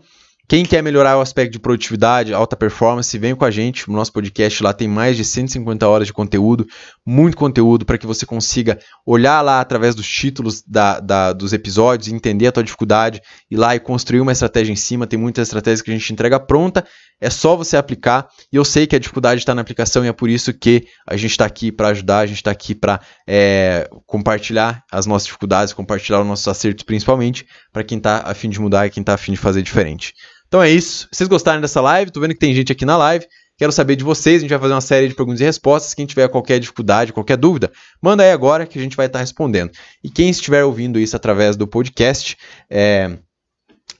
quem 0.49 0.65
quer 0.65 0.83
melhorar 0.83 1.19
o 1.19 1.21
aspecto 1.21 1.53
de 1.53 1.59
produtividade, 1.59 2.33
alta 2.33 2.57
performance, 2.57 3.19
vem 3.19 3.35
com 3.35 3.45
a 3.45 3.51
gente. 3.51 3.87
O 3.87 3.93
nosso 3.93 4.11
podcast 4.11 4.63
lá 4.63 4.73
tem 4.73 4.89
mais 4.89 5.15
de 5.15 5.23
150 5.23 5.87
horas 5.87 6.07
de 6.07 6.13
conteúdo, 6.15 6.67
muito 7.05 7.37
conteúdo 7.37 7.85
para 7.85 7.99
que 7.99 8.07
você 8.07 8.25
consiga 8.25 8.79
olhar 9.05 9.43
lá 9.43 9.61
através 9.61 9.95
dos 9.95 10.09
títulos 10.09 10.63
da, 10.67 11.01
da, 11.01 11.35
dos 11.35 11.53
episódios, 11.53 12.09
entender 12.09 12.47
a 12.47 12.53
tua 12.53 12.65
dificuldade, 12.65 13.21
ir 13.51 13.59
lá 13.59 13.77
e 13.77 13.81
construir 13.81 14.23
uma 14.23 14.33
estratégia 14.33 14.73
em 14.73 14.77
cima. 14.77 15.07
Tem 15.07 15.19
muitas 15.19 15.49
estratégias 15.49 15.83
que 15.83 15.91
a 15.91 15.95
gente 15.95 16.11
entrega 16.15 16.41
pronta, 16.41 16.83
é 17.21 17.29
só 17.29 17.55
você 17.55 17.77
aplicar. 17.77 18.27
E 18.51 18.57
eu 18.57 18.65
sei 18.65 18.87
que 18.87 18.97
a 18.97 18.99
dificuldade 18.99 19.43
está 19.43 19.55
na 19.55 19.61
aplicação 19.61 20.03
e 20.03 20.09
é 20.09 20.13
por 20.15 20.31
isso 20.31 20.55
que 20.55 20.87
a 21.07 21.15
gente 21.15 21.33
está 21.33 21.45
aqui 21.45 21.71
para 21.71 21.89
ajudar, 21.89 22.21
a 22.21 22.27
gente 22.27 22.37
está 22.37 22.51
aqui 22.51 22.75
para 22.75 23.01
é, 23.27 23.87
compartilhar 24.07 24.83
as 24.91 25.05
nossas 25.05 25.27
dificuldades, 25.27 25.75
compartilhar 25.75 26.23
os 26.23 26.27
nossos 26.27 26.49
acertos, 26.49 26.85
principalmente 26.85 27.45
para 27.79 27.85
quem 27.85 27.99
está 27.99 28.23
afim 28.27 28.51
de 28.51 28.61
mudar 28.61 28.87
e 28.87 28.91
quem 28.91 29.03
está 29.03 29.15
afim 29.15 29.33
de 29.33 29.39
fazer 29.39 29.63
diferente. 29.63 30.13
Então 30.49 30.61
é 30.61 30.69
isso. 30.69 31.07
Vocês 31.13 31.29
gostaram 31.29 31.61
dessa 31.61 31.81
live? 31.81 32.11
Tô 32.11 32.21
vendo 32.21 32.35
que 32.35 32.41
tem 32.41 32.53
gente 32.53 32.73
aqui 32.73 32.85
na 32.85 32.97
live. 32.97 33.25
Quero 33.57 33.71
saber 33.71 33.95
de 33.95 34.03
vocês. 34.03 34.39
A 34.39 34.41
gente 34.41 34.51
vai 34.51 34.59
fazer 34.59 34.75
uma 34.75 34.81
série 34.81 35.07
de 35.07 35.15
perguntas 35.15 35.41
e 35.41 35.45
respostas. 35.45 35.95
Quem 35.95 36.05
tiver 36.05 36.29
qualquer 36.29 36.59
dificuldade, 36.59 37.13
qualquer 37.13 37.37
dúvida, 37.37 37.71
manda 38.03 38.25
aí 38.25 38.33
agora 38.33 38.67
que 38.67 38.79
a 38.79 38.83
gente 38.83 38.97
vai 38.97 39.07
estar 39.07 39.21
respondendo. 39.21 39.71
E 40.03 40.11
quem 40.11 40.29
estiver 40.29 40.65
ouvindo 40.65 40.99
isso 40.99 41.15
através 41.15 41.57
do 41.57 41.69
podcast, 41.69 42.37
é, 42.69 43.17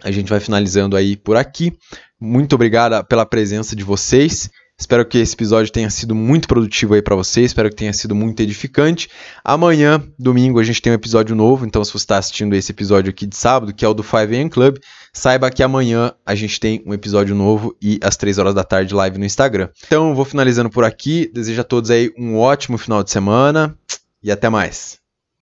a 0.03 0.11
gente 0.11 0.29
vai 0.29 0.41
finalizando 0.41 0.97
aí 0.97 1.17
por 1.17 1.37
aqui. 1.37 1.73
Muito 2.21 2.55
obrigado 2.55 3.05
pela 3.05 3.25
presença 3.25 3.77
de 3.77 3.85
vocês. 3.85 4.51
Espero 4.79 5.05
que 5.05 5.19
esse 5.19 5.35
episódio 5.35 5.73
tenha 5.73 5.91
sido 5.91 6.15
muito 6.15 6.47
produtivo 6.47 6.95
aí 6.95 7.03
para 7.03 7.17
você, 7.17 7.43
espero 7.43 7.69
que 7.69 7.75
tenha 7.75 7.93
sido 7.93 8.15
muito 8.15 8.41
edificante. 8.41 9.09
Amanhã, 9.45 10.01
domingo, 10.17 10.61
a 10.61 10.63
gente 10.63 10.81
tem 10.81 10.93
um 10.93 10.95
episódio 10.95 11.35
novo, 11.35 11.67
então 11.67 11.85
se 11.85 11.91
você 11.91 12.05
está 12.05 12.17
assistindo 12.17 12.55
esse 12.55 12.71
episódio 12.71 13.11
aqui 13.11 13.27
de 13.27 13.37
sábado, 13.37 13.75
que 13.75 13.85
é 13.85 13.89
o 13.89 13.93
do 13.93 14.05
5am 14.05 14.49
Club, 14.49 14.77
saiba 15.13 15.51
que 15.51 15.65
amanhã 15.65 16.13
a 16.25 16.35
gente 16.37 16.61
tem 16.61 16.81
um 16.87 16.95
episódio 16.95 17.35
novo 17.35 17.77
e 17.83 17.99
às 18.03 18.17
3 18.17 18.39
horas 18.39 18.55
da 18.55 18.63
tarde 18.63 18.95
live 18.95 19.19
no 19.19 19.25
Instagram. 19.25 19.69
Então, 19.85 20.15
vou 20.15 20.25
finalizando 20.25 20.71
por 20.71 20.85
aqui, 20.85 21.29
desejo 21.35 21.61
a 21.61 21.65
todos 21.65 21.91
aí 21.91 22.13
um 22.17 22.37
ótimo 22.37 22.79
final 22.79 23.03
de 23.03 23.11
semana 23.11 23.77
e 24.23 24.31
até 24.31 24.49
mais. 24.49 25.08